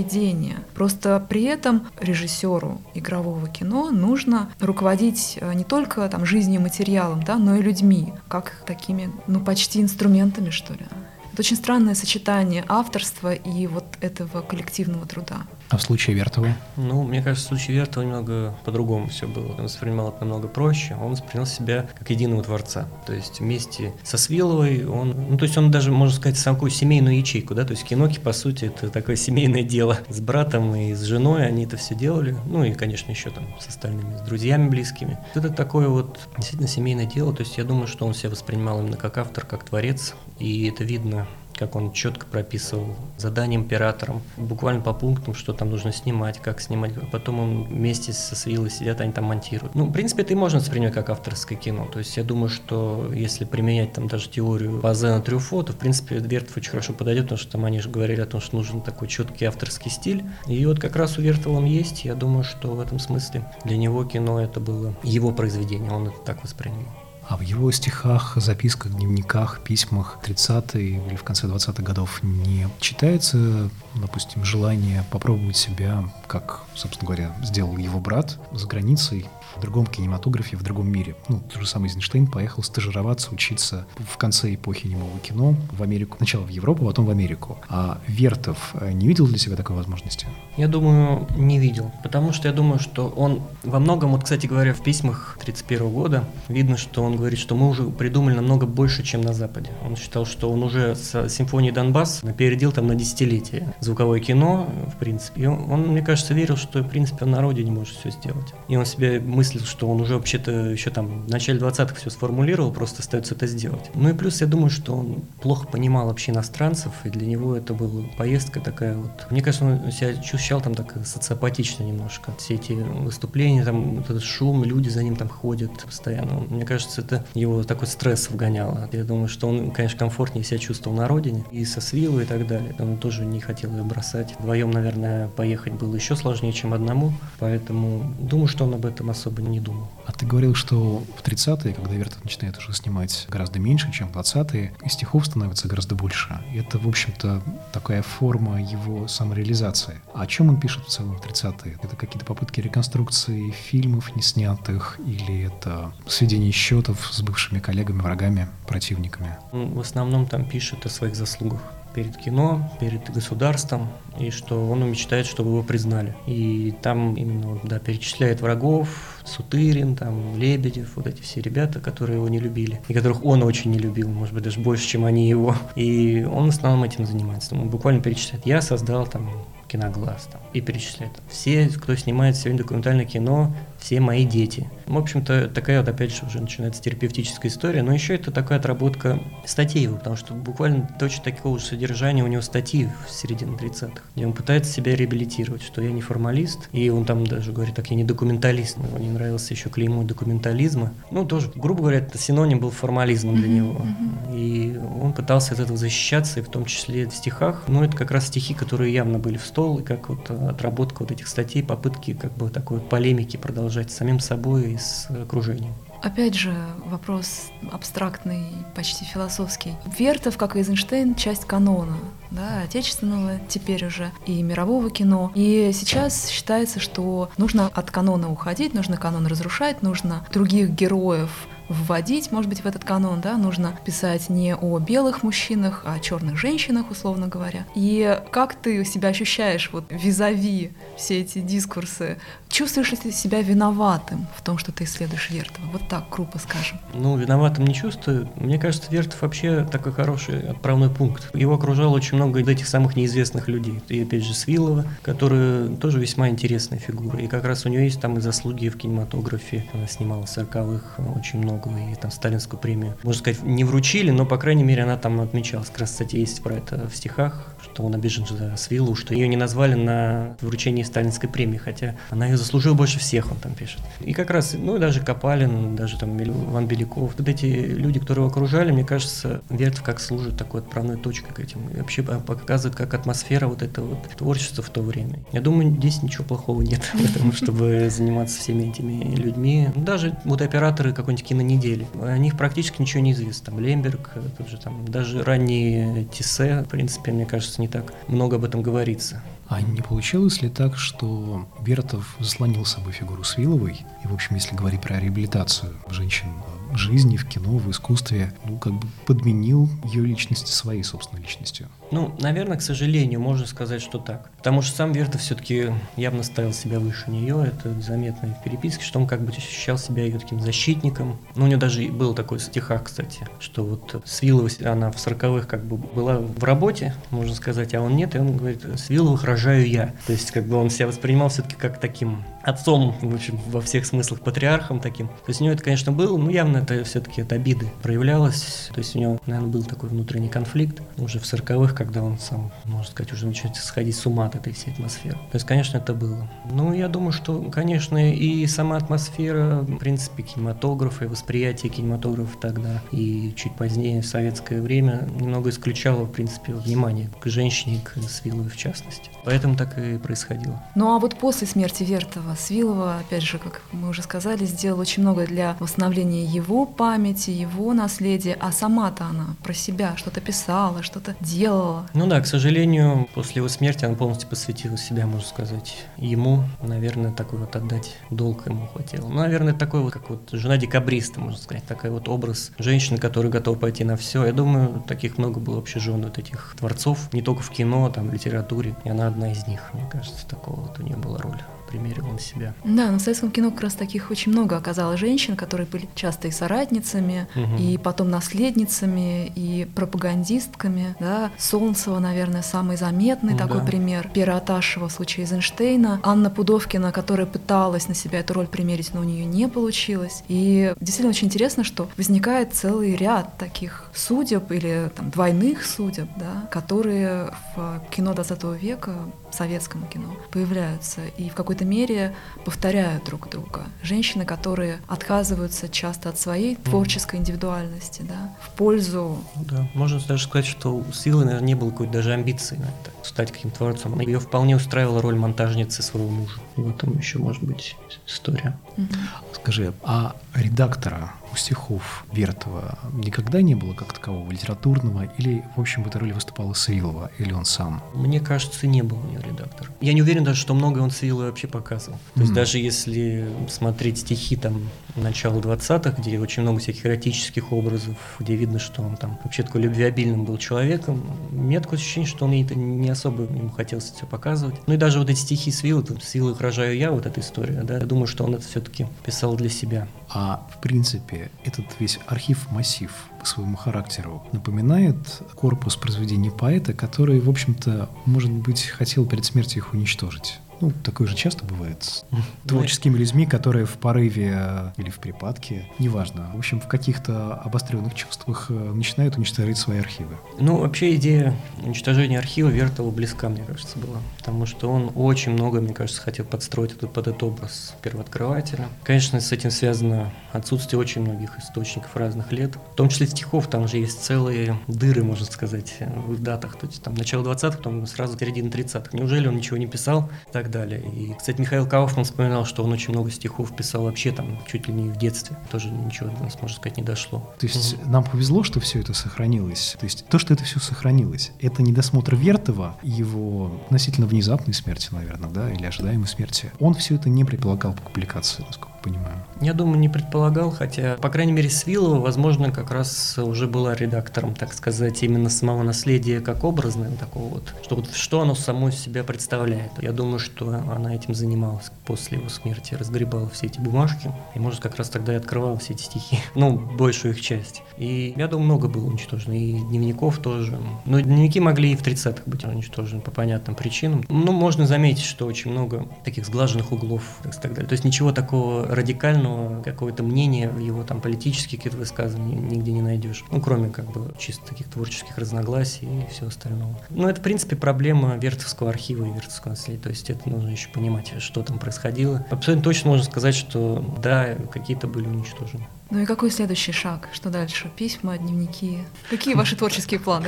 Просто 0.74 1.26
при 1.30 1.44
этом 1.44 1.88
режиссеру 2.00 2.82
игрового 2.94 3.48
кино 3.48 3.92
нужно 3.92 4.50
руководить 4.60 5.38
э, 5.40 5.54
не 5.54 5.64
только 5.64 6.08
там 6.10 6.26
жизнью, 6.26 6.62
материалом, 6.62 7.24
да, 7.24 7.38
но 7.38 7.56
и 7.56 7.62
людьми, 7.62 8.14
как 8.28 8.64
такими, 8.66 9.12
ну, 9.28 9.40
почти 9.40 9.82
инструментами, 9.82 10.50
что 10.50 10.74
ли. 10.74 10.86
Это 11.34 11.42
очень 11.42 11.58
странное 11.58 11.96
сочетание 11.96 12.64
авторства 12.68 13.34
и 13.34 13.66
вот 13.66 13.86
этого 14.02 14.42
коллективного 14.42 15.08
труда. 15.08 15.48
А 15.74 15.78
в 15.78 15.82
случае 15.82 16.16
Вертова? 16.16 16.50
Ну, 16.78 17.02
мне 17.02 17.24
кажется, 17.24 17.48
в 17.48 17.48
случае 17.48 17.78
Вертова 17.78 18.04
немного 18.04 18.56
по-другому 18.64 19.08
все 19.08 19.28
было. 19.28 19.54
Он 19.54 19.64
воспринимал 19.64 20.10
это 20.10 20.20
намного 20.20 20.48
проще. 20.48 20.96
Он 21.02 21.10
воспринял 21.10 21.48
себя 21.48 21.88
как 21.98 22.12
единого 22.12 22.44
творца. 22.44 22.88
То 23.08 23.14
есть 23.14 23.40
вместе 23.40 23.92
со 24.04 24.20
Свиловой 24.20 24.86
он... 24.86 25.16
Ну, 25.32 25.36
то 25.36 25.46
есть 25.46 25.58
он 25.58 25.72
даже, 25.72 25.92
можно 25.92 26.16
сказать, 26.16 26.38
сам 26.38 26.54
такую 26.54 26.70
семейную 26.70 27.18
ячейку, 27.18 27.56
да? 27.56 27.66
То 27.66 27.72
есть 27.72 27.86
Киноки, 27.86 28.20
по 28.20 28.34
сути, 28.34 28.66
это 28.66 28.90
такое 28.90 29.16
семейное 29.16 29.64
дело. 29.64 29.98
С 30.10 30.20
братом 30.20 30.76
и 30.76 30.94
с 30.94 31.02
женой 31.02 31.48
они 31.48 31.66
это 31.66 31.78
все 31.78 31.96
делали. 31.96 32.38
Ну, 32.46 32.64
и, 32.64 32.76
конечно, 32.76 33.10
еще 33.10 33.32
там 33.32 33.48
с 33.60 33.68
остальными, 33.68 34.16
с 34.18 34.22
друзьями 34.22 34.70
близкими. 34.70 35.18
Это 35.34 35.50
такое 35.50 35.88
вот 35.88 36.20
действительно 36.38 36.68
семейное 36.68 37.08
дело. 37.08 37.34
То 37.34 37.42
есть 37.42 37.58
я 37.58 37.64
думаю, 37.64 37.88
что 37.88 38.06
он 38.06 38.14
себя 38.14 38.30
воспринимал 38.30 38.80
именно 38.80 38.98
как 38.98 39.18
автор, 39.18 39.44
как 39.44 39.64
творец. 39.64 40.14
И 40.38 40.68
это 40.68 40.84
видно 40.84 41.26
как 41.58 41.76
он 41.76 41.92
четко 41.92 42.26
прописывал 42.26 42.96
задание 43.18 43.60
императорам, 43.60 44.22
буквально 44.38 44.82
по 44.82 44.94
пунктам, 44.94 45.34
что 45.34 45.54
там 45.54 45.70
нужно 45.70 45.92
снимать, 45.92 46.40
как 46.40 46.62
снимать. 46.62 46.94
А 46.98 47.06
потом 47.12 47.40
он 47.40 47.64
вместе 47.66 48.14
со 48.14 48.36
Свилой 48.36 48.70
сидят, 48.70 49.02
они 49.02 49.12
там 49.12 49.26
монтируют. 49.26 49.76
Ну, 49.76 49.86
в 49.86 49.92
принципе, 49.92 50.24
это 50.24 50.34
и 50.34 50.36
можно 50.36 50.60
воспринимать 50.60 50.94
как 50.94 51.10
авторское 51.10 51.58
кино. 51.58 51.88
То 51.92 52.00
есть 52.00 52.18
я 52.18 52.24
думаю, 52.24 52.50
что 52.50 53.12
если 53.14 53.46
применять 53.46 53.94
там 53.94 54.08
даже 54.08 54.30
теорию 54.30 54.80
Базена 54.80 55.22
Трюфо, 55.22 55.64
то, 55.64 55.74
в 55.74 55.78
принципе, 55.78 56.18
Вертов 56.20 56.58
очень 56.58 56.72
хорошо 56.72 56.94
подойдет, 56.94 57.26
потому 57.26 57.40
что 57.40 57.52
там 57.52 57.66
они 57.66 57.80
же 57.80 57.90
говорили 57.90 58.22
о 58.22 58.26
том, 58.26 58.42
что 58.42 58.56
нужен 58.56 58.82
такой 58.82 59.08
четкий 59.08 59.46
авторский 59.46 59.92
стиль. 59.92 60.24
И 60.48 60.66
вот 60.66 60.80
как 60.80 60.96
раз 60.96 61.18
у 61.18 61.22
Вертова 61.22 61.58
он 61.58 61.66
есть. 61.66 62.06
Я 62.06 62.16
думаю, 62.16 62.44
что 62.44 62.70
в 62.70 62.80
этом 62.80 63.00
смысле 63.00 63.46
для 63.66 63.78
него 63.78 64.04
кино 64.06 64.42
это 64.42 64.60
было 64.60 64.96
его 65.04 65.32
произведение, 65.32 65.92
он 65.92 66.08
это 66.08 66.18
так 66.26 66.44
воспринял. 66.44 66.88
А 67.28 67.38
в 67.38 67.42
его 67.42 67.72
стихах, 67.72 68.34
записках, 68.36 68.92
дневниках, 68.92 69.62
письмах 69.62 70.18
30-е 70.24 71.08
или 71.08 71.16
в 71.16 71.24
конце 71.24 71.48
20-х 71.48 71.82
годов 71.82 72.22
не 72.22 72.68
читается, 72.80 73.70
допустим, 73.96 74.44
желание 74.44 75.06
попробовать 75.10 75.58
себя, 75.58 76.04
как, 76.28 76.64
собственно 76.76 77.08
говоря, 77.08 77.36
сделал 77.42 77.78
его 77.78 78.00
брат 78.00 78.40
за 78.52 78.68
границей, 78.68 79.26
в 79.56 79.62
другом 79.62 79.86
кинематографе, 79.86 80.58
в 80.58 80.64
другом 80.64 80.90
мире. 80.90 81.16
Ну, 81.30 81.42
тот 81.52 81.62
же 81.62 81.68
самый 81.68 81.88
Эйзенштейн 81.88 82.28
поехал 82.28 82.64
стажироваться, 82.64 83.34
учиться 83.34 83.86
в 83.98 84.18
конце 84.18 84.54
эпохи 84.56 84.88
немого 84.88 85.18
кино 85.20 85.56
в 85.72 85.84
Америку. 85.84 86.18
Сначала 86.18 86.44
в 86.44 86.50
Европу, 86.50 86.86
потом 86.86 87.06
в 87.06 87.10
Америку. 87.10 87.58
А 87.70 88.00
Вертов 88.08 88.74
э, 88.74 88.92
не 88.92 89.08
видел 89.08 89.28
для 89.28 89.38
себя 89.38 89.56
такой 89.56 89.76
возможности? 89.76 90.28
Я 90.58 90.68
думаю, 90.68 91.28
не 91.36 91.60
видел. 91.60 91.92
Потому 92.04 92.34
что 92.34 92.48
я 92.48 92.54
думаю, 92.54 92.80
что 92.80 93.08
он 93.08 93.42
во 93.64 93.80
многом, 93.80 94.12
вот, 94.12 94.24
кстати 94.24 94.48
говоря, 94.48 94.74
в 94.74 94.82
письмах 94.82 95.38
31 95.42 95.90
года 95.90 96.24
видно, 96.48 96.78
что 96.78 97.04
он 97.04 97.16
говорит, 97.16 97.40
что 97.40 97.56
мы 97.56 97.70
уже 97.70 97.84
придумали 97.84 98.36
намного 98.36 98.66
больше, 98.66 99.04
чем 99.04 99.22
на 99.22 99.34
Западе. 99.34 99.72
Он 99.86 99.96
считал, 99.96 100.26
что 100.26 100.52
он 100.52 100.64
уже 100.64 100.96
с 100.96 101.30
симфонией 101.30 101.74
Донбасс 101.74 102.24
напередил 102.24 102.72
там 102.72 102.88
на 102.88 102.96
десятилетие 102.96 103.74
звуковое 103.80 104.20
кино, 104.20 104.70
в 104.94 104.98
принципе. 104.98 105.44
И 105.44 105.46
он, 105.46 105.72
он, 105.72 105.82
мне 105.88 106.02
кажется, 106.02 106.34
верил, 106.34 106.58
что, 106.58 106.82
в 106.82 106.90
принципе, 106.90 107.26
он 107.26 107.32
на 107.32 107.42
родине 107.42 107.72
может 107.72 107.96
все 107.96 108.12
сделать. 108.12 108.54
И 108.68 108.76
он 108.76 108.86
себе 108.86 109.20
мыслил, 109.44 109.66
что 109.66 109.90
он 109.90 110.00
уже 110.00 110.16
вообще-то 110.16 110.52
еще 110.52 110.90
там 110.90 111.26
в 111.26 111.30
начале 111.30 111.60
20-х 111.60 111.96
все 111.96 112.10
сформулировал, 112.10 112.72
просто 112.72 113.02
остается 113.02 113.36
это 113.36 113.46
сделать. 113.46 113.92
Ну 113.94 114.10
и 114.10 114.14
плюс 114.14 114.40
я 114.40 114.48
думаю, 114.48 114.70
что 114.70 114.96
он 114.96 115.18
плохо 115.42 115.68
понимал 115.68 116.08
вообще 116.08 116.32
иностранцев, 116.32 116.94
и 117.04 117.10
для 117.10 117.28
него 117.28 117.58
это 117.58 117.74
была 117.74 118.04
поездка 118.18 118.62
такая 118.62 118.96
вот. 118.96 119.12
Мне 119.32 119.42
кажется, 119.42 119.66
он 119.66 119.92
себя 119.92 120.12
ощущал 120.12 120.62
там 120.62 120.76
так 120.76 120.96
социопатично 121.06 121.84
немножко. 121.84 122.34
Все 122.38 122.56
эти 122.56 122.72
выступления, 122.72 123.66
там 123.66 123.96
вот 123.98 124.10
этот 124.10 124.24
шум, 124.24 124.64
люди 124.64 124.88
за 124.88 125.04
ним 125.04 125.18
там 125.18 125.28
ходят 125.28 125.72
постоянно. 125.84 126.46
Мне 126.50 126.64
кажется, 126.66 127.02
это 127.02 127.26
его 127.34 127.64
такой 127.64 127.88
стресс 127.88 128.30
вгоняло. 128.30 128.88
Я 128.94 129.04
думаю, 129.04 129.28
что 129.28 129.50
он, 129.50 129.72
конечно, 129.72 130.00
комфортнее 130.00 130.46
себя 130.46 130.58
чувствовал 130.58 130.96
на 130.96 131.10
родине 131.10 131.44
и 131.52 131.66
со 131.66 131.82
Свилой 131.82 132.24
и 132.24 132.26
так 132.26 132.48
далее. 132.48 132.74
Он 132.80 132.96
тоже 132.96 133.26
не 133.26 133.42
хотел 133.42 133.72
ее 133.72 133.84
бросать. 133.84 134.36
Вдвоем, 134.40 134.72
наверное, 134.72 135.28
поехать 135.28 135.74
было 135.74 135.94
еще 135.96 136.16
сложнее, 136.16 136.54
чем 136.54 136.74
одному, 136.74 137.12
поэтому 137.40 138.14
думаю, 138.22 138.48
что 138.48 138.64
он 138.64 138.74
об 138.76 138.86
этом 138.86 139.10
особо 139.10 139.33
не 139.42 139.60
думал. 139.60 139.88
А 140.06 140.12
ты 140.12 140.26
говорил, 140.26 140.56
что 140.56 141.04
в 141.18 141.24
30-е, 141.24 141.74
когда 141.74 141.94
Вертов 141.94 142.24
начинает 142.24 142.58
уже 142.58 142.74
снимать 142.74 143.26
гораздо 143.30 143.60
меньше, 143.60 143.92
чем 143.92 144.10
в 144.10 144.18
20-е, 144.18 144.74
и 144.84 144.90
стихов 144.90 145.26
становится 145.26 145.68
гораздо 145.68 145.96
больше. 145.96 146.40
И 146.54 146.58
это, 146.58 146.78
в 146.78 146.88
общем-то, 146.88 147.42
такая 147.72 148.02
форма 148.02 148.62
его 148.62 149.08
самореализации. 149.08 150.02
А 150.14 150.24
о 150.24 150.28
чем 150.28 150.50
он 150.50 150.60
пишет 150.60 150.86
в 150.86 150.90
целом 150.90 151.18
в 151.18 151.26
30-е? 151.26 151.78
Это 151.82 151.96
какие-то 151.96 152.26
попытки 152.26 152.60
реконструкции 152.60 153.52
фильмов 153.52 154.16
неснятых, 154.16 155.00
или 155.06 155.44
это 155.44 155.94
сведение 156.08 156.52
счетов 156.52 157.10
с 157.12 157.22
бывшими 157.22 157.60
коллегами, 157.60 158.02
врагами, 158.02 158.48
противниками? 158.68 159.38
В 159.52 159.80
основном 159.80 160.26
там 160.26 160.46
пишет 160.46 160.86
о 160.86 160.90
своих 160.90 161.16
заслугах 161.16 161.62
перед 161.94 162.18
кино, 162.18 162.72
перед 162.80 163.10
государством, 163.12 163.90
и 164.20 164.32
что 164.32 164.70
он 164.70 164.90
мечтает, 164.90 165.26
чтобы 165.26 165.52
его 165.52 165.64
признали. 165.64 166.16
И 166.26 166.74
там 166.82 167.14
именно, 167.14 167.60
да, 167.64 167.80
перечисляет 167.80 168.42
врагов, 168.42 169.13
Сутырин, 169.26 169.96
там, 169.96 170.38
Лебедев, 170.38 170.96
вот 170.96 171.08
эти 171.08 171.22
все 171.22 171.42
ребята, 171.42 171.80
которые 171.80 172.18
его 172.18 172.28
не 172.30 172.40
любили, 172.40 172.82
и 172.88 172.94
которых 172.94 173.24
он 173.24 173.44
очень 173.44 173.72
не 173.72 173.80
любил, 173.80 174.10
может 174.10 174.34
быть, 174.34 174.44
даже 174.44 174.60
больше, 174.60 174.88
чем 174.88 175.06
они 175.06 175.30
его. 175.30 175.56
И 175.76 176.24
он 176.24 176.48
в 176.48 176.50
основном 176.50 176.84
этим 176.84 177.06
занимается. 177.06 177.56
Он 177.56 177.70
буквально 177.70 178.02
перечисляет, 178.02 178.46
я 178.46 178.62
создал 178.62 179.08
там 179.08 179.30
киноглаз 179.68 180.30
там, 180.32 180.42
и 180.54 180.62
перечисляет. 180.62 181.14
Все, 181.30 181.68
кто 181.68 181.96
снимает 181.96 182.36
сегодня 182.36 182.60
документальное 182.60 183.06
кино, 183.06 183.56
все 183.84 184.00
мои 184.00 184.24
дети. 184.24 184.70
В 184.88 184.98
общем-то, 184.98 185.50
такая 185.50 185.82
вот, 185.82 185.90
опять 185.90 186.16
же, 186.16 186.26
уже 186.26 186.40
начинается 186.40 186.82
терапевтическая 186.82 187.52
история, 187.52 187.84
но 187.84 187.94
еще 187.94 188.16
это 188.16 188.32
такая 188.32 188.60
отработка 188.60 189.20
статей 189.46 189.84
его, 189.84 189.98
потому 189.98 190.16
что 190.16 190.34
буквально 190.34 190.90
точно 191.00 191.26
такого 191.26 191.60
же 191.60 191.66
содержания 191.66 192.24
у 192.24 192.28
него 192.28 192.42
статьи 192.42 192.88
в 193.06 193.12
середине 193.12 193.58
30-х, 193.58 194.02
где 194.16 194.26
он 194.26 194.32
пытается 194.32 194.72
себя 194.72 194.96
реабилитировать, 194.96 195.62
что 195.62 195.82
я 195.82 195.92
не 195.92 196.02
формалист, 196.02 196.70
и 196.72 196.90
он 196.90 197.04
там 197.04 197.28
даже 197.28 197.52
говорит, 197.52 197.76
так, 197.76 197.88
я 197.90 197.98
не 197.98 198.06
документалист, 198.06 198.78
ему 198.78 198.98
не 199.00 199.10
нравился 199.10 199.54
еще 199.54 199.70
клеймо 199.70 200.04
документализма. 200.04 200.94
Ну, 201.12 201.26
тоже, 201.26 201.52
грубо 201.54 201.82
говоря, 201.82 201.98
это 201.98 202.18
синоним 202.18 202.60
был 202.60 202.72
формализмом 202.72 203.36
для 203.36 203.50
него. 203.50 203.86
И 204.34 204.80
он 205.02 205.12
пытался 205.12 205.56
от 205.56 205.60
этого 205.60 205.78
защищаться, 205.78 206.40
и 206.40 206.44
в 206.44 206.48
том 206.48 206.66
числе 206.66 207.10
в 207.10 207.14
стихах. 207.14 207.64
Ну, 207.68 207.84
это 207.84 207.98
как 207.98 208.12
раз 208.12 208.28
стихи, 208.28 208.54
которые 208.54 208.94
явно 208.94 209.20
были 209.20 209.38
в 209.38 209.46
стол, 209.46 209.80
и 209.80 209.84
как 209.84 210.08
вот 210.08 210.32
отработка 210.32 211.02
вот 211.02 211.12
этих 211.12 211.28
статей, 211.28 211.64
попытки 211.64 212.14
как 212.14 212.34
бы 212.38 212.50
такой 212.50 212.80
вот 212.80 212.88
полемики 212.88 213.36
продолжать 213.36 213.73
с 213.82 213.96
самим 213.96 214.20
собой 214.20 214.74
и 214.74 214.78
с 214.78 215.08
окружением. 215.10 215.74
Опять 216.04 216.36
же, 216.36 216.54
вопрос 216.86 217.50
абстрактный, 217.72 218.48
почти 218.76 219.06
философский. 219.06 219.76
Вертов, 219.98 220.38
как 220.38 220.56
и 220.56 220.60
Эйзенштейн, 220.60 221.16
часть 221.16 221.46
канона, 221.46 221.96
да, 222.30 222.62
отечественного 222.66 223.40
теперь 223.48 223.86
уже 223.86 224.12
и 224.26 224.44
мирового 224.44 224.90
кино. 224.90 225.32
И 225.34 225.72
сейчас 225.74 226.28
считается, 226.28 226.82
что 226.82 227.32
нужно 227.38 227.68
от 227.68 227.90
канона 227.90 228.30
уходить, 228.30 228.74
нужно 228.74 228.98
канон 228.98 229.28
разрушать, 229.28 229.82
нужно 229.82 230.28
других 230.34 230.72
героев 230.72 231.48
вводить, 231.70 232.32
может 232.32 232.50
быть, 232.50 232.62
в 232.62 232.66
этот 232.66 232.84
канон, 232.84 233.22
да, 233.22 233.38
нужно 233.38 233.78
писать 233.86 234.30
не 234.30 234.56
о 234.56 234.80
белых 234.80 235.24
мужчинах, 235.24 235.84
а 235.86 235.94
о 235.94 236.00
черных 236.00 236.38
женщинах, 236.38 236.92
условно 236.92 237.28
говоря. 237.28 237.66
И 237.76 238.20
как 238.32 238.56
ты 238.56 238.84
себя 238.86 239.10
ощущаешь 239.10 239.70
вот 239.72 239.86
визави 239.90 240.72
все 240.98 241.22
эти 241.22 241.40
дискурсы? 241.40 242.18
Чувствуешь 242.50 242.92
ли 242.92 242.98
ты 242.98 243.12
себя 243.12 243.42
виноватым 243.42 244.28
в 244.36 244.44
том, 244.44 244.58
что 244.58 244.72
ты 244.72 244.84
исследуешь 244.84 245.30
Вертова? 245.32 245.66
Вот 245.72 245.88
так, 245.88 246.06
грубо 246.12 246.38
скажем. 246.38 246.80
Ну, 246.94 247.18
виноватым 247.18 247.66
не 247.66 247.74
чувствую. 247.74 248.30
Мне 248.36 248.60
кажется, 248.60 248.92
Вертов 248.92 249.22
вообще 249.22 249.68
такой 249.72 249.92
хороший 249.92 250.50
отправной 250.50 250.90
пункт. 250.90 251.34
Его 251.34 251.56
окружало 251.56 251.96
очень 251.96 252.18
много 252.18 252.40
этих 252.40 252.68
самых 252.68 252.96
неизвестных 252.96 253.48
людей. 253.48 253.82
И 253.90 254.04
опять 254.04 254.24
же 254.24 254.34
Свилова, 254.34 254.86
которая 255.02 255.68
тоже 255.70 256.00
весьма 256.00 256.30
интересная 256.30 256.78
фигура. 256.78 257.20
И 257.20 257.28
как 257.28 257.46
раз 257.46 257.66
у 257.66 257.70
нее 257.70 257.86
есть 257.86 258.00
там 258.02 258.18
и 258.18 258.22
заслуги 258.22 258.68
в 258.70 258.78
кинематографе. 258.78 259.66
Она 259.74 259.88
снимала 259.88 260.24
40-х 260.24 261.04
очень 261.16 261.40
много 261.40 261.63
много, 261.66 261.92
и 261.92 261.96
там 261.96 262.12
сталинскую 262.12 262.60
премию, 262.60 262.98
можно 263.04 263.20
сказать, 263.20 263.44
не 263.44 263.64
вручили, 263.64 264.12
но, 264.12 264.26
по 264.26 264.38
крайней 264.38 264.64
мере, 264.64 264.84
она 264.84 264.98
там 264.98 265.20
отмечалась. 265.22 265.70
Как 265.70 265.80
раз, 265.80 265.92
кстати, 265.92 266.16
есть 266.16 266.42
про 266.42 266.56
это 266.56 266.88
в 266.88 266.96
стихах, 266.96 267.53
что 267.64 267.84
он 267.84 267.96
обижен 267.96 268.26
за 268.26 268.56
Свилу, 268.58 268.96
что 268.96 269.14
ее 269.14 269.28
не 269.28 269.38
назвали 269.38 269.76
на 269.76 270.36
вручении 270.42 270.84
сталинской 270.84 271.30
премии, 271.30 271.58
хотя 271.58 271.96
она 272.10 272.28
ее 272.28 272.38
заслужила 272.38 272.74
больше 272.74 273.00
всех, 273.00 273.32
он 273.32 273.38
там 273.38 273.54
пишет. 273.54 273.80
И 274.00 274.14
как 274.14 274.30
раз, 274.30 274.56
ну, 274.58 274.78
даже 274.78 275.02
Копалин, 275.02 275.76
даже 275.76 275.98
там 275.98 276.22
Иван 276.22 276.68
Беляков, 276.68 277.16
вот 277.18 277.28
эти 277.28 277.46
люди, 277.46 278.00
которые 278.00 278.24
его 278.24 278.32
окружали, 278.32 278.72
мне 278.72 278.84
кажется, 278.84 279.42
Вертов 279.50 279.84
как 279.84 280.00
служит 280.00 280.38
такой 280.38 280.62
отправной 280.62 280.98
точкой 280.98 281.34
к 281.34 281.40
этим. 281.40 281.70
И 281.70 281.78
вообще 281.78 282.04
показывает, 282.04 282.76
как 282.76 282.94
атмосфера 282.94 283.48
вот 283.48 283.62
этого 283.62 283.88
вот 283.88 284.10
творчества 284.18 284.64
в 284.64 284.70
то 284.70 284.82
время. 284.82 285.20
Я 285.32 285.42
думаю, 285.42 285.72
здесь 285.72 286.04
ничего 286.04 286.24
плохого 286.24 286.62
нет 286.62 286.82
в 286.94 287.04
этом, 287.04 287.32
чтобы 287.34 287.90
заниматься 287.90 288.40
всеми 288.40 288.70
этими 288.70 289.16
людьми. 289.16 289.70
Даже 289.76 290.18
вот 290.26 290.42
операторы 290.42 290.94
какой-нибудь 290.94 291.26
кино 291.26 291.42
недели. 291.42 291.88
О 292.02 292.18
них 292.18 292.38
практически 292.38 292.82
ничего 292.82 293.02
не 293.02 293.12
известно. 293.14 293.46
Там 293.46 293.60
Лемберг, 293.60 294.12
э, 294.16 294.22
тут 294.38 294.50
же 294.50 294.58
там 294.58 294.86
даже 294.86 295.24
ранние 295.24 296.06
Тисе, 296.06 296.64
в 296.64 296.70
принципе, 296.70 297.12
мне 297.12 297.26
кажется, 297.26 297.53
не 297.62 297.68
так 297.68 297.94
много 298.08 298.38
об 298.38 298.46
этом 298.46 298.62
говорится. 298.62 299.22
А 299.48 299.62
не 299.62 299.82
получилось 299.82 300.42
ли 300.42 300.50
так, 300.50 300.78
что 300.78 301.48
Бертов 301.62 302.16
заслонил 302.20 302.66
собой 302.66 302.94
фигуру 302.94 303.24
Свиловой? 303.24 303.86
И, 304.04 304.08
в 304.08 304.14
общем, 304.14 304.36
если 304.36 304.56
говорить 304.56 304.82
про 304.82 305.00
реабилитацию 305.00 305.74
женщин 305.90 306.28
в 306.72 306.78
жизни, 306.78 307.18
в 307.18 307.28
кино, 307.28 307.58
в 307.58 307.70
искусстве, 307.70 308.34
ну, 308.46 308.58
как 308.58 308.74
бы 308.74 308.88
подменил 309.06 309.70
ее 309.84 310.04
личность 310.06 310.48
своей 310.48 310.84
собственной 310.84 311.22
личностью? 311.22 311.70
Ну, 311.92 312.14
наверное, 312.20 312.58
к 312.58 312.62
сожалению, 312.62 313.20
можно 313.20 313.46
сказать, 313.46 313.82
что 313.82 314.00
так. 314.00 314.30
Потому 314.38 314.62
что 314.62 314.76
сам 314.76 314.92
Вертов 314.94 315.22
все-таки 315.22 315.72
явно 315.96 316.24
ставил 316.24 316.54
себя 316.54 316.80
выше 316.80 317.10
нее, 317.10 317.46
это 317.48 317.80
заметно 317.82 318.36
в 318.40 318.44
переписке, 318.44 318.84
что 318.84 319.00
он 319.00 319.08
как 319.08 319.22
бы 319.22 319.32
ощущал 319.32 319.78
себя 319.78 320.04
ее 320.04 320.20
таким 320.20 320.40
защитником. 320.40 321.20
Ну, 321.36 321.46
у 321.46 321.48
него 321.48 321.60
даже 321.60 321.84
был 321.84 322.14
такой 322.14 322.40
стихах, 322.40 322.84
кстати, 322.86 323.28
что 323.40 323.64
вот 323.64 324.02
Свилова, 324.06 324.50
она 324.66 324.92
в 324.92 325.00
сороковых 325.00 325.48
как 325.48 325.64
бы 325.66 325.78
была 325.78 326.18
в 326.18 326.44
работе, 326.44 326.96
можно 327.12 327.36
сказать, 327.36 327.74
а 327.74 327.82
он 327.82 327.96
нет, 327.96 328.16
и 328.16 328.20
он 328.20 328.38
говорит, 328.38 328.62
Свиловых 328.76 329.24
рожаю 329.24 329.68
я. 329.68 329.94
То 330.08 330.14
есть 330.14 330.32
как 330.32 330.46
бы 330.46 330.56
он 330.56 330.70
себя 330.70 330.88
воспринимал 330.88 331.30
все-таки 331.30 331.56
как 331.56 331.80
таким 331.80 332.24
отцом, 332.44 332.96
в 333.02 333.16
общем, 333.16 333.40
во 333.48 333.62
всех 333.62 333.86
смыслах, 333.86 334.22
патриархом 334.22 334.80
таким. 334.80 335.08
То 335.08 335.30
есть 335.30 335.42
у 335.42 335.44
него 335.46 335.54
это, 335.54 335.64
конечно, 335.64 335.92
было, 335.92 336.18
но 336.18 336.30
явно 336.30 336.58
это 336.58 336.84
все-таки 336.84 337.22
от 337.22 337.32
обиды 337.32 337.68
проявлялось. 337.82 338.70
То 338.74 338.80
есть 338.80 338.96
у 338.96 339.00
него, 339.00 339.20
наверное, 339.26 339.50
был 339.50 339.64
такой 339.64 339.90
внутренний 339.90 340.30
конфликт 340.30 340.82
уже 340.98 341.20
в 341.20 341.26
сороковых, 341.26 341.73
когда 341.74 342.04
он 342.04 342.18
сам, 342.20 342.52
можно 342.66 342.90
сказать, 342.90 343.12
уже 343.14 343.28
начинает 343.28 343.58
сходить 343.58 343.96
с 343.96 344.06
ума 344.06 344.26
от 344.26 344.36
этой 344.36 344.54
всей 344.54 344.74
атмосферы. 344.74 345.18
То 345.32 345.36
есть, 345.36 345.46
конечно, 345.46 345.78
это 345.78 345.94
было. 345.94 346.30
Ну, 346.52 346.74
я 346.74 346.88
думаю, 346.88 347.12
что, 347.12 347.42
конечно, 347.52 348.14
и 348.14 348.46
сама 348.48 348.78
атмосфера, 348.78 349.62
в 349.62 349.78
принципе, 349.78 350.24
кинематографа 350.24 351.06
и 351.06 351.08
восприятие 351.08 351.72
кинематографа 351.72 352.38
тогда 352.40 352.82
и 352.92 353.34
чуть 353.36 353.56
позднее 353.56 354.02
в 354.02 354.06
советское 354.06 354.62
время 354.62 355.08
немного 355.20 355.50
исключало, 355.50 356.04
в 356.04 356.12
принципе, 356.12 356.54
внимание 356.54 357.10
к 357.20 357.28
женщине, 357.28 357.82
к 357.84 358.02
Свиловой 358.04 358.50
в 358.50 358.58
частности. 358.58 359.10
Поэтому 359.26 359.56
так 359.56 359.78
и 359.78 359.98
происходило. 359.98 360.62
Ну 360.76 360.96
а 360.96 361.00
вот 361.00 361.18
после 361.18 361.48
смерти 361.48 361.84
Вертова, 361.84 362.36
Свилова, 362.36 362.98
опять 363.00 363.24
же, 363.24 363.38
как 363.38 363.62
мы 363.72 363.90
уже 363.90 364.02
сказали, 364.04 364.46
сделал 364.46 364.80
очень 364.80 365.04
много 365.04 365.26
для 365.26 365.56
восстановления 365.60 366.26
его 366.26 366.66
памяти, 366.66 367.32
его 367.32 367.74
наследия, 367.74 368.38
а 368.40 368.52
сама-то 368.52 369.06
она 369.06 369.36
про 369.44 369.54
себя 369.54 369.96
что-то 369.96 370.22
писала, 370.22 370.84
что-то 370.84 371.16
делала. 371.20 371.88
Ну 371.94 372.08
да, 372.08 372.20
к 372.22 372.28
сожалению, 372.28 373.08
после 373.14 373.40
его 373.40 373.48
смерти 373.48 373.86
она 373.86 373.96
полностью 373.96 374.28
посвятила 374.30 374.78
себя, 374.78 375.06
можно 375.06 375.28
сказать, 375.28 375.86
ему. 375.98 376.44
Наверное, 376.62 377.12
такой 377.12 377.40
вот 377.40 377.56
отдать 377.56 377.96
долг 378.10 378.48
ему 378.48 378.68
хватило. 378.68 379.08
Ну, 379.08 379.16
наверное, 379.16 379.54
такой 379.54 379.82
вот, 379.82 379.94
как 379.94 380.10
вот 380.10 380.30
жена 380.32 380.58
декабриста, 380.58 381.20
можно 381.20 381.38
сказать, 381.38 381.64
такой 381.66 381.90
вот 381.90 382.10
образ 382.10 382.52
женщины, 382.58 382.98
которая 382.98 383.32
готова 383.32 383.58
пойти 383.58 383.84
на 383.84 383.96
все. 383.96 384.26
Я 384.26 384.34
думаю, 384.34 384.84
таких 384.88 385.18
много 385.18 385.40
было 385.40 385.56
вообще 385.56 385.80
жен 385.80 386.04
вот 386.04 386.18
этих 386.18 386.56
творцов, 386.58 387.12
не 387.14 387.22
только 387.22 387.42
в 387.42 387.50
кино, 387.50 387.90
там, 387.90 388.10
в 388.10 388.14
литературе. 388.14 388.76
И 388.84 388.90
она 388.90 389.13
одна 389.14 389.32
из 389.32 389.46
них, 389.46 389.72
мне 389.74 389.88
кажется, 389.90 390.28
такого 390.28 390.62
вот 390.62 390.80
у 390.80 390.84
нее 390.84 390.98
была 390.98 391.20
роль 391.20 391.40
примерил 391.74 392.06
на 392.06 392.20
себя. 392.20 392.54
Да, 392.64 392.92
на 392.92 393.00
советском 393.00 393.32
кино 393.32 393.50
как 393.50 393.62
раз 393.62 393.74
таких 393.74 394.12
очень 394.12 394.32
много 394.32 394.56
оказалось 394.56 395.00
женщин, 395.00 395.36
которые 395.36 395.66
были 395.66 395.90
часто 395.96 396.28
и 396.28 396.32
соратницами, 396.32 397.28
угу. 397.36 397.56
и 397.58 397.80
потом 397.80 398.12
наследницами, 398.12 399.26
и 399.36 399.66
пропагандистками. 399.66 400.96
Да. 401.00 401.32
Солнцева, 401.40 401.98
наверное, 401.98 402.44
самый 402.44 402.78
заметный 402.78 403.34
да. 403.34 403.48
такой 403.48 403.66
пример. 403.66 404.12
Пера 404.14 404.38
Аташева 404.38 404.88
в 404.88 404.92
случае 404.92 405.24
Эйзенштейна. 405.24 406.00
Анна 406.04 406.30
Пудовкина, 406.30 406.92
которая 406.92 407.26
пыталась 407.26 407.88
на 407.88 407.96
себя 407.96 408.20
эту 408.20 408.36
роль 408.36 408.48
примерить, 408.48 408.94
но 408.94 409.02
у 409.02 409.04
нее 409.04 409.26
не 409.26 409.48
получилось. 409.48 410.24
И 410.28 410.76
действительно 410.80 411.10
очень 411.10 411.28
интересно, 411.28 411.64
что 411.64 411.90
возникает 411.98 412.54
целый 412.54 412.96
ряд 412.96 413.36
таких 413.40 413.90
судеб 413.96 414.52
или 414.52 414.92
там, 414.96 415.10
двойных 415.10 415.66
судеб, 415.66 416.08
да, 416.18 416.48
которые 416.52 417.34
в 417.56 417.82
кино 417.90 418.14
20 418.14 418.44
века, 418.62 418.96
в 419.34 419.36
советском 419.36 419.88
кино, 419.88 420.16
появляются. 420.32 421.02
И 421.18 421.28
в 421.28 421.34
какой-то 421.34 421.66
мере 421.66 422.14
повторяют 422.46 423.04
друг 423.06 423.30
друга. 423.30 423.66
Женщины, 423.82 424.26
которые 424.26 424.80
отказываются 424.88 425.68
часто 425.70 426.10
от 426.10 426.20
своей 426.20 426.56
творческой 426.56 427.16
индивидуальности, 427.16 428.04
да, 428.04 428.32
в 428.42 428.52
пользу... 428.52 429.18
Да, 429.36 429.68
можно 429.74 430.00
даже 430.08 430.26
сказать, 430.26 430.46
что 430.46 430.76
у 430.76 430.92
Силы, 430.94 431.26
наверное, 431.26 431.48
не 431.48 431.56
было 431.56 431.72
какой-то 431.72 431.94
даже 431.94 432.14
амбиции 432.14 432.58
на 432.58 432.66
это, 432.66 432.92
стать 433.02 433.32
каким-то 433.32 433.58
творцом. 433.58 434.00
Ее 434.00 434.20
вполне 434.20 434.56
устраивала 434.56 435.02
роль 435.02 435.16
монтажницы 435.16 435.82
своего 435.82 436.10
мужа. 436.10 436.40
В 436.56 436.70
этом 436.70 436.96
еще 436.98 437.18
может 437.18 437.42
быть 437.42 437.76
история. 438.06 438.58
Мгм. 438.78 438.90
Скажи, 439.34 439.74
а 439.84 440.16
редактора 440.36 441.14
у 441.34 441.36
стихов 441.36 442.06
Вертова 442.12 442.78
никогда 442.94 443.42
не 443.42 443.56
было 443.56 443.74
как 443.74 443.92
такового 443.94 444.30
литературного, 444.32 445.10
или, 445.18 445.44
в 445.56 445.62
общем, 445.62 445.84
в 445.84 445.88
этой 445.88 445.98
роли 445.98 446.12
выступала 446.12 446.54
Савилова, 446.54 447.12
или 447.18 447.34
он 447.34 447.46
сам? 447.46 447.82
Мне 447.96 448.20
кажется, 448.20 448.68
не 448.68 448.84
был 448.84 449.00
у 449.00 449.08
нее 449.08 449.20
редактор. 449.22 449.72
Я 449.82 449.94
не 449.94 450.02
уверен 450.02 450.24
даже, 450.24 450.40
что 450.40 450.54
много 450.54 450.80
он 450.80 450.92
Савиловой 450.92 451.28
вообще 451.28 451.48
показывал. 451.48 451.98
То 452.14 452.22
есть 452.22 452.32
Мгм. 452.32 452.36
даже 452.36 452.60
если 452.60 453.28
смотреть 453.50 454.00
стихи 454.00 454.36
там 454.36 454.70
начала 454.96 455.40
20-х, 455.42 456.02
где 456.02 456.20
очень 456.20 456.44
много 456.44 456.60
всяких 456.60 456.86
эротических 456.86 457.52
образов, 457.52 457.98
где 458.20 458.36
видно, 458.36 458.60
что 458.60 458.84
он 458.84 458.96
там 458.96 459.18
вообще 459.24 459.44
такой 459.44 459.62
любвеобильным 459.62 460.26
был 460.26 460.38
человеком, 460.38 461.04
меня 461.32 461.60
такое 461.62 461.80
ощущение, 461.80 462.08
что 462.08 462.26
он 462.26 462.32
ей 462.32 462.46
это 462.46 462.56
не 462.56 462.90
особо 462.90 463.24
ему 463.24 463.50
хотелось 463.50 463.88
это 463.88 463.98
все 463.98 464.06
показывать. 464.06 464.56
Ну 464.68 464.76
и 464.76 464.78
даже 464.78 465.00
вот 465.00 465.10
эти 465.10 465.18
стихи 465.20 465.52
с 465.52 465.64
Виллой, 465.64 465.84
там, 465.84 466.00
«С 466.00 466.14
Виллой 466.14 466.36
рожаю 466.40 466.78
я», 466.78 466.92
вот 466.92 467.06
эта 467.08 467.22
история, 467.22 467.64
да, 467.64 467.78
я 467.80 467.86
думаю, 467.86 468.06
что 468.08 468.24
он 468.24 468.36
это 468.36 468.46
все-таки 468.46 468.86
писал 469.04 469.36
для 469.36 469.50
себя. 469.50 469.88
А 470.10 470.48
в 470.54 470.62
принципе, 470.62 471.23
этот 471.44 471.66
весь 471.80 472.00
архив-массив 472.08 472.92
по 473.20 473.26
своему 473.26 473.56
характеру 473.56 474.26
напоминает 474.32 474.98
корпус 475.36 475.76
произведений 475.76 476.30
поэта, 476.30 476.74
который, 476.74 477.20
в 477.20 477.30
общем-то, 477.30 477.90
может 478.06 478.32
быть, 478.32 478.66
хотел 478.66 479.06
перед 479.06 479.26
смертью 479.26 479.60
их 479.60 479.74
уничтожить. 479.74 480.40
Ну, 480.62 480.72
такое 480.84 481.08
же 481.08 481.16
часто 481.16 481.46
бывает 481.46 481.84
с 481.84 482.06
творческими 482.48 482.98
людьми, 482.98 483.26
которые 483.26 483.66
в 483.66 483.74
порыве 483.74 484.34
э, 484.36 484.72
или 484.78 484.90
в 484.90 485.00
припадке, 485.00 485.70
неважно, 485.80 486.32
в 486.34 486.38
общем, 486.38 486.60
в 486.60 486.68
каких-то 486.68 487.36
обостренных 487.36 487.94
чувствах 487.96 488.48
э, 488.50 488.54
начинают 488.54 489.18
уничтожать 489.18 489.58
свои 489.58 489.80
архивы. 489.80 490.18
Ну, 490.40 490.58
вообще 490.58 490.96
идея 490.96 491.36
уничтожения 491.62 492.20
архива 492.20 492.50
Вертова 492.50 492.92
близка, 492.92 493.30
мне 493.30 493.44
кажется, 493.44 493.78
была. 493.80 493.98
Потому 494.18 494.46
что 494.46 494.72
он 494.72 494.92
очень 494.96 495.34
много, 495.34 495.60
мне 495.62 495.74
кажется, 495.74 496.02
хотел 496.02 496.26
подстроить 496.26 496.72
этот, 496.72 496.94
под 496.94 497.08
этот 497.08 497.24
образ 497.24 497.76
первооткрывателя. 497.82 498.68
Конечно, 498.84 499.20
с 499.20 499.32
этим 499.32 499.52
связано 499.52 500.12
отсутствие 500.32 500.80
очень 500.80 501.02
многих 501.02 501.38
источников 501.40 501.96
разных 501.96 502.32
лет. 502.32 502.56
В 502.74 502.76
том 502.76 502.90
числе 502.90 503.08
стихов, 503.08 503.48
там 503.48 503.68
же 503.68 503.78
есть 503.78 504.02
целые 504.04 504.58
дыры, 504.68 505.04
можно 505.04 505.26
сказать, 505.26 505.78
в 505.80 506.22
датах. 506.22 506.58
То 506.58 506.68
есть 506.68 506.82
там 506.82 506.96
начало 506.96 507.24
20-х, 507.24 507.58
потом 507.58 507.86
сразу 507.88 508.18
середина 508.18 508.48
30-х. 508.48 508.90
Неужели 508.94 509.28
он 509.28 509.36
ничего 509.36 509.58
не 509.58 509.68
писал 509.68 510.10
и 510.34 510.38
так 510.44 510.52
далее. 510.52 510.82
И, 510.82 511.14
кстати, 511.14 511.40
Михаил 511.40 511.66
Кауфман 511.66 512.04
вспоминал, 512.04 512.46
что 512.46 512.64
он 512.64 512.72
очень 512.72 512.94
много 512.94 513.10
стихов 513.12 513.56
писал 513.56 513.84
вообще 513.84 514.12
там 514.12 514.40
чуть 514.46 514.68
ли 514.68 514.74
не 514.74 514.90
в 514.90 514.98
детстве. 514.98 515.38
Тоже 515.52 515.70
ничего 515.70 516.10
до 516.10 516.24
нас, 516.24 516.36
можно 516.42 516.58
сказать, 516.58 516.78
не 516.78 516.84
дошло. 516.84 517.34
То 517.40 517.48
есть 517.48 517.78
нам 517.86 518.04
повезло, 518.04 518.44
что 518.44 518.60
все 518.60 518.80
это 518.82 518.94
сохранилось. 518.94 519.76
То 519.80 519.86
есть 519.86 520.06
то, 520.08 520.20
что 520.20 520.34
это 520.34 520.44
все 520.44 520.60
сохранилось, 520.60 521.32
это 521.40 521.62
недосмотр 521.62 522.16
Вертова, 522.16 522.76
его 522.84 523.62
относительно 523.66 524.06
внезапной 524.06 524.54
смерти, 524.54 524.90
наверное, 524.92 525.30
да, 525.30 525.52
или 525.52 525.66
ожидаемой 525.66 526.08
смерти. 526.08 526.52
Он 526.60 526.74
все 526.74 526.96
это 526.96 527.10
не 527.10 527.24
предполагал 527.24 527.74
по 527.74 527.82
публикации, 527.84 528.44
насколько 528.46 528.73
понимаю. 528.84 529.16
Я 529.42 529.54
думаю, 529.54 529.80
не 529.80 529.90
предполагал, 529.90 530.52
хотя, 530.52 530.96
по 530.98 531.10
крайней 531.10 531.32
мере, 531.32 531.50
Свилова, 531.50 532.00
возможно, 532.00 532.52
как 532.52 532.72
раз 532.72 533.18
уже 533.18 533.48
была 533.48 533.76
редактором, 533.76 534.36
так 534.36 534.54
сказать, 534.54 535.04
именно 535.04 535.30
самого 535.30 535.64
наследия 535.64 536.20
как 536.20 536.44
образного 536.44 536.96
такого 536.98 537.30
вот, 537.30 537.54
что 537.64 537.76
вот 537.76 537.94
что 537.94 538.22
оно 538.22 538.36
само 538.36 538.72
себя 538.72 539.04
представляет. 539.04 539.72
Я 539.82 539.92
думаю, 539.92 540.20
что 540.20 540.50
она 540.50 540.96
этим 540.96 541.14
занималась 541.14 541.72
после 541.86 542.18
его 542.18 542.30
смерти, 542.30 542.76
разгребала 542.76 543.30
все 543.30 543.48
эти 543.48 543.60
бумажки, 543.60 544.12
и, 544.36 544.40
может, 544.40 544.60
как 544.60 544.76
раз 544.76 544.90
тогда 544.90 545.14
и 545.14 545.18
открывала 545.18 545.58
все 545.58 545.74
эти 545.74 545.84
стихи, 545.84 546.20
ну, 546.36 546.58
большую 546.58 547.14
их 547.14 547.22
часть. 547.22 547.62
И 547.78 548.14
я 548.18 548.28
думаю, 548.28 548.46
много 548.46 548.68
было 548.68 548.86
уничтожено, 548.86 549.34
и 549.34 549.54
дневников 549.54 550.20
тоже. 550.20 550.60
Но 550.86 551.00
дневники 551.00 551.40
могли 551.40 551.72
и 551.74 551.76
в 551.76 551.82
30-х 551.82 552.24
быть 552.26 552.44
уничтожены 552.44 553.02
по 553.02 553.12
понятным 553.12 553.56
причинам. 553.56 554.04
Ну, 554.10 554.32
можно 554.32 554.68
заметить, 554.68 555.04
что 555.04 555.26
очень 555.26 555.52
много 555.52 555.88
таких 556.04 556.26
сглаженных 556.26 556.72
углов 556.72 557.04
так 557.44 557.54
далее. 557.54 557.68
То 557.68 557.74
есть 557.74 557.84
ничего 557.84 558.12
такого 558.12 558.73
радикального, 558.76 559.62
какого-то 559.62 560.04
мнения 560.04 560.50
в 560.50 560.60
его 560.60 560.84
там 560.84 561.02
политические 561.02 561.58
какие-то 561.58 561.78
высказывания 561.78 562.36
нигде 562.36 562.72
не 562.72 562.82
найдешь. 562.82 563.24
Ну, 563.32 563.42
кроме 563.42 563.70
как 563.70 563.86
бы 563.92 564.14
чисто 564.18 564.46
таких 564.46 564.68
творческих 564.68 565.18
разногласий 565.18 565.88
и 565.88 566.12
всего 566.12 566.28
остального. 566.28 566.80
Ну, 566.90 567.08
это, 567.08 567.20
в 567.20 567.24
принципе, 567.24 567.56
проблема 567.56 568.16
Вертовского 568.18 568.70
архива 568.70 569.06
и 569.06 569.12
Вертовского 569.12 569.52
наследия. 569.52 569.82
То 569.82 569.90
есть 569.90 570.10
это 570.10 570.30
нужно 570.30 570.50
еще 570.50 570.70
понимать, 570.70 571.14
что 571.20 571.44
там 571.44 571.60
происходило. 571.60 572.26
Абсолютно 572.30 572.64
точно 572.64 572.92
можно 572.92 573.06
сказать, 573.06 573.36
что 573.36 573.84
да, 574.02 574.36
какие-то 574.52 574.88
были 574.88 575.08
уничтожены. 575.08 575.68
Ну 575.90 576.00
и 576.00 576.06
какой 576.06 576.32
следующий 576.32 576.72
шаг? 576.72 577.10
Что 577.14 577.30
дальше? 577.30 577.70
Письма, 577.76 578.18
дневники? 578.18 578.80
Какие 579.10 579.36
ваши 579.36 579.56
творческие 579.56 580.00
планы? 580.00 580.28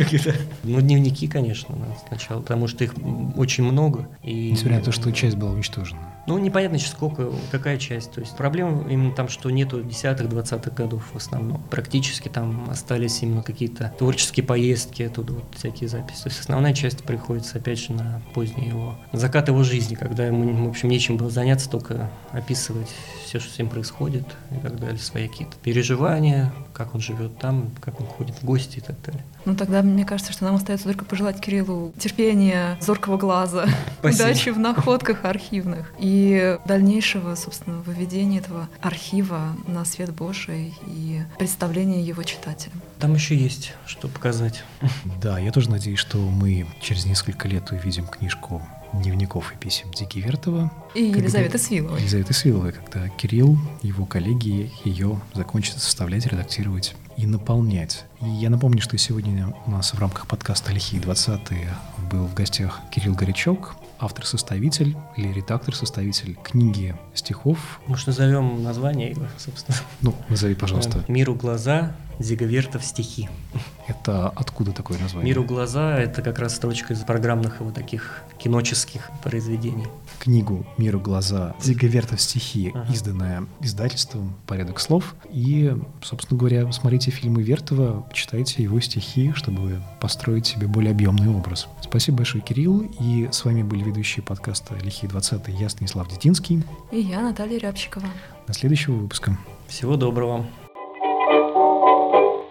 Ну, 0.64 0.82
дневники, 0.82 1.28
конечно, 1.28 1.76
сначала, 2.08 2.42
потому 2.42 2.68
что 2.68 2.84
их 2.84 2.94
очень 3.36 3.64
много. 3.64 4.08
И, 4.22 4.52
Несмотря 4.52 4.78
на 4.80 4.84
то, 4.86 4.92
что 4.92 5.12
часть 5.12 5.38
была 5.38 5.52
уничтожена. 5.52 6.15
Ну, 6.28 6.38
непонятно 6.38 6.78
сейчас 6.78 6.92
сколько, 6.92 7.32
какая 7.52 7.78
часть. 7.78 8.12
То 8.12 8.22
есть 8.22 8.36
проблема 8.36 8.90
именно 8.90 9.14
там, 9.14 9.30
что 9.30 9.50
нету 9.50 9.82
десятых, 9.84 10.30
двадцатых 10.30 10.74
годов 10.74 11.04
в 11.14 11.18
основном. 11.18 11.62
Практически 11.70 12.30
там 12.30 12.70
остались 12.70 13.22
именно 13.22 13.44
какие-то 13.44 13.94
творческие 13.98 14.46
поездки, 14.46 15.04
оттуда 15.04 15.34
вот 15.34 15.46
всякие 15.56 15.88
записи. 15.88 16.24
То 16.24 16.30
есть 16.30 16.40
основная 16.40 16.74
часть 16.74 17.04
приходится, 17.04 17.58
опять 17.58 17.80
же, 17.80 17.94
на 17.94 18.22
поздний 18.34 18.70
его, 18.70 18.98
на 19.12 19.20
закат 19.20 19.48
его 19.48 19.64
жизни, 19.64 19.96
когда 19.96 20.26
ему, 20.26 20.66
в 20.66 20.70
общем, 20.70 20.90
нечем 20.90 21.18
было 21.18 21.30
заняться, 21.30 21.70
только 21.70 22.10
описывать 22.32 22.90
все, 23.26 23.40
что 23.40 23.52
с 23.52 23.58
ним 23.58 23.70
происходит 23.70 24.26
и 24.52 24.56
так 24.60 24.80
далее, 24.80 24.98
свои 24.98 25.28
какие-то 25.28 25.56
переживания, 25.62 26.54
как 26.74 26.96
он 26.96 27.02
живет 27.02 27.38
там, 27.38 27.70
как 27.82 28.00
он 28.00 28.08
ходит 28.08 28.36
в 28.42 28.46
гости 28.46 28.78
и 28.78 28.82
так 28.82 28.96
далее. 29.06 29.24
Ну 29.46 29.56
тогда 29.56 29.82
мне 29.82 30.06
кажется, 30.06 30.34
что 30.34 30.46
нам 30.46 30.56
остается 30.56 30.86
только 30.86 31.06
пожелать 31.06 31.40
Кириллу 31.40 31.94
терпения, 32.00 32.78
зоркого 32.82 33.18
глаза, 33.18 33.68
Спасибо. 34.00 34.24
удачи 34.24 34.50
в 34.50 34.60
находках 34.60 35.26
архивных 35.26 35.94
и 36.00 36.15
дальнейшего, 36.66 37.36
собственно, 37.36 37.78
выведения 37.82 38.40
этого 38.40 38.70
архива 38.82 39.56
на 39.68 39.86
свет 39.86 40.12
Божий 40.14 40.74
и 40.88 41.22
представления 41.38 42.02
его 42.02 42.24
читателям. 42.24 42.82
Там 43.00 43.14
еще 43.14 43.36
есть 43.36 43.74
что 43.86 44.08
показать. 44.08 44.64
Да, 45.22 45.40
я 45.40 45.52
тоже 45.52 45.70
надеюсь, 45.70 46.00
что 46.00 46.18
мы 46.18 46.68
через 46.82 47.06
несколько 47.06 47.48
лет 47.48 47.72
увидим 47.72 48.06
книжку 48.08 48.62
дневников 48.94 49.52
и 49.54 49.58
писем 49.58 49.92
Дики 49.92 50.20
Вертова. 50.20 50.72
И 50.94 51.06
Когда- 51.08 51.20
Елизаветы 51.20 51.58
Свиловой. 51.58 52.00
Елизаветы 52.00 52.34
Свиловой, 52.34 52.72
когда 52.74 53.10
Кирилл, 53.10 53.58
его 53.82 54.06
коллеги 54.06 54.72
ее 54.84 55.20
закончат 55.34 55.80
составлять, 55.80 56.26
редактировать 56.28 56.96
и 57.18 57.26
наполнять. 57.26 58.06
И 58.22 58.28
я 58.28 58.50
напомню, 58.50 58.82
что 58.82 58.98
сегодня 58.98 59.54
у 59.66 59.72
нас 59.72 59.94
в 59.94 60.00
рамках 60.00 60.28
подкаста 60.28 60.72
«Лихие 60.72 61.02
20-е» 61.02 61.70
был 62.12 62.26
в 62.28 62.34
гостях 62.34 62.80
Кирилл 62.92 63.16
Горячок, 63.16 63.76
автор-составитель 64.00 64.96
или 65.16 65.32
редактор-составитель 65.32 66.38
книги 66.44 66.96
стихов. 67.14 67.80
Может, 67.88 68.08
назовем 68.08 68.64
название 68.64 69.12
его, 69.12 69.26
собственно. 69.38 69.78
Ну, 70.02 70.16
назови, 70.30 70.56
пожалуйста. 70.56 71.04
«Миру 71.08 71.36
глаза», 71.36 71.96
Зиговертов 72.20 72.84
стихи. 72.86 73.30
Это 73.88 74.30
откуда 74.30 74.72
такое 74.72 74.98
название? 75.00 75.30
«Миру 75.30 75.44
глаза»— 75.44 75.98
это 76.00 76.22
как 76.22 76.40
раз 76.40 76.56
строчка 76.56 76.94
из 76.94 77.00
программных 77.00 77.60
его 77.60 77.72
таких 77.72 78.24
киноческих 78.38 79.10
произведений. 79.24 79.88
Книгу 80.20 80.66
«Миру 80.78 81.00
глаза» 81.00 81.56
Зиговертов 81.62 82.22
стихи, 82.22 82.72
Ага. 82.74 82.92
изданная 82.94 83.46
издательством 83.60 84.34
«Порядок 84.48 84.80
слов». 84.80 85.14
И, 85.30 85.76
собственно 86.02 86.40
говоря, 86.40 86.72
смотрите 86.72 87.12
фильмы 87.12 87.44
Вертова, 87.44 88.08
читайте 88.14 88.64
его 88.64 88.80
стихи, 88.80 89.34
чтобы 89.34 89.82
построить 90.00 90.48
себе 90.48 90.68
более 90.68 90.92
объемный 90.92 91.30
образ. 91.30 91.68
Спасибо 91.90 92.18
большое, 92.18 92.44
Кирилл. 92.44 92.92
И 93.00 93.30
с 93.32 93.46
вами 93.46 93.62
были 93.64 93.84
ведущие 93.84 94.24
подкаста 94.24 94.76
«Лихие 94.84 95.10
20-е» 95.10 95.56
я, 95.56 95.70
Станислав 95.70 96.10
Детинский. 96.10 96.64
И 96.92 97.00
я, 97.00 97.22
Наталья 97.22 97.60
Рябчикова. 97.60 98.08
До 98.48 98.54
следующего 98.54 98.96
выпуска. 98.96 99.38
Всего 99.68 99.96
доброго. 99.96 100.46